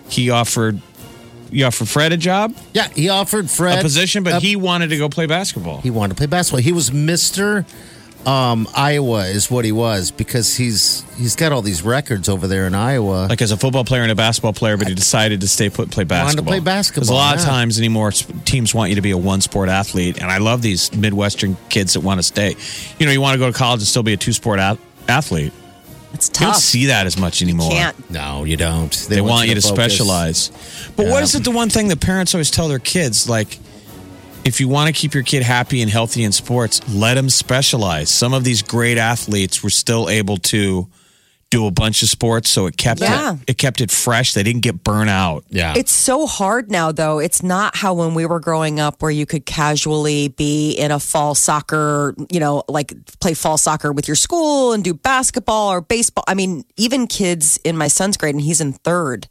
he 0.10 0.30
offered. 0.30 0.82
You 1.52 1.66
offered 1.66 1.88
Fred 1.90 2.12
a 2.14 2.18
job, 2.18 2.54
Yeah. 2.74 2.88
He 2.90 3.10
offered 3.10 3.50
Fred 3.50 3.80
a 3.80 3.82
position, 3.82 4.24
but 4.24 4.42
he 4.42 4.56
wanted 4.56 4.90
to 4.90 4.98
go 4.98 5.10
play 5.10 5.26
basketball. 5.26 5.82
he 5.82 5.90
wanted 5.90 6.10
to 6.14 6.18
play 6.18 6.28
basketball. 6.28 6.62
He 6.62 6.72
was 6.72 6.90
Mr. 6.92 7.66
Um, 8.26 8.68
Iowa, 8.76 9.28
is 9.28 9.50
what 9.50 9.64
he 9.64 9.72
was 9.72 10.12
because 10.12 10.58
he's 10.58 11.06
he's 11.18 11.38
got 11.38 11.54
all 11.54 11.62
these 11.62 11.82
records 11.84 12.28
over 12.28 12.48
there 12.48 12.68
in 12.68 12.76
Iowa. 12.76 13.28
like 13.30 13.42
as 13.42 13.52
a 13.52 13.58
football 13.58 13.86
player 13.86 14.02
and 14.04 14.12
a 14.12 14.16
basketball 14.16 14.52
player, 14.52 14.76
but 14.76 14.90
he 14.90 14.94
decided 14.94 15.40
to 15.40 15.48
stay 15.48 15.70
put 15.70 15.90
play 15.90 16.04
to 16.04 16.08
basketball. 16.10 16.52
play 16.52 16.60
basketball, 16.60 17.00
Because 17.04 17.10
a 17.10 17.14
lot 17.14 17.36
of 17.36 17.42
yeah. 17.42 17.48
times 17.50 17.80
anymore, 17.80 18.10
s- 18.10 18.28
teams 18.44 18.76
want 18.76 18.90
you 18.90 18.96
to 18.96 19.02
be 19.02 19.12
a 19.12 19.18
one 19.18 19.40
sport 19.40 19.70
athlete, 19.70 20.18
and 20.22 20.30
I 20.30 20.40
love 20.40 20.62
these 20.62 20.94
Midwestern 20.94 21.56
kids 21.70 21.94
that 21.94 22.02
want 22.02 22.20
to 22.20 22.24
stay. 22.24 22.58
You 23.00 23.06
know, 23.06 23.12
you 23.14 23.22
want 23.22 23.36
to 23.36 23.40
go 23.40 23.50
to 23.50 23.58
college 23.58 23.80
and 23.80 23.88
still 23.88 24.04
be 24.04 24.12
a 24.14 24.18
two 24.18 24.34
sport 24.34 24.60
at- 24.60 24.78
athlete. 25.08 25.54
It's 26.14 26.28
tough. 26.30 26.42
You 26.42 26.48
don't 26.54 26.60
see 26.62 26.86
that 26.88 27.06
as 27.06 27.18
much 27.18 27.42
anymore. 27.42 27.70
Can't. 27.72 28.10
no, 28.10 28.44
you 28.44 28.58
don't. 28.58 28.92
They, 29.10 29.22
want, 29.22 29.48
you 29.48 29.56
to 29.56 29.62
focus. 29.62 29.76
specialize. 29.76 30.50
But 30.96 31.06
what 31.06 31.18
Yeah. 31.18 31.24
is 31.24 31.36
it? 31.36 31.44
The 31.44 31.52
one 31.52 31.70
thing 31.70 31.88
that 31.90 32.00
parents 32.00 32.34
always 32.34 32.50
tell 32.52 32.68
their 32.68 32.80
kids, 32.80 33.30
like, 33.30 33.60
if 34.44 34.60
you 34.60 34.68
want 34.68 34.88
to 34.88 35.00
keep 35.00 35.14
your 35.14 35.24
kid 35.24 35.44
happy 35.44 35.82
and 35.82 35.92
healthy 35.92 36.24
in 36.24 36.32
sports, 36.32 36.82
let 36.90 37.14
them 37.16 37.30
specialize. 37.30 38.10
Some 38.10 38.34
of 38.34 38.44
these 38.44 38.62
great 38.62 38.98
athletes 38.98 39.62
were 39.62 39.70
still 39.70 40.10
able 40.10 40.38
to 40.38 40.88
do 41.52 41.66
a 41.66 41.72
bunch 41.72 42.04
of 42.04 42.10
sports, 42.10 42.50
so 42.50 42.68
it 42.68 42.78
kept 42.78 43.02
Yeah. 43.02 43.34
it 43.34 43.40
it 43.52 43.58
kept 43.58 43.82
it 43.82 43.90
fresh. 43.90 44.34
They 44.34 44.44
didn't 44.44 44.62
get 44.62 44.84
burnt 44.84 45.10
out. 45.10 45.46
Yeah. 45.50 45.74
It's 45.76 45.92
so 45.92 46.28
hard 46.28 46.70
now, 46.70 46.92
though. 46.92 47.18
It's 47.18 47.42
not 47.42 47.76
how 47.76 47.94
when 47.96 48.14
we 48.14 48.26
were 48.28 48.40
growing 48.40 48.80
up, 48.80 49.02
where 49.02 49.10
you 49.10 49.26
could 49.26 49.46
casually 49.48 50.28
be 50.28 50.72
in 50.74 50.92
a 50.92 51.00
fall 51.00 51.34
soccer, 51.34 52.14
you 52.32 52.40
know, 52.40 52.64
like 52.68 52.94
play 53.20 53.34
fall 53.34 53.58
soccer 53.58 53.92
with 53.92 54.08
your 54.08 54.16
school 54.16 54.74
and 54.74 54.84
do 54.84 54.94
basketball 54.94 55.70
or 55.70 55.82
baseball. 55.82 56.24
I 56.28 56.36
mean, 56.36 56.66
even 56.78 57.08
kids 57.08 57.58
in 57.64 57.76
my 57.76 57.88
son's 57.88 58.16
grade, 58.16 58.36
and 58.36 58.44
he's 58.44 58.62
in 58.62 58.74
third. 58.74 59.28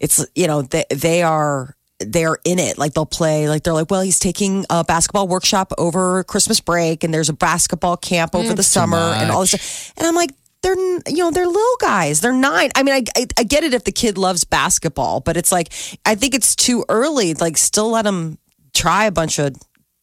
It's 0.00 0.24
you 0.34 0.46
know 0.46 0.62
they 0.62 0.84
they 0.90 1.22
are 1.22 1.74
they're 2.00 2.38
in 2.46 2.58
it. 2.58 2.78
Like 2.78 2.94
they'll 2.94 3.04
play. 3.04 3.46
Like 3.50 3.64
they're 3.64 3.74
like, 3.74 3.90
well, 3.90 4.00
he's 4.00 4.18
taking 4.18 4.64
a 4.70 4.84
basketball 4.84 5.28
workshop 5.28 5.72
over 5.76 6.24
Christmas 6.24 6.60
break, 6.60 7.04
and 7.04 7.12
there's 7.12 7.28
a 7.28 7.34
basketball 7.34 7.98
camp 7.98 8.34
over 8.34 8.44
mm. 8.52 8.56
the 8.56 8.60
It's 8.60 8.72
too 8.72 8.80
summer, 8.80 8.96
and 8.96 9.30
all 9.30 9.40
this. 9.42 9.50
stuff. 9.50 9.92
And 9.98 10.06
I'm 10.06 10.14
like. 10.14 10.30
They're 10.62 10.74
you 10.76 11.18
know 11.18 11.30
they're 11.30 11.46
little 11.46 11.76
guys. 11.80 12.20
They're 12.20 12.32
nine. 12.32 12.70
I 12.74 12.82
mean, 12.82 12.94
I, 12.94 13.02
I 13.20 13.26
I 13.38 13.42
get 13.44 13.62
it 13.64 13.74
if 13.74 13.84
the 13.84 13.92
kid 13.92 14.18
loves 14.18 14.44
basketball, 14.44 15.20
but 15.20 15.36
it's 15.36 15.52
like 15.52 15.72
I 16.04 16.14
think 16.16 16.34
it's 16.34 16.56
too 16.56 16.84
early. 16.88 17.34
Like, 17.34 17.56
still 17.56 17.90
let 17.90 18.02
them 18.02 18.38
try 18.74 19.04
a 19.06 19.12
bunch 19.12 19.38
of 19.38 19.54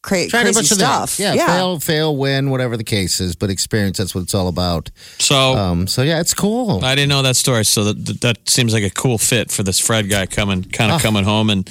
cra- 0.02 0.28
Trying 0.28 0.48
a 0.48 0.52
bunch 0.52 0.70
of 0.70 0.78
stuff. 0.78 1.10
things. 1.10 1.36
Yeah, 1.36 1.46
fail, 1.46 1.78
fail, 1.78 2.16
win, 2.16 2.48
whatever 2.50 2.76
the 2.78 2.84
case 2.84 3.20
is. 3.20 3.36
But 3.36 3.50
experience, 3.50 3.98
that's 3.98 4.14
what 4.14 4.22
it's 4.22 4.34
all 4.34 4.48
about. 4.48 4.90
So 5.18 5.36
Um, 5.56 5.86
so 5.86 6.00
yeah, 6.02 6.20
it's 6.20 6.32
cool. 6.32 6.82
I 6.84 6.94
didn't 6.94 7.10
know 7.10 7.22
that 7.22 7.36
story. 7.36 7.64
So 7.66 7.92
that 7.92 8.20
that 8.22 8.48
seems 8.48 8.72
like 8.72 8.84
a 8.84 8.90
cool 8.90 9.18
fit 9.18 9.50
for 9.50 9.62
this 9.62 9.78
Fred 9.78 10.08
guy 10.08 10.24
coming, 10.26 10.62
kind 10.64 10.90
Ah. 10.90 10.96
of 10.96 11.02
coming 11.02 11.24
home. 11.24 11.50
And 11.50 11.68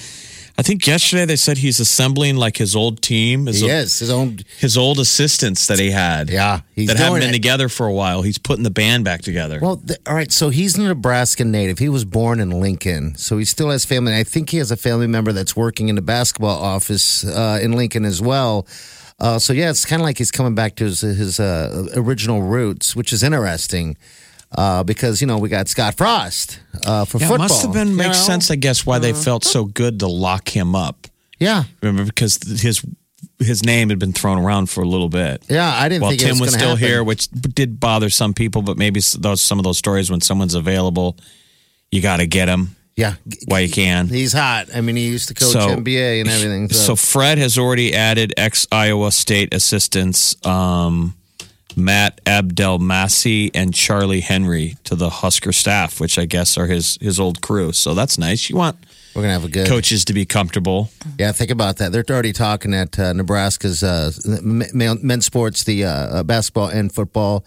I 0.58 0.62
think 0.62 0.88
yesterday 0.88 1.26
they 1.26 1.36
said 1.36 1.58
he's 1.58 1.82
assembling 1.82 2.38
like 2.38 2.56
his 2.58 2.78
old 2.78 3.02
team, 3.02 3.46
his, 3.48 3.60
He 3.60 3.68
is 3.70 4.00
his 4.00 4.10
own. 4.10 4.40
his 4.58 4.78
old 4.78 5.00
assistants 5.00 5.68
that 5.68 5.80
he 5.80 5.92
had. 5.92 6.30
Yeah, 6.30 6.62
he's 6.74 6.88
that 6.88 6.96
haven't 6.98 7.20
been 7.20 7.32
it. 7.32 7.34
together 7.34 7.68
for 7.68 7.86
a 7.88 7.92
while. 7.92 8.22
He's 8.22 8.38
putting 8.38 8.64
the 8.64 8.70
band 8.70 9.04
back 9.04 9.22
together. 9.22 9.60
Well, 9.62 9.78
th- 9.78 10.00
all 10.08 10.16
right. 10.16 10.32
So 10.32 10.50
he's 10.50 10.78
a 10.78 10.82
Nebraska 10.84 11.44
native. 11.44 11.80
He 11.80 11.90
was 11.90 12.06
born 12.06 12.40
in 12.40 12.52
Lincoln, 12.52 13.16
so 13.18 13.38
he 13.38 13.44
still 13.44 13.70
has 13.70 13.84
family. 13.84 14.16
I 14.16 14.24
think 14.24 14.50
he 14.52 14.58
has 14.60 14.72
a 14.72 14.78
family 14.78 15.08
member 15.08 15.34
that's 15.34 15.58
working 15.58 15.90
in 15.90 15.96
the 15.96 16.02
basketball 16.02 16.58
office 16.62 17.26
uh, 17.26 17.60
in 17.62 17.74
Lincoln 17.74 18.06
as 18.06 18.22
well. 18.22 18.66
Uh, 19.20 19.40
so 19.40 19.52
yeah, 19.54 19.70
it's 19.70 19.86
kind 19.86 20.02
of 20.02 20.06
like 20.06 20.18
he's 20.18 20.32
coming 20.32 20.56
back 20.56 20.76
to 20.76 20.86
his, 20.86 21.02
his 21.02 21.40
uh, 21.40 21.88
original 21.96 22.42
roots, 22.42 22.96
which 22.96 23.12
is 23.14 23.24
interesting 23.24 23.98
uh, 24.52 24.84
because 24.84 25.22
you 25.22 25.28
know 25.28 25.38
we 25.38 25.50
got 25.50 25.68
Scott 25.68 25.96
Frost 25.96 26.60
uh, 26.86 27.06
for 27.06 27.18
Yeah, 27.18 27.26
it 27.26 27.30
football. 27.30 27.48
must 27.48 27.62
have 27.64 27.74
been 27.74 27.96
makes 27.96 28.18
know? 28.20 28.24
sense, 28.24 28.52
I 28.52 28.56
guess, 28.56 28.86
why 28.86 29.00
they 29.00 29.14
felt 29.14 29.44
so 29.44 29.66
good 29.66 30.00
to 30.00 30.08
lock 30.08 30.50
him 30.56 30.76
up. 30.76 31.08
Yeah, 31.40 31.64
Remember, 31.82 32.06
because 32.06 32.38
his 32.62 32.82
his 33.40 33.66
name 33.66 33.90
had 33.90 34.00
been 34.00 34.14
thrown 34.14 34.38
around 34.38 34.70
for 34.70 34.82
a 34.82 34.88
little 34.88 35.10
bit. 35.10 35.44
yeah. 35.50 35.74
I 35.76 35.90
didn't 35.90 36.04
While 36.04 36.12
think 36.12 36.22
it 36.22 36.26
Tim 36.26 36.40
was 36.40 36.52
gonna 36.52 36.60
still 36.60 36.70
happen. 36.78 36.88
here, 36.88 37.04
which 37.04 37.28
did 37.30 37.80
bother 37.82 38.10
some 38.10 38.34
people, 38.34 38.62
but 38.62 38.78
maybe 38.78 39.02
those 39.18 39.42
some 39.42 39.60
of 39.60 39.66
those 39.66 39.78
stories 39.78 40.10
when 40.10 40.22
someone's 40.22 40.56
available, 40.56 41.18
you 41.92 42.02
got 42.02 42.18
to 42.18 42.28
get 42.28 42.48
him 42.48 42.78
Yeah, 42.96 43.16
while 43.48 43.60
you 43.60 43.70
can. 43.70 44.08
he's 44.08 44.32
hot. 44.32 44.68
I 44.74 44.80
mean, 44.80 44.96
he 44.96 45.08
used 45.08 45.28
to 45.28 45.34
coach 45.34 45.52
So- 45.52 45.68
NBA 45.76 46.22
and 46.22 46.30
everything. 46.30 46.70
So 46.70 46.96
Fred 46.96 47.38
has 47.38 47.58
already 47.58 47.94
added 47.94 48.34
ex 48.38 48.66
Iowa 48.72 49.12
State 49.12 49.54
assistants 49.54 50.38
um, 50.46 51.14
Matt 51.76 52.15
Abdelmassih 52.26 53.52
and 53.54 53.74
Charlie 53.74 54.22
Henry 54.22 54.76
to 54.84 54.96
the 54.96 55.10
Husker 55.10 55.52
staff, 55.52 56.00
which 56.00 56.18
I 56.18 56.26
guess 56.26 56.58
are 56.58 56.68
his 56.68 56.98
his 57.02 57.20
old 57.20 57.42
crew. 57.42 57.72
So 57.72 57.94
that's 57.94 58.18
nice. 58.18 58.50
You 58.50 58.58
want 58.58 58.78
we're 59.16 59.22
gonna 59.22 59.34
have 59.34 59.46
a 59.46 59.50
good 59.50 59.68
coaches 59.68 60.06
to 60.06 60.14
be 60.14 60.26
comfortable. 60.26 60.90
Yeah, 61.18 61.32
think 61.32 61.52
about 61.52 61.78
that. 61.78 61.92
They're 61.92 62.04
already 62.10 62.34
talking 62.34 62.74
at 62.74 63.00
uh, 63.00 63.14
Nebraska's 63.14 63.84
uh, 63.84 64.12
men's 64.44 65.26
sports, 65.26 65.64
the 65.64 65.86
uh, 65.86 65.90
uh, 65.90 66.24
basketball 66.24 66.68
and 66.68 66.92
football 66.92 67.46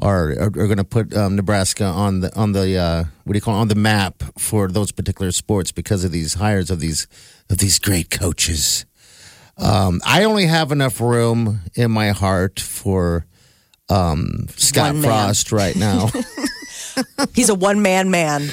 are 0.00 0.30
are, 0.30 0.46
are 0.46 0.50
going 0.50 0.76
to 0.76 0.84
put 0.84 1.16
um, 1.16 1.36
Nebraska 1.36 1.84
on 1.84 2.20
the 2.20 2.34
on 2.36 2.52
the 2.52 2.76
uh, 2.76 3.04
what 3.24 3.32
do 3.32 3.36
you 3.36 3.40
call 3.40 3.56
it, 3.56 3.60
on 3.60 3.68
the 3.68 3.74
map 3.74 4.22
for 4.38 4.68
those 4.68 4.92
particular 4.92 5.32
sports 5.32 5.72
because 5.72 6.04
of 6.04 6.12
these 6.12 6.34
hires 6.34 6.70
of 6.70 6.80
these 6.80 7.06
of 7.50 7.58
these 7.58 7.78
great 7.78 8.10
coaches. 8.10 8.84
Um, 9.56 10.00
I 10.06 10.22
only 10.22 10.46
have 10.46 10.70
enough 10.70 11.00
room 11.00 11.62
in 11.74 11.90
my 11.90 12.10
heart 12.10 12.60
for 12.60 13.26
um, 13.88 14.46
Scott 14.56 14.92
One 14.92 15.02
man. 15.02 15.10
Frost 15.10 15.52
right 15.52 15.76
now. 15.76 16.10
He's 17.34 17.48
a 17.48 17.54
one 17.54 17.82
man 17.82 18.10
man. 18.10 18.48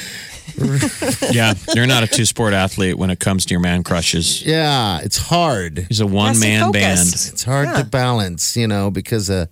Yeah, 1.32 1.54
you're 1.74 1.88
not 1.88 2.04
a 2.04 2.08
two 2.08 2.26
sport 2.26 2.54
athlete 2.54 2.98
when 2.98 3.10
it 3.10 3.20
comes 3.20 3.46
to 3.46 3.54
your 3.54 3.60
man 3.60 3.84
crushes. 3.84 4.46
yeah, 4.46 5.00
it's 5.02 5.18
hard. 5.18 5.86
He's 5.90 6.00
a 6.00 6.08
one 6.08 6.40
man 6.40 6.72
band. 6.72 7.00
It's 7.00 7.44
hard 7.44 7.76
to 7.76 7.84
balance, 7.84 8.56
you 8.56 8.68
know, 8.68 8.90
because 8.92 9.30
uh, 9.30 9.48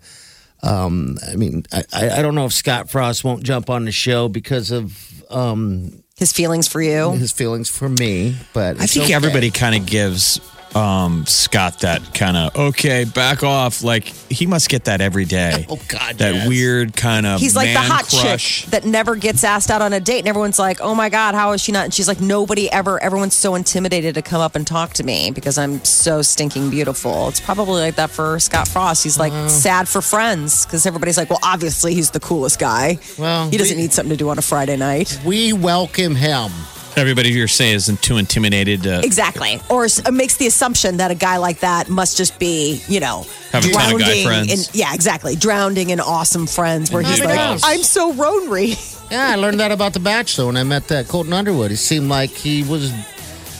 um, 0.62 1.18
I 1.30 1.36
mean, 1.36 1.66
I, 1.74 1.84
I 1.92 2.10
I 2.20 2.22
don't 2.22 2.36
know 2.36 2.46
if 2.46 2.54
Scott 2.54 2.90
Frost 2.90 3.24
won't 3.24 3.44
jump 3.44 3.70
on 3.70 3.86
the 3.86 3.92
show 3.92 4.30
because 4.30 4.72
of 4.72 4.98
um, 5.30 6.04
His 6.16 6.32
feelings 6.32 6.68
for 6.68 6.82
you. 6.82 7.12
his 7.12 7.32
feelings 7.32 7.70
for 7.70 7.90
me, 7.90 8.38
but 8.54 8.80
I 8.80 8.86
think 8.86 9.06
okay. 9.06 9.14
everybody 9.14 9.52
kind 9.52 9.76
of 9.76 9.86
gives 9.86 10.40
um, 10.76 11.26
Scott 11.26 11.80
that 11.80 12.14
kind 12.14 12.36
of 12.38 12.56
okay, 12.56 13.04
back 13.06 13.44
off. 13.44 13.84
Like 13.84 14.06
he 14.06 14.46
must 14.46 14.70
get 14.70 14.86
that 14.86 15.02
every 15.02 15.26
day. 15.26 15.66
Oh, 15.74 15.80
God, 15.88 16.16
that 16.16 16.34
yes. 16.36 16.48
weird 16.48 16.96
kind 16.96 17.26
of 17.26 17.40
He's 17.40 17.56
like 17.56 17.74
the 17.74 17.80
hot 17.80 18.06
crush. 18.08 18.62
chick 18.64 18.72
that 18.72 18.86
never 18.86 19.16
gets 19.16 19.44
asked 19.44 19.72
out 19.72 19.82
on 19.82 19.92
a 19.94 20.00
date, 20.00 20.20
and 20.20 20.28
everyone's 20.28 20.60
like, 20.60 20.80
"Oh 20.82 20.94
my 20.94 21.10
god, 21.10 21.34
how 21.36 21.52
is 21.54 21.62
she 21.62 21.72
not?" 21.72 21.86
And 21.86 21.94
she's 21.94 22.08
like, 22.08 22.20
"Nobody 22.22 22.72
ever. 22.72 23.02
Everyone's 23.02 23.34
so 23.36 23.56
intimidated 23.56 24.16
to 24.16 24.22
come 24.22 24.42
up 24.42 24.56
and 24.56 24.68
talk 24.68 24.94
to 24.94 25.04
me 25.04 25.32
because 25.32 25.58
I'm 25.58 25.84
so 25.84 26.22
stinking 26.22 26.70
beautiful." 26.70 27.30
It's 27.30 27.40
probably 27.40 27.82
like 27.82 27.96
that 27.96 28.12
for 28.12 28.40
Scott 28.40 28.68
Frost. 28.68 29.04
He's 29.04 29.18
like 29.18 29.34
sad 29.50 29.88
for 29.88 30.02
friends 30.02 30.66
because 30.66 30.86
everybody's 30.86 31.18
like, 31.18 31.30
"Well, 31.30 31.40
obviously 31.44 31.94
he's 31.96 32.12
the 32.12 32.20
coolest 32.20 32.60
guy. 32.60 33.00
Well, 33.18 33.50
he 33.50 33.58
doesn't 33.58 33.76
we- 33.78 33.84
need 33.84 33.94
something 33.94 34.12
to 34.12 34.18
do 34.18 34.30
on 34.30 34.38
a 34.38 34.44
Friday 34.44 34.76
night." 34.78 35.20
We 35.26 35.54
welcome 35.54 36.14
him. 36.16 36.52
Everybody 36.96 37.30
you're 37.32 37.48
saying 37.48 37.76
isn't 37.76 38.02
too 38.02 38.18
intimidated 38.18 38.84
to 38.84 39.02
Exactly. 39.04 39.60
Or 39.70 39.86
s- 39.86 40.06
uh, 40.06 40.12
makes 40.12 40.38
the 40.38 40.46
assumption 40.48 40.98
that 40.98 41.10
a 41.12 41.16
guy 41.16 41.38
like 41.38 41.60
that 41.62 41.90
must 41.90 42.18
just 42.18 42.38
be, 42.40 42.84
you 42.88 43.00
know, 43.00 43.26
Have 43.52 43.66
a 43.66 43.72
ton 43.72 43.94
of 43.96 44.00
guy 44.00 44.06
drowning 44.24 44.26
friends. 44.26 44.70
in 44.74 44.80
yeah, 44.80 44.94
exactly, 44.94 45.36
drowning 45.36 45.90
in 45.90 46.00
awesome 46.00 46.46
friends. 46.46 46.92
Where 46.92 47.02
he's 47.02 47.20
Indeed 47.20 47.26
like, 47.30 47.36
does. 47.38 47.64
I'm 47.66 47.82
so 47.84 48.14
Ronry. 48.14 48.90
Yeah, 49.12 49.30
I 49.30 49.36
learned 49.36 49.60
that 49.60 49.72
about 49.72 49.94
The 49.94 50.00
Bachelor 50.00 50.48
when 50.48 50.58
I 50.58 50.64
met 50.64 50.88
that 50.88 51.08
Colton 51.08 51.34
Underwood. 51.34 51.70
He 51.70 51.78
seemed 51.78 52.10
like 52.10 52.32
he 52.32 52.64
was. 52.64 52.92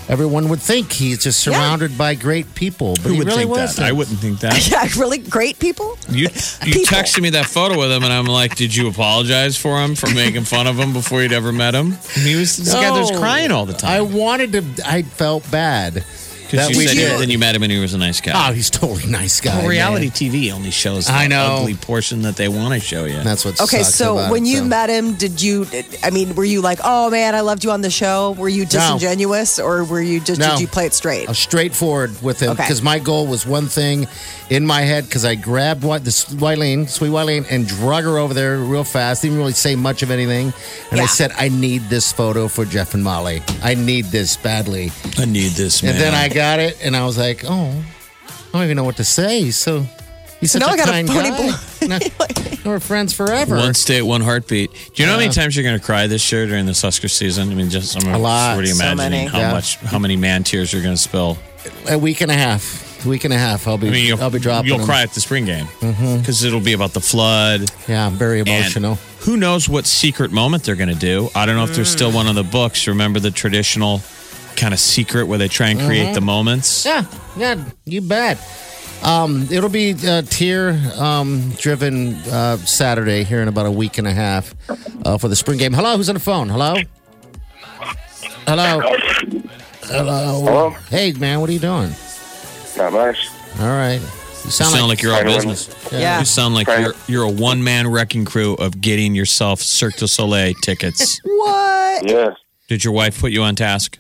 Everyone 0.10 0.50
would 0.50 0.60
think 0.62 0.92
he's 0.92 1.24
just 1.24 1.46
Yeah. 1.46 1.54
surrounded 1.54 1.98
by 1.98 2.14
great 2.16 2.54
people, 2.56 2.94
but 2.96 3.04
Who 3.04 3.14
he 3.14 3.18
would 3.20 3.28
really 3.28 3.40
think 3.44 3.52
wasn't. 3.52 3.78
that? 3.78 3.86
I 3.86 3.92
wouldn't 3.94 4.20
think 4.20 4.40
that. 4.42 4.68
yeah, 4.72 4.88
really 4.98 5.18
great 5.18 5.60
people. 5.60 5.98
You 6.10 6.24
you 6.66 6.74
People. 6.74 6.98
texted 6.98 7.22
me 7.22 7.30
that 7.32 7.46
photo 7.46 7.78
with 7.80 7.92
him, 7.92 8.04
and 8.04 8.12
I'm 8.12 8.26
like, 8.26 8.56
did 8.56 8.76
you 8.76 8.88
apologize 8.88 9.56
for 9.58 9.82
him 9.82 9.96
for 9.96 10.08
making 10.14 10.44
fun 10.44 10.68
of 10.68 10.78
him 10.78 10.92
before 10.94 11.22
you'd 11.22 11.32
ever 11.34 11.52
met 11.52 11.74
him? 11.74 11.88
And 12.16 12.28
he 12.28 12.36
was 12.36 12.58
this 12.58 12.74
guy 12.74 12.82
that 12.94 13.00
was 13.00 13.12
crying 13.12 13.52
all 13.52 13.66
the 13.66 13.74
time. 13.74 13.92
I 13.92 14.02
wanted 14.02 14.52
to. 14.54 14.64
I 14.86 15.04
felt 15.04 15.50
bad. 15.50 16.04
Because 16.44 16.68
that 16.68 16.72
you 16.72 16.78
we 16.78 16.88
said 16.88 16.96
did. 16.96 17.20
then 17.22 17.30
you 17.30 17.40
met 17.40 17.56
him 17.56 17.64
and 17.64 17.72
he 17.72 17.80
was 17.80 17.94
a 17.94 17.98
nice 17.98 18.22
guy. 18.22 18.32
Oh, 18.36 18.54
he's 18.54 18.70
totally 18.70 19.06
nice 19.10 19.42
guy. 19.42 19.58
Well, 19.60 19.68
reality 19.68 20.06
man. 20.08 20.12
TV 20.32 20.52
only 20.54 20.72
shows 20.72 21.08
the 21.08 21.14
I 21.14 21.28
know. 21.28 21.58
ugly 21.62 21.76
portion 21.76 22.22
that 22.24 22.36
they 22.36 22.48
want 22.48 22.74
to 22.74 22.80
show 22.80 23.06
you. 23.06 23.22
That's 23.24 23.44
what. 23.46 23.60
Okay, 23.62 23.84
sucks 23.84 23.96
so 23.96 24.18
about 24.18 24.32
when 24.32 24.46
it, 24.46 24.50
you 24.50 24.58
so. 24.60 24.66
met 24.66 24.90
him, 24.90 25.14
did 25.16 25.42
you? 25.42 25.66
I 26.04 26.10
mean, 26.12 26.36
were 26.36 26.44
you 26.46 26.62
like, 26.62 26.80
"Oh 26.84 27.10
man, 27.10 27.34
I 27.36 27.42
loved 27.42 27.64
you 27.64 27.72
on 27.72 27.82
the 27.82 27.90
show"? 27.90 28.32
Were 28.38 28.50
you 28.50 28.66
disingenuous, 28.66 29.60
or 29.60 29.84
were 29.84 30.02
you 30.02 30.20
just? 30.20 30.40
No. 30.40 30.52
Did 30.52 30.62
you 30.62 30.68
play 30.68 30.86
it 30.86 30.94
straight? 30.94 31.28
I 31.28 31.32
was 31.32 31.40
straightforward 31.40 32.22
with 32.22 32.40
him 32.40 32.52
Okay. 32.52 32.64
because 32.64 32.82
my 32.82 33.00
goal 33.00 33.26
was 33.28 33.46
one 33.46 33.68
thing 33.68 34.08
in 34.50 34.66
my 34.66 34.82
head 34.82 35.06
because 35.06 35.26
I 35.26 35.36
grabbed 35.36 35.84
what 35.84 36.04
this 36.04 36.26
Wileen, 36.26 36.88
sweet 36.90 37.10
Wileen, 37.10 37.46
and 37.50 37.68
drug 37.68 38.04
her 38.04 38.18
over 38.18 38.34
there 38.34 38.58
real 38.58 38.84
fast. 38.84 39.22
Didn't 39.24 39.38
really 39.38 39.54
say 39.54 39.76
much 39.76 40.04
of 40.04 40.12
anything, 40.12 40.54
and 40.92 41.00
I 41.00 41.06
said, 41.06 41.32
"I 41.38 41.50
need 41.50 41.90
this 41.90 42.12
photo 42.12 42.48
for 42.48 42.66
Jeff 42.66 42.94
and 42.94 43.04
Molly. 43.04 43.42
I 43.64 43.74
need 43.76 44.06
this 44.06 44.36
badly." 44.38 44.92
I 45.18 45.26
need 45.26 45.52
this 45.52 45.82
man. 45.84 45.94
And 45.94 46.02
then 46.02 46.14
I 46.14 46.28
got 46.28 46.43
it, 46.60 46.78
and 46.84 46.96
I 46.96 47.06
was 47.06 47.18
like, 47.18 47.44
"Oh, 47.46 47.84
I 48.28 48.52
don't 48.54 48.64
even 48.64 48.78
know 48.78 48.84
what 48.84 48.98
to 48.98 49.04
say." 49.04 49.52
So 49.52 49.86
he's 50.40 50.52
such 50.52 50.62
now 50.62 50.68
a 50.70 50.72
I 50.72 50.78
got 50.78 50.90
a 50.90 50.92
kind 50.92 51.08
funny 51.08 51.30
guy. 51.30 51.38
boy. 51.38 51.54
Now- 51.88 52.00
We're 52.66 52.80
friends 52.80 53.14
forever. 53.14 53.58
One 53.58 53.74
state, 53.74 54.04
one 54.04 54.22
heartbeat. 54.22 54.72
Do 54.72 55.04
you 55.04 55.06
know 55.06 55.14
how 55.14 55.20
many 55.20 55.34
times 55.34 55.54
you're 55.56 55.66
going 55.66 55.78
to 55.78 55.86
cry 55.86 56.08
this 56.08 56.32
year 56.32 56.48
during 56.48 56.66
this 56.66 56.82
Husker 56.82 57.10
season? 57.10 57.52
I 57.52 57.56
mean, 57.56 57.70
just 57.70 58.02
I'm 58.02 58.14
A 58.14 58.18
lot. 58.18 58.54
already 58.54 58.70
So 58.70 58.86
imagining 58.86 59.12
many. 59.12 59.26
how 59.28 59.40
Yeah. 59.40 59.52
much, 59.52 59.76
how 59.78 60.00
many 60.00 60.16
man 60.16 60.44
tears 60.46 60.72
you're 60.72 60.82
going 60.82 60.96
to 60.96 61.02
spill. 61.02 61.38
A 61.90 61.98
week 61.98 62.22
and 62.22 62.32
a 62.32 62.36
half. 62.36 63.06
A 63.06 63.10
week 63.10 63.26
and 63.26 63.34
a 63.34 63.38
half. 63.38 63.68
I'll 63.68 63.78
be. 63.78 63.90
I 63.90 63.92
mean, 63.92 64.08
you'll, 64.08 64.22
I'll 64.22 64.30
be 64.30 64.40
dropping. 64.40 64.70
you'll 64.70 64.78
them. 64.78 64.88
cry 64.88 65.02
at 65.02 65.12
the 65.12 65.20
spring 65.20 65.44
game 65.44 65.66
mm-hmm. 65.66 66.20
because 66.20 66.46
it'll 66.46 66.62
be 66.62 66.72
about 66.72 66.94
the 66.94 67.02
flood. 67.02 67.70
Yeah, 67.90 68.06
I'm 68.06 68.14
very 68.14 68.40
and 68.40 68.48
emotional. 68.48 68.96
who 69.20 69.36
knows 69.36 69.68
what 69.68 69.86
secret 69.86 70.32
moment 70.32 70.64
they're 70.64 70.76
going 70.76 70.88
to 70.88 70.96
do? 70.96 71.30
I 71.36 71.46
don't 71.46 71.58
know 71.58 71.66
if 71.66 71.76
there's 71.76 71.90
mm. 71.90 71.96
still 71.96 72.14
one 72.14 72.28
of 72.30 72.36
the 72.36 72.44
books. 72.44 72.88
Remember 72.88 73.20
the 73.20 73.32
traditional 73.32 74.02
kind 74.64 74.74
of 74.74 74.80
secret 74.80 75.26
where 75.28 75.38
they 75.38 75.50
try 75.50 75.68
and 75.70 75.80
create 75.82 76.14
the 76.14 76.22
moments? 76.22 76.86
Yeah, 76.86 77.04
yeah, 77.36 77.62
you 77.84 78.00
bet. 78.00 78.40
Um, 79.04 79.46
it'll 79.52 79.68
be 79.70 79.90
a 80.08 80.22
tear 80.22 80.80
um, 80.98 81.50
driven 81.58 82.14
uh, 82.32 82.56
Saturday 82.56 83.26
here 83.26 83.42
in 83.42 83.50
about 83.50 83.66
a 83.66 83.72
week 83.72 83.98
and 83.98 84.08
a 84.08 84.14
half 84.14 84.56
uh, 85.06 85.18
for 85.18 85.28
the 85.28 85.36
spring 85.36 85.58
game. 85.60 85.74
Hello, 85.74 85.98
who's 85.98 86.08
on 86.08 86.16
the 86.16 86.22
phone? 86.22 86.48
Hello? 86.48 86.76
Hello? 88.48 88.80
Hello? 89.82 90.42
Hello? 90.46 90.70
Hey, 90.90 91.12
man, 91.12 91.42
what 91.42 91.50
are 91.50 91.54
you 91.54 91.60
doing? 91.60 91.92
Not 92.78 92.94
much. 92.94 93.28
All 93.60 93.68
right. 93.68 94.00
You 94.00 94.46
You 94.46 94.52
sound, 94.52 94.76
sound 94.76 94.88
like, 94.88 95.02
you're 95.02 95.14
all 95.14 95.24
business. 95.26 95.70
Yeah. 95.92 96.20
You 96.20 96.26
sound 96.26 96.56
like 96.56 96.68
you're 96.68 96.94
you're 97.08 97.24
a 97.24 97.30
one 97.32 97.62
man 97.64 97.90
wrecking 97.90 98.24
crew 98.24 98.54
of 98.56 98.80
getting 98.80 99.14
yourself 99.14 99.62
Cirque 99.62 99.98
du 99.98 100.08
Soleil 100.08 100.54
tickets. 100.62 101.20
What? 101.44 102.10
Yes. 102.10 102.38
Did 102.70 102.84
your 102.86 102.94
wife 102.94 103.20
put 103.20 103.32
you 103.34 103.44
on 103.44 103.56
task? 103.56 104.00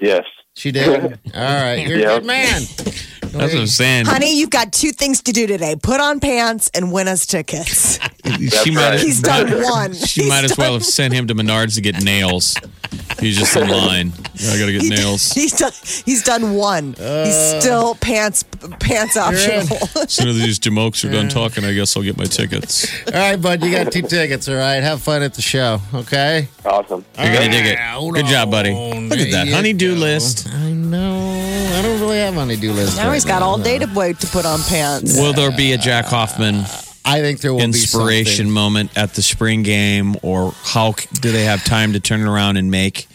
Yes. 0.00 0.24
She 0.54 0.72
did. 0.72 0.88
All 1.34 1.40
right. 1.40 1.86
You're 1.86 1.98
Yeah. 1.98 2.12
a 2.12 2.18
good 2.20 2.26
man. 2.26 2.62
That's 3.32 3.52
what 3.54 3.60
I'm 3.60 3.66
saying. 3.68 4.06
Honey, 4.06 4.36
you've 4.38 4.50
got 4.50 4.72
two 4.72 4.90
things 4.90 5.22
to 5.22 5.32
do 5.32 5.46
today: 5.46 5.76
put 5.80 6.00
on 6.00 6.18
pants 6.18 6.68
and 6.74 6.90
win 6.92 7.06
us 7.06 7.26
tickets. 7.26 7.98
she 8.64 8.70
might 8.72 8.90
right. 8.90 9.00
He's 9.00 9.20
done 9.22 9.62
one. 9.62 9.92
she 9.94 10.22
He's 10.22 10.28
might 10.28 10.44
as 10.44 10.50
done- 10.56 10.64
well 10.64 10.72
have 10.74 10.84
sent 10.84 11.14
him 11.14 11.28
to 11.28 11.34
Menards 11.34 11.76
to 11.76 11.80
get 11.80 12.02
nails. 12.02 12.56
He's 13.20 13.38
just 13.38 13.54
in 13.56 13.68
line. 13.68 14.12
I 14.48 14.58
gotta 14.58 14.72
get 14.72 14.82
he- 14.82 14.88
nails. 14.88 15.32
He's 15.34 15.52
done. 15.52 15.72
He's 16.04 16.22
done 16.22 16.54
one. 16.54 16.94
he's 16.94 17.00
uh. 17.02 17.60
still 17.60 17.94
pants 17.96 18.44
pants 18.78 19.16
optional. 19.16 19.76
As 20.02 20.12
soon 20.12 20.28
as 20.28 20.36
these 20.36 20.58
jamokes 20.58 21.06
are 21.08 21.12
done 21.12 21.28
talking, 21.28 21.64
I 21.64 21.72
guess 21.74 21.96
I'll 21.96 22.02
get 22.02 22.16
my 22.16 22.24
tickets. 22.24 22.88
All 23.08 23.12
right, 23.14 23.36
bud. 23.36 23.62
You 23.62 23.70
got 23.72 23.92
two 23.92 24.02
tickets. 24.02 24.48
All 24.48 24.54
right. 24.56 24.82
Have 24.82 25.02
fun 25.02 25.22
at 25.22 25.34
the 25.34 25.42
show. 25.42 25.80
Okay. 25.94 26.48
Awesome. 26.64 27.04
You're 27.18 27.32
gonna 27.34 27.50
dig 27.50 27.66
it. 27.66 27.78
Hold 27.78 28.14
Good 28.14 28.26
job, 28.26 28.50
buddy. 28.50 28.70
on. 28.72 29.08
Look 29.08 29.18
at 29.18 29.30
that 29.30 29.30
There 29.30 29.46
you 29.46 29.54
honey-do 29.54 29.94
go. 29.94 30.00
list. 30.00 30.48
I 30.48 30.72
know. 30.72 31.18
I 31.78 31.82
don't 31.82 32.00
really 32.00 32.18
have 32.18 32.34
honey-do 32.34 32.72
list. 32.72 32.96
now 32.96 33.08
right 33.08 33.14
he's 33.14 33.24
got 33.24 33.40
now, 33.40 33.46
all 33.46 33.58
no. 33.58 33.64
day 33.64 33.78
to 33.78 33.86
wait 33.94 34.18
to 34.20 34.26
put 34.26 34.44
on 34.46 34.60
pants. 34.62 35.16
Will 35.16 35.32
there 35.32 35.50
be 35.54 35.72
a 35.72 35.78
Jack 35.78 36.06
Hoffman 36.06 36.64
I 37.10 37.20
think 37.20 37.40
there 37.40 37.52
will 37.52 37.60
inspiration 37.60 38.22
be 38.22 38.36
something. 38.36 38.52
moment 38.52 38.96
at 38.96 39.14
the 39.14 39.22
spring 39.22 39.62
game, 39.62 40.16
or 40.22 40.52
how 40.62 40.92
do 41.20 41.32
they 41.32 41.44
have 41.44 41.64
time 41.64 41.92
to 41.94 42.00
turn 42.00 42.22
around 42.22 42.56
and 42.56 42.70
make 42.70 43.08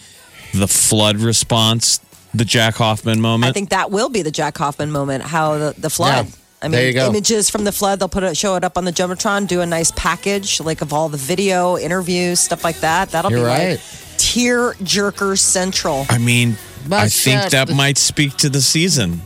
the 0.54 0.68
flood 0.68 1.18
response 1.18 2.00
the 2.34 2.46
Jack 2.46 2.76
Hoffman 2.76 3.22
moment? 3.22 3.50
I 3.50 3.54
think 3.54 3.70
that 3.70 3.92
will 3.92 4.10
be 4.10 4.22
the 4.22 4.32
Jack 4.32 4.58
Hoffman 4.58 4.92
moment. 4.92 5.24
How 5.24 5.58
the, 5.58 5.76
the 5.78 5.90
flood. 5.90 6.26
Yeah. 6.26 6.32
I 6.62 6.68
mean, 6.68 6.72
There 6.72 6.88
you 6.88 6.94
go. 6.94 7.10
images 7.10 7.50
from 7.50 7.64
the 7.64 7.72
flood. 7.72 8.00
They'll 8.00 8.10
put 8.10 8.24
it, 8.24 8.36
show 8.36 8.56
it 8.56 8.64
up 8.64 8.78
on 8.78 8.86
the 8.86 8.92
jumbotron. 8.92 9.48
Do 9.48 9.62
a 9.62 9.66
nice 9.66 9.92
package, 9.92 10.60
like 10.60 10.82
of 10.82 10.94
all 10.94 11.10
the 11.10 11.18
video, 11.18 11.78
interviews, 11.78 12.40
stuff 12.40 12.64
like 12.64 12.80
that. 12.80 13.12
That'll 13.12 13.30
You're 13.30 13.42
be 13.42 13.46
right. 13.46 13.70
like 13.72 13.80
tear 14.18 14.72
jerker 14.76 15.38
central. 15.38 16.06
I 16.10 16.18
mean, 16.18 16.58
I 16.92 17.10
think 17.10 17.52
that 17.52 17.70
might 17.70 17.98
speak 17.98 18.38
to 18.38 18.50
the 18.50 18.62
season. 18.62 19.22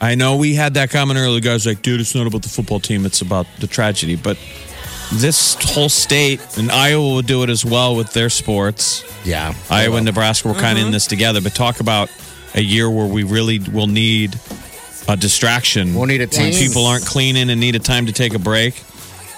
I 0.00 0.14
know 0.14 0.36
we 0.36 0.54
had 0.54 0.74
that 0.74 0.90
comment 0.90 1.18
earlier. 1.18 1.40
The 1.40 1.46
guy's 1.48 1.66
like, 1.66 1.82
dude, 1.82 2.00
it's 2.00 2.14
not 2.14 2.26
about 2.26 2.42
the 2.42 2.48
football 2.48 2.80
team, 2.80 3.04
it's 3.04 3.20
about 3.20 3.46
the 3.58 3.66
tragedy. 3.66 4.16
But 4.16 4.38
this 5.12 5.56
whole 5.74 5.88
state, 5.88 6.40
and 6.56 6.70
Iowa 6.70 7.02
will 7.02 7.22
do 7.22 7.42
it 7.42 7.50
as 7.50 7.64
well 7.64 7.96
with 7.96 8.12
their 8.12 8.30
sports. 8.30 9.04
Yeah. 9.26 9.54
Iowa 9.68 9.96
and 9.96 10.06
Nebraska 10.06 10.48
were 10.48 10.54
kind 10.54 10.72
of 10.72 10.78
Mm-hmm. 10.78 10.86
in 10.86 10.92
this 10.92 11.06
together, 11.06 11.40
but 11.40 11.54
talk 11.54 11.80
about 11.80 12.08
a 12.54 12.62
year 12.62 12.88
where 12.88 13.06
we 13.06 13.24
really 13.24 13.58
will 13.58 13.86
need 13.88 14.38
a 15.08 15.16
distraction. 15.16 15.94
We'll 15.94 16.06
need 16.06 16.20
a 16.22 16.26
when 16.26 16.52
team. 16.52 16.54
people 16.54 16.86
aren't 16.86 17.04
cleaning 17.04 17.50
and 17.50 17.60
need 17.60 17.74
a 17.74 17.78
time 17.80 18.06
to 18.06 18.12
take 18.12 18.34
a 18.34 18.38
break 18.38 18.74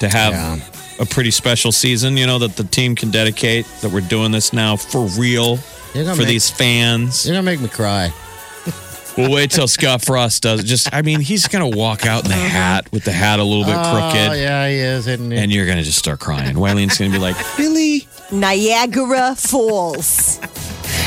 to 0.00 0.08
have 0.08 0.32
Yeah. 0.32 0.58
a 1.00 1.06
pretty 1.06 1.30
special 1.30 1.72
season. 1.72 2.16
You 2.16 2.26
know 2.26 2.38
that 2.38 2.56
the 2.56 2.64
team 2.64 2.94
can 2.94 3.10
dedicate 3.10 3.66
that 3.80 3.90
we're 3.90 4.00
doing 4.02 4.30
this 4.30 4.52
now 4.52 4.76
for 4.76 5.06
real 5.18 5.56
for 5.56 6.04
make- 6.16 6.26
these 6.28 6.50
fans. 6.50 7.26
You're 7.26 7.34
gonna 7.34 7.42
make 7.44 7.60
me 7.60 7.68
cry. 7.68 8.12
We'll 9.16 9.30
wait 9.30 9.50
till 9.50 9.68
Scott 9.68 10.02
Frost 10.02 10.42
does 10.42 10.60
it. 10.60 10.64
Just, 10.64 10.92
I 10.92 11.02
mean, 11.02 11.20
he's 11.20 11.46
gonna 11.48 11.68
walk 11.68 12.06
out 12.06 12.24
in 12.24 12.30
the 12.30 12.36
uh-huh. 12.36 12.48
hat 12.48 12.92
with 12.92 13.04
the 13.04 13.12
hat 13.12 13.40
a 13.40 13.44
little 13.44 13.64
bit 13.64 13.74
crooked. 13.74 13.86
Oh 13.86 14.10
crooked. 14.10 14.38
yeah, 14.38 14.68
he 14.68 14.76
is, 14.76 15.06
isn't 15.06 15.30
he? 15.30 15.38
And 15.38 15.52
you're 15.52 15.66
gonna 15.66 15.82
just 15.82 15.98
start 15.98 16.20
crying. 16.20 16.56
Wylene's 16.56 16.96
gonna 16.98 17.10
be 17.10 17.18
like, 17.18 17.36
"Really? 17.58 18.06
Niagara 18.30 19.34
Falls. 19.34 20.40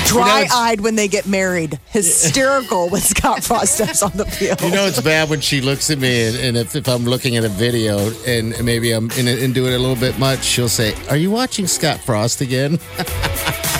Dry 0.05 0.47
eyed 0.53 0.81
when 0.81 0.95
they 0.95 1.07
get 1.07 1.25
married. 1.25 1.79
Hysterical 1.87 2.89
when 2.89 3.01
Scott 3.01 3.43
Frost 3.43 3.73
steps 3.73 4.03
on 4.03 4.11
the 4.15 4.25
field. 4.25 4.61
You 4.61 4.69
know 4.69 4.85
it's 4.85 5.01
bad 5.01 5.29
when 5.29 5.41
she 5.41 5.61
looks 5.61 5.89
at 5.89 5.97
me, 5.97 6.27
and, 6.27 6.37
and 6.37 6.57
if, 6.57 6.75
if 6.75 6.87
I'm 6.87 7.05
looking 7.05 7.37
at 7.37 7.43
a 7.43 7.49
video 7.49 8.11
and 8.27 8.53
maybe 8.63 8.91
I'm 8.91 9.09
in 9.11 9.27
it 9.27 9.41
and 9.41 9.53
do 9.53 9.65
it 9.65 9.73
a 9.73 9.79
little 9.79 9.95
bit 9.95 10.19
much, 10.19 10.43
she'll 10.43 10.69
say, 10.69 10.93
"Are 11.09 11.17
you 11.17 11.31
watching 11.31 11.65
Scott 11.65 11.99
Frost 11.99 12.41
again?" 12.41 12.79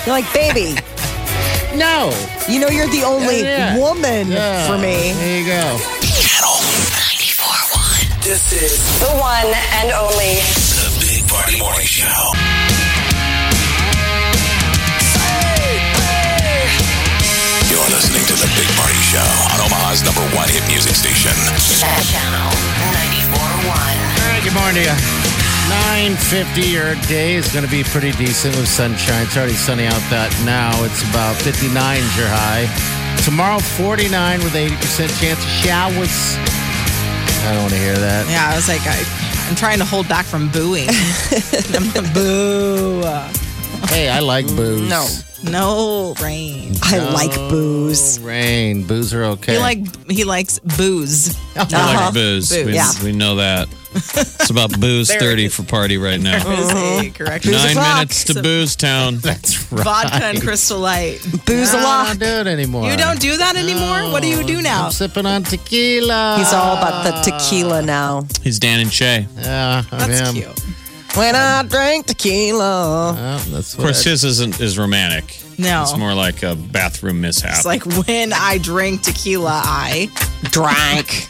You're 0.06 0.14
like, 0.14 0.32
baby, 0.32 0.80
no. 1.76 2.12
you 2.48 2.58
know 2.60 2.68
you're 2.68 2.88
the 2.88 3.02
only 3.04 3.42
Yeah. 3.42 3.76
woman 3.78 4.30
Yeah. 4.30 4.66
for 4.66 4.78
me. 4.78 5.12
There 5.12 5.38
you 5.40 5.46
go. 5.46 5.78
Channel 6.02 6.56
94.1. 6.94 8.22
This 8.22 8.52
is 8.52 8.78
The 9.00 9.12
one 9.18 9.46
and 9.80 9.90
only. 9.92 10.34
the 10.40 10.90
Big 11.00 11.28
Party 11.28 11.58
Morning 11.58 11.86
Show. 11.86 12.32
You're 17.68 17.90
listening 17.92 18.24
to 18.30 18.34
the 18.40 18.48
Big 18.56 18.68
Party 18.78 18.96
Show 19.04 19.26
on 19.52 19.60
Omaha's 19.66 20.02
number 20.04 20.22
one 20.36 20.48
hit 20.48 20.62
music 20.68 20.94
station. 20.94 21.34
Channel 21.68 22.52
94.1. 23.36 23.68
All 23.68 24.28
right, 24.32 24.40
good 24.42 24.54
morning 24.54 24.80
to 24.80 24.88
you. 24.88 25.25
950, 25.68 26.60
your 26.62 26.94
day 27.08 27.34
is 27.34 27.52
going 27.52 27.64
to 27.64 27.70
be 27.70 27.82
pretty 27.82 28.12
decent 28.12 28.54
with 28.56 28.68
sunshine. 28.68 29.24
It's 29.26 29.36
already 29.36 29.54
sunny 29.54 29.86
out 29.86 29.98
that 30.10 30.30
now. 30.44 30.70
It's 30.84 31.02
about 31.10 31.34
59 31.42 31.74
is 31.98 32.16
your 32.16 32.28
high. 32.30 32.70
Tomorrow, 33.24 33.58
49 33.58 34.44
with 34.44 34.52
80% 34.54 35.10
chance 35.20 35.42
of 35.42 35.50
showers. 35.66 36.36
I 37.42 37.52
don't 37.52 37.62
want 37.62 37.72
to 37.74 37.78
hear 37.78 37.96
that. 37.96 38.28
Yeah, 38.30 38.50
I 38.52 38.54
was 38.54 38.68
like, 38.68 38.82
I, 38.86 39.02
I'm 39.48 39.56
trying 39.56 39.78
to 39.78 39.84
hold 39.84 40.08
back 40.08 40.24
from 40.24 40.48
booing. 40.52 40.88
I'm- 41.74 42.12
Boo. 42.14 43.02
Hey, 43.88 44.08
I 44.08 44.20
like 44.20 44.46
booze. 44.46 44.88
No. 44.88 45.06
No 45.42 46.14
rain. 46.22 46.74
I 46.82 46.98
like 46.98 47.34
booze. 47.50 48.18
Rain. 48.20 48.86
Booze 48.86 49.12
are 49.12 49.24
okay. 49.24 49.54
He 49.54 49.58
like 49.58 50.10
he 50.10 50.24
likes 50.24 50.58
booze. 50.60 51.36
I 51.54 51.60
like 51.60 51.72
uh-huh. 51.74 52.12
booze. 52.12 52.50
Booze. 52.50 52.66
We, 52.66 52.74
Yeah. 52.74 52.90
we 53.04 53.12
know 53.12 53.36
that. 53.36 53.68
It's 53.96 54.50
about 54.50 54.78
booze 54.78 55.08
There 55.08 55.18
30 55.20 55.42
it 55.44 55.46
is. 55.46 55.54
for 55.54 55.62
party 55.64 55.96
right 55.98 56.20
now. 56.20 56.42
There 56.46 56.60
is 56.60 56.68
a 56.70 56.72
uh-huh. 56.72 57.10
correction. 57.14 57.52
Nine 57.52 57.70
o'clock. 57.70 57.94
minutes 57.96 58.24
to 58.24 58.42
Booze 58.42 58.76
Town. 58.76 59.16
That's 59.22 59.72
right. 59.72 59.84
Vodka 59.84 60.24
and 60.24 60.40
Crystal 60.42 60.78
Light. 60.78 61.20
Booze 61.46 61.74
a 61.74 61.78
I 61.78 61.82
lot. 61.82 62.06
don't 62.08 62.18
do 62.20 62.26
it 62.26 62.46
anymore. 62.46 62.90
You 62.90 62.96
don't 62.96 63.20
do 63.20 63.36
that 63.36 63.56
anymore? 63.56 64.12
What 64.12 64.22
do 64.22 64.28
you 64.28 64.44
do 64.44 64.62
now? 64.62 64.86
I'm 64.86 64.92
sipping 64.92 65.26
on 65.26 65.42
tequila. 65.42 66.36
He's 66.38 66.52
all 66.52 66.76
about 66.76 67.04
the 67.04 67.30
tequila 67.30 67.82
now. 67.82 68.26
He's 68.42 68.58
Dan 68.58 68.80
and 68.80 68.92
Shay. 68.92 69.26
Yeah, 69.38 69.82
I'm 69.90 69.98
That's 69.98 70.30
him. 70.30 70.34
cute. 70.34 70.60
When 71.16 71.34
I 71.34 71.62
drink 71.62 72.06
tequila. 72.06 73.14
Well, 73.14 73.38
that's 73.38 73.72
Of 73.74 73.80
course, 73.80 74.04
his 74.04 74.22
isn't 74.24 74.60
is 74.60 74.78
romantic. 74.78 75.40
No. 75.58 75.82
It's 75.82 75.96
more 75.96 76.12
like 76.12 76.42
a 76.42 76.54
bathroom 76.54 77.22
mishap. 77.22 77.52
It's 77.56 77.64
like 77.64 77.84
when 78.06 78.34
I 78.34 78.58
drink 78.58 79.02
tequila, 79.02 79.62
I 79.64 80.10
Drank. 80.50 81.28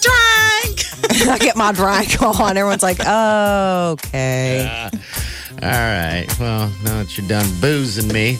Drank. 0.00 1.28
I 1.28 1.38
get 1.38 1.56
my 1.56 1.72
drink 1.72 2.20
on. 2.40 2.56
Everyone's 2.56 2.82
like, 2.82 2.98
oh, 3.04 3.90
okay. 3.92 4.88
All 5.62 5.68
right. 5.68 6.26
Well, 6.40 6.68
now 6.84 7.02
that 7.02 7.16
you're 7.16 7.28
done 7.28 7.46
boozing 7.60 8.12
me, 8.12 8.38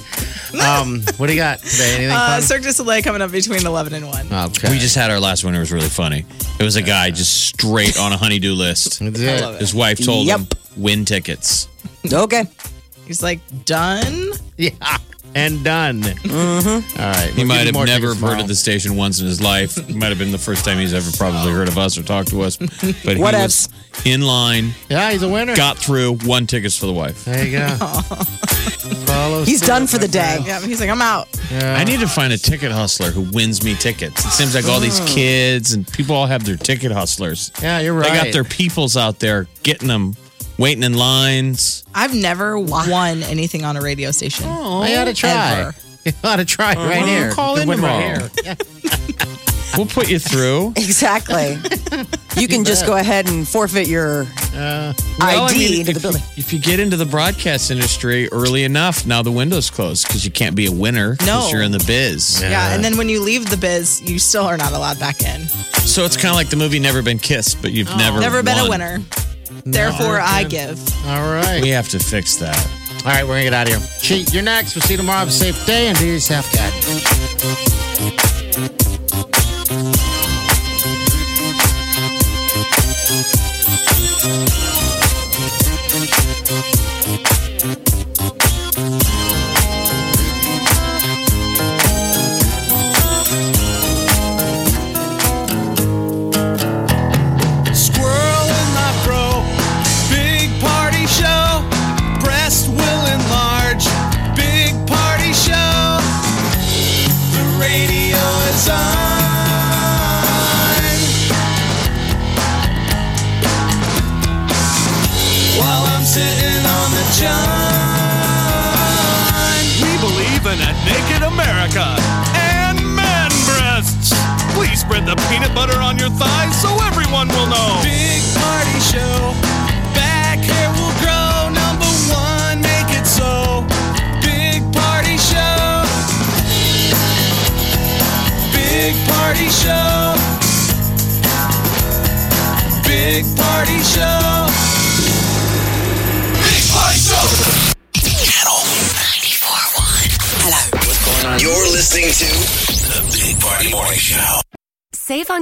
um, 0.65 1.03
what 1.19 1.27
do 1.29 1.33
you 1.33 1.39
got 1.39 1.59
today? 1.61 1.95
Anything 1.97 2.11
Uh, 2.13 2.27
fun? 2.27 2.43
Cirque 2.43 2.63
du 2.63 2.73
Soleil 2.73 3.03
coming 3.03 3.23
up 3.23 3.31
between 3.31 3.65
11 3.65 3.95
and 3.95 4.07
1. 4.09 4.33
okay. 4.33 4.71
we 4.71 4.79
just 4.79 4.95
had 4.97 5.11
our 5.11 5.21
last 5.21 5.45
winner. 5.45 5.59
It 5.59 5.61
was 5.61 5.73
really 5.73 5.89
funny. 5.89 6.25
It 6.59 6.65
was 6.65 6.77
a 6.77 6.83
guy 6.83 7.11
just 7.11 7.45
straight 7.47 7.99
on 7.99 8.13
a 8.13 8.17
honeydew 8.17 8.53
list. 8.55 9.01
I 9.03 9.07
love 9.07 9.55
it. 9.57 9.61
His 9.61 9.75
wife 9.75 10.05
told 10.05 10.27
Yep. 10.27 10.41
him, 10.41 10.47
win 10.77 11.05
tickets. 11.05 11.69
Okay. 12.13 12.45
He's 13.07 13.23
like, 13.23 13.41
done? 13.65 14.31
Yeah. 14.57 14.71
And 15.35 15.65
done. 15.65 16.03
Mm-hmm. 16.03 17.01
All 17.01 17.07
right. 17.11 17.31
He 17.31 17.39
We'll 17.39 17.47
might 17.47 17.65
have 17.67 17.75
more 17.75 17.87
never 17.87 18.15
heard 18.15 18.41
of 18.41 18.49
the 18.49 18.55
station 18.55 18.97
once 18.97 19.21
in 19.21 19.27
his 19.27 19.41
life. 19.41 19.77
It 19.79 19.95
might 19.95 20.09
have 20.09 20.19
been 20.19 20.33
the 20.33 20.39
first 20.39 20.65
time 20.65 20.79
he's 20.79 20.93
ever 20.95 21.11
probably 21.17 21.53
heard 21.53 21.69
of 21.69 21.79
us 21.79 21.97
or 21.99 22.03
talked 22.03 22.29
to 22.29 22.43
us. 22.43 22.57
But 22.57 23.17
he 23.17 23.23
was 23.23 23.69
in 24.05 24.23
line, 24.23 24.73
Yeah, 24.89 25.11
he's 25.13 25.23
a 25.23 25.29
winner. 25.29 25.55
got 25.57 25.79
through, 25.79 26.19
won 26.25 26.47
tickets 26.47 26.77
for 26.77 26.87
the 26.87 26.93
wife. 26.93 27.25
There 27.25 27.45
you 27.47 27.59
go. 27.59 27.69
Follow 29.07 29.45
He's 29.45 29.61
done 29.61 29.87
for 29.87 29.99
the 29.99 30.09
day. 30.09 30.39
Yeah, 30.45 30.61
he's 30.61 30.81
like, 30.81 30.91
I'm 30.91 31.03
out. 31.03 31.29
Yeah. 31.51 31.77
I 31.77 31.85
need 31.85 32.01
to 32.01 32.07
find 32.09 32.33
a 32.33 32.39
ticket 32.39 32.73
hustler 32.73 33.11
who 33.11 33.23
wins 33.33 33.63
me 33.65 33.75
tickets. 33.75 34.25
It 34.25 34.31
seems 34.31 34.55
like 34.55 34.67
all 34.67 34.81
these 34.81 35.01
kids 35.01 35.73
and 35.73 35.87
people 35.87 36.15
all 36.17 36.27
have 36.27 36.45
their 36.45 36.57
ticket 36.57 36.93
hustlers. 36.93 37.53
yeah, 37.63 37.81
you're 37.81 37.95
right. 37.95 38.11
They 38.11 38.25
got 38.25 38.33
their 38.33 38.45
peoples 38.45 38.97
out 38.97 39.19
there 39.19 39.47
getting 39.63 39.89
them, 39.89 40.15
waiting 40.63 40.85
in 40.85 40.95
lines. 40.95 41.85
I've 41.95 42.15
never 42.15 42.59
won 42.59 43.23
anything 43.25 43.65
on 43.65 43.77
a 43.77 43.81
radio 43.81 44.13
station. 44.13 44.47
Oh, 44.49 44.81
I 44.83 44.97
ought 44.97 45.05
to 45.05 45.15
try. 45.15 45.61
Ever. 45.61 45.75
You 46.05 46.11
ought 46.25 46.37
to 46.37 46.45
try 46.45 46.75
right 46.75 46.89
Well, 47.03 47.07
here. 47.07 47.31
call 47.31 47.55
in 47.55 47.61
can 47.61 47.69
win 47.69 47.81
right 47.81 48.15
tomorrow. 48.15 48.31
here. 48.43 48.57
We'll 49.77 49.87
put 49.87 50.11
you 50.11 50.19
through. 50.19 50.75
Exactly. 50.77 51.53
you 52.37 52.47
can 52.47 52.63
just 52.65 52.85
go 52.85 52.97
ahead 52.97 53.27
and 53.29 53.49
forfeit 53.49 53.89
your 53.89 54.25
uh, 54.55 54.93
Well, 55.19 55.45
ID 55.47 55.55
I 55.55 55.57
mean, 55.57 55.81
into 55.81 55.93
the 55.93 55.97
if, 55.97 56.03
building. 56.03 56.23
if 56.37 56.53
you 56.53 56.59
get 56.59 56.79
into 56.79 56.99
the 56.99 57.07
broadcast 57.07 57.71
industry 57.71 58.29
early 58.33 58.65
enough, 58.65 59.07
now 59.07 59.23
the 59.23 59.33
window's 59.33 59.71
closed 59.71 60.07
because 60.07 60.27
you 60.27 60.31
can't 60.31 60.55
be 60.55 60.67
a 60.67 60.73
winner 60.73 61.13
because 61.13 61.27
No. 61.27 61.49
you're 61.51 61.63
in 61.63 61.73
the 61.73 61.83
biz. 61.87 62.43
Yeah. 62.43 62.75
and 62.75 62.85
then 62.85 62.99
when 62.99 63.09
you 63.09 63.23
leave 63.23 63.49
the 63.49 63.57
biz, 63.57 64.03
you 64.03 64.19
still 64.19 64.45
are 64.45 64.59
not 64.59 64.73
allowed 64.75 64.99
back 65.01 65.23
in. 65.23 65.41
So 65.87 66.05
it's 66.05 66.17
kind 66.19 66.29
of 66.29 66.35
like 66.37 66.51
the 66.51 66.57
movie 66.57 66.79
Never 66.79 67.01
Been 67.01 67.19
Kissed, 67.19 67.63
but 67.63 67.73
you've 67.73 67.89
oh. 67.91 67.97
never 67.97 68.21
Never 68.21 68.43
been 68.43 68.59
a 68.59 68.69
winner. 68.69 68.99
Therefore, 69.65 70.21
I 70.21 70.45
give. 70.45 70.79
All 71.07 71.33
right. 71.33 71.61
We 71.63 71.69
have 71.71 71.89
to 71.91 71.99
fix 71.99 72.37
that. 72.37 72.57
All 73.05 73.11
right, 73.11 73.23
we're 73.23 73.29
going 73.35 73.45
to 73.45 73.51
get 73.51 73.55
out 73.55 73.73
of 73.73 73.79
here. 73.79 73.99
Cheat, 74.01 74.33
you're 74.33 74.43
next. 74.43 74.75
We'll 74.75 74.83
see 74.83 74.95
you 74.95 74.99
tomorrow. 74.99 75.21
Have 75.21 75.29
a 75.29 75.33
safe 75.33 75.67
day 75.67 75.89
and 75.89 75.99
do 75.99 76.07
yourself 76.07 76.51
good. 76.53 77.82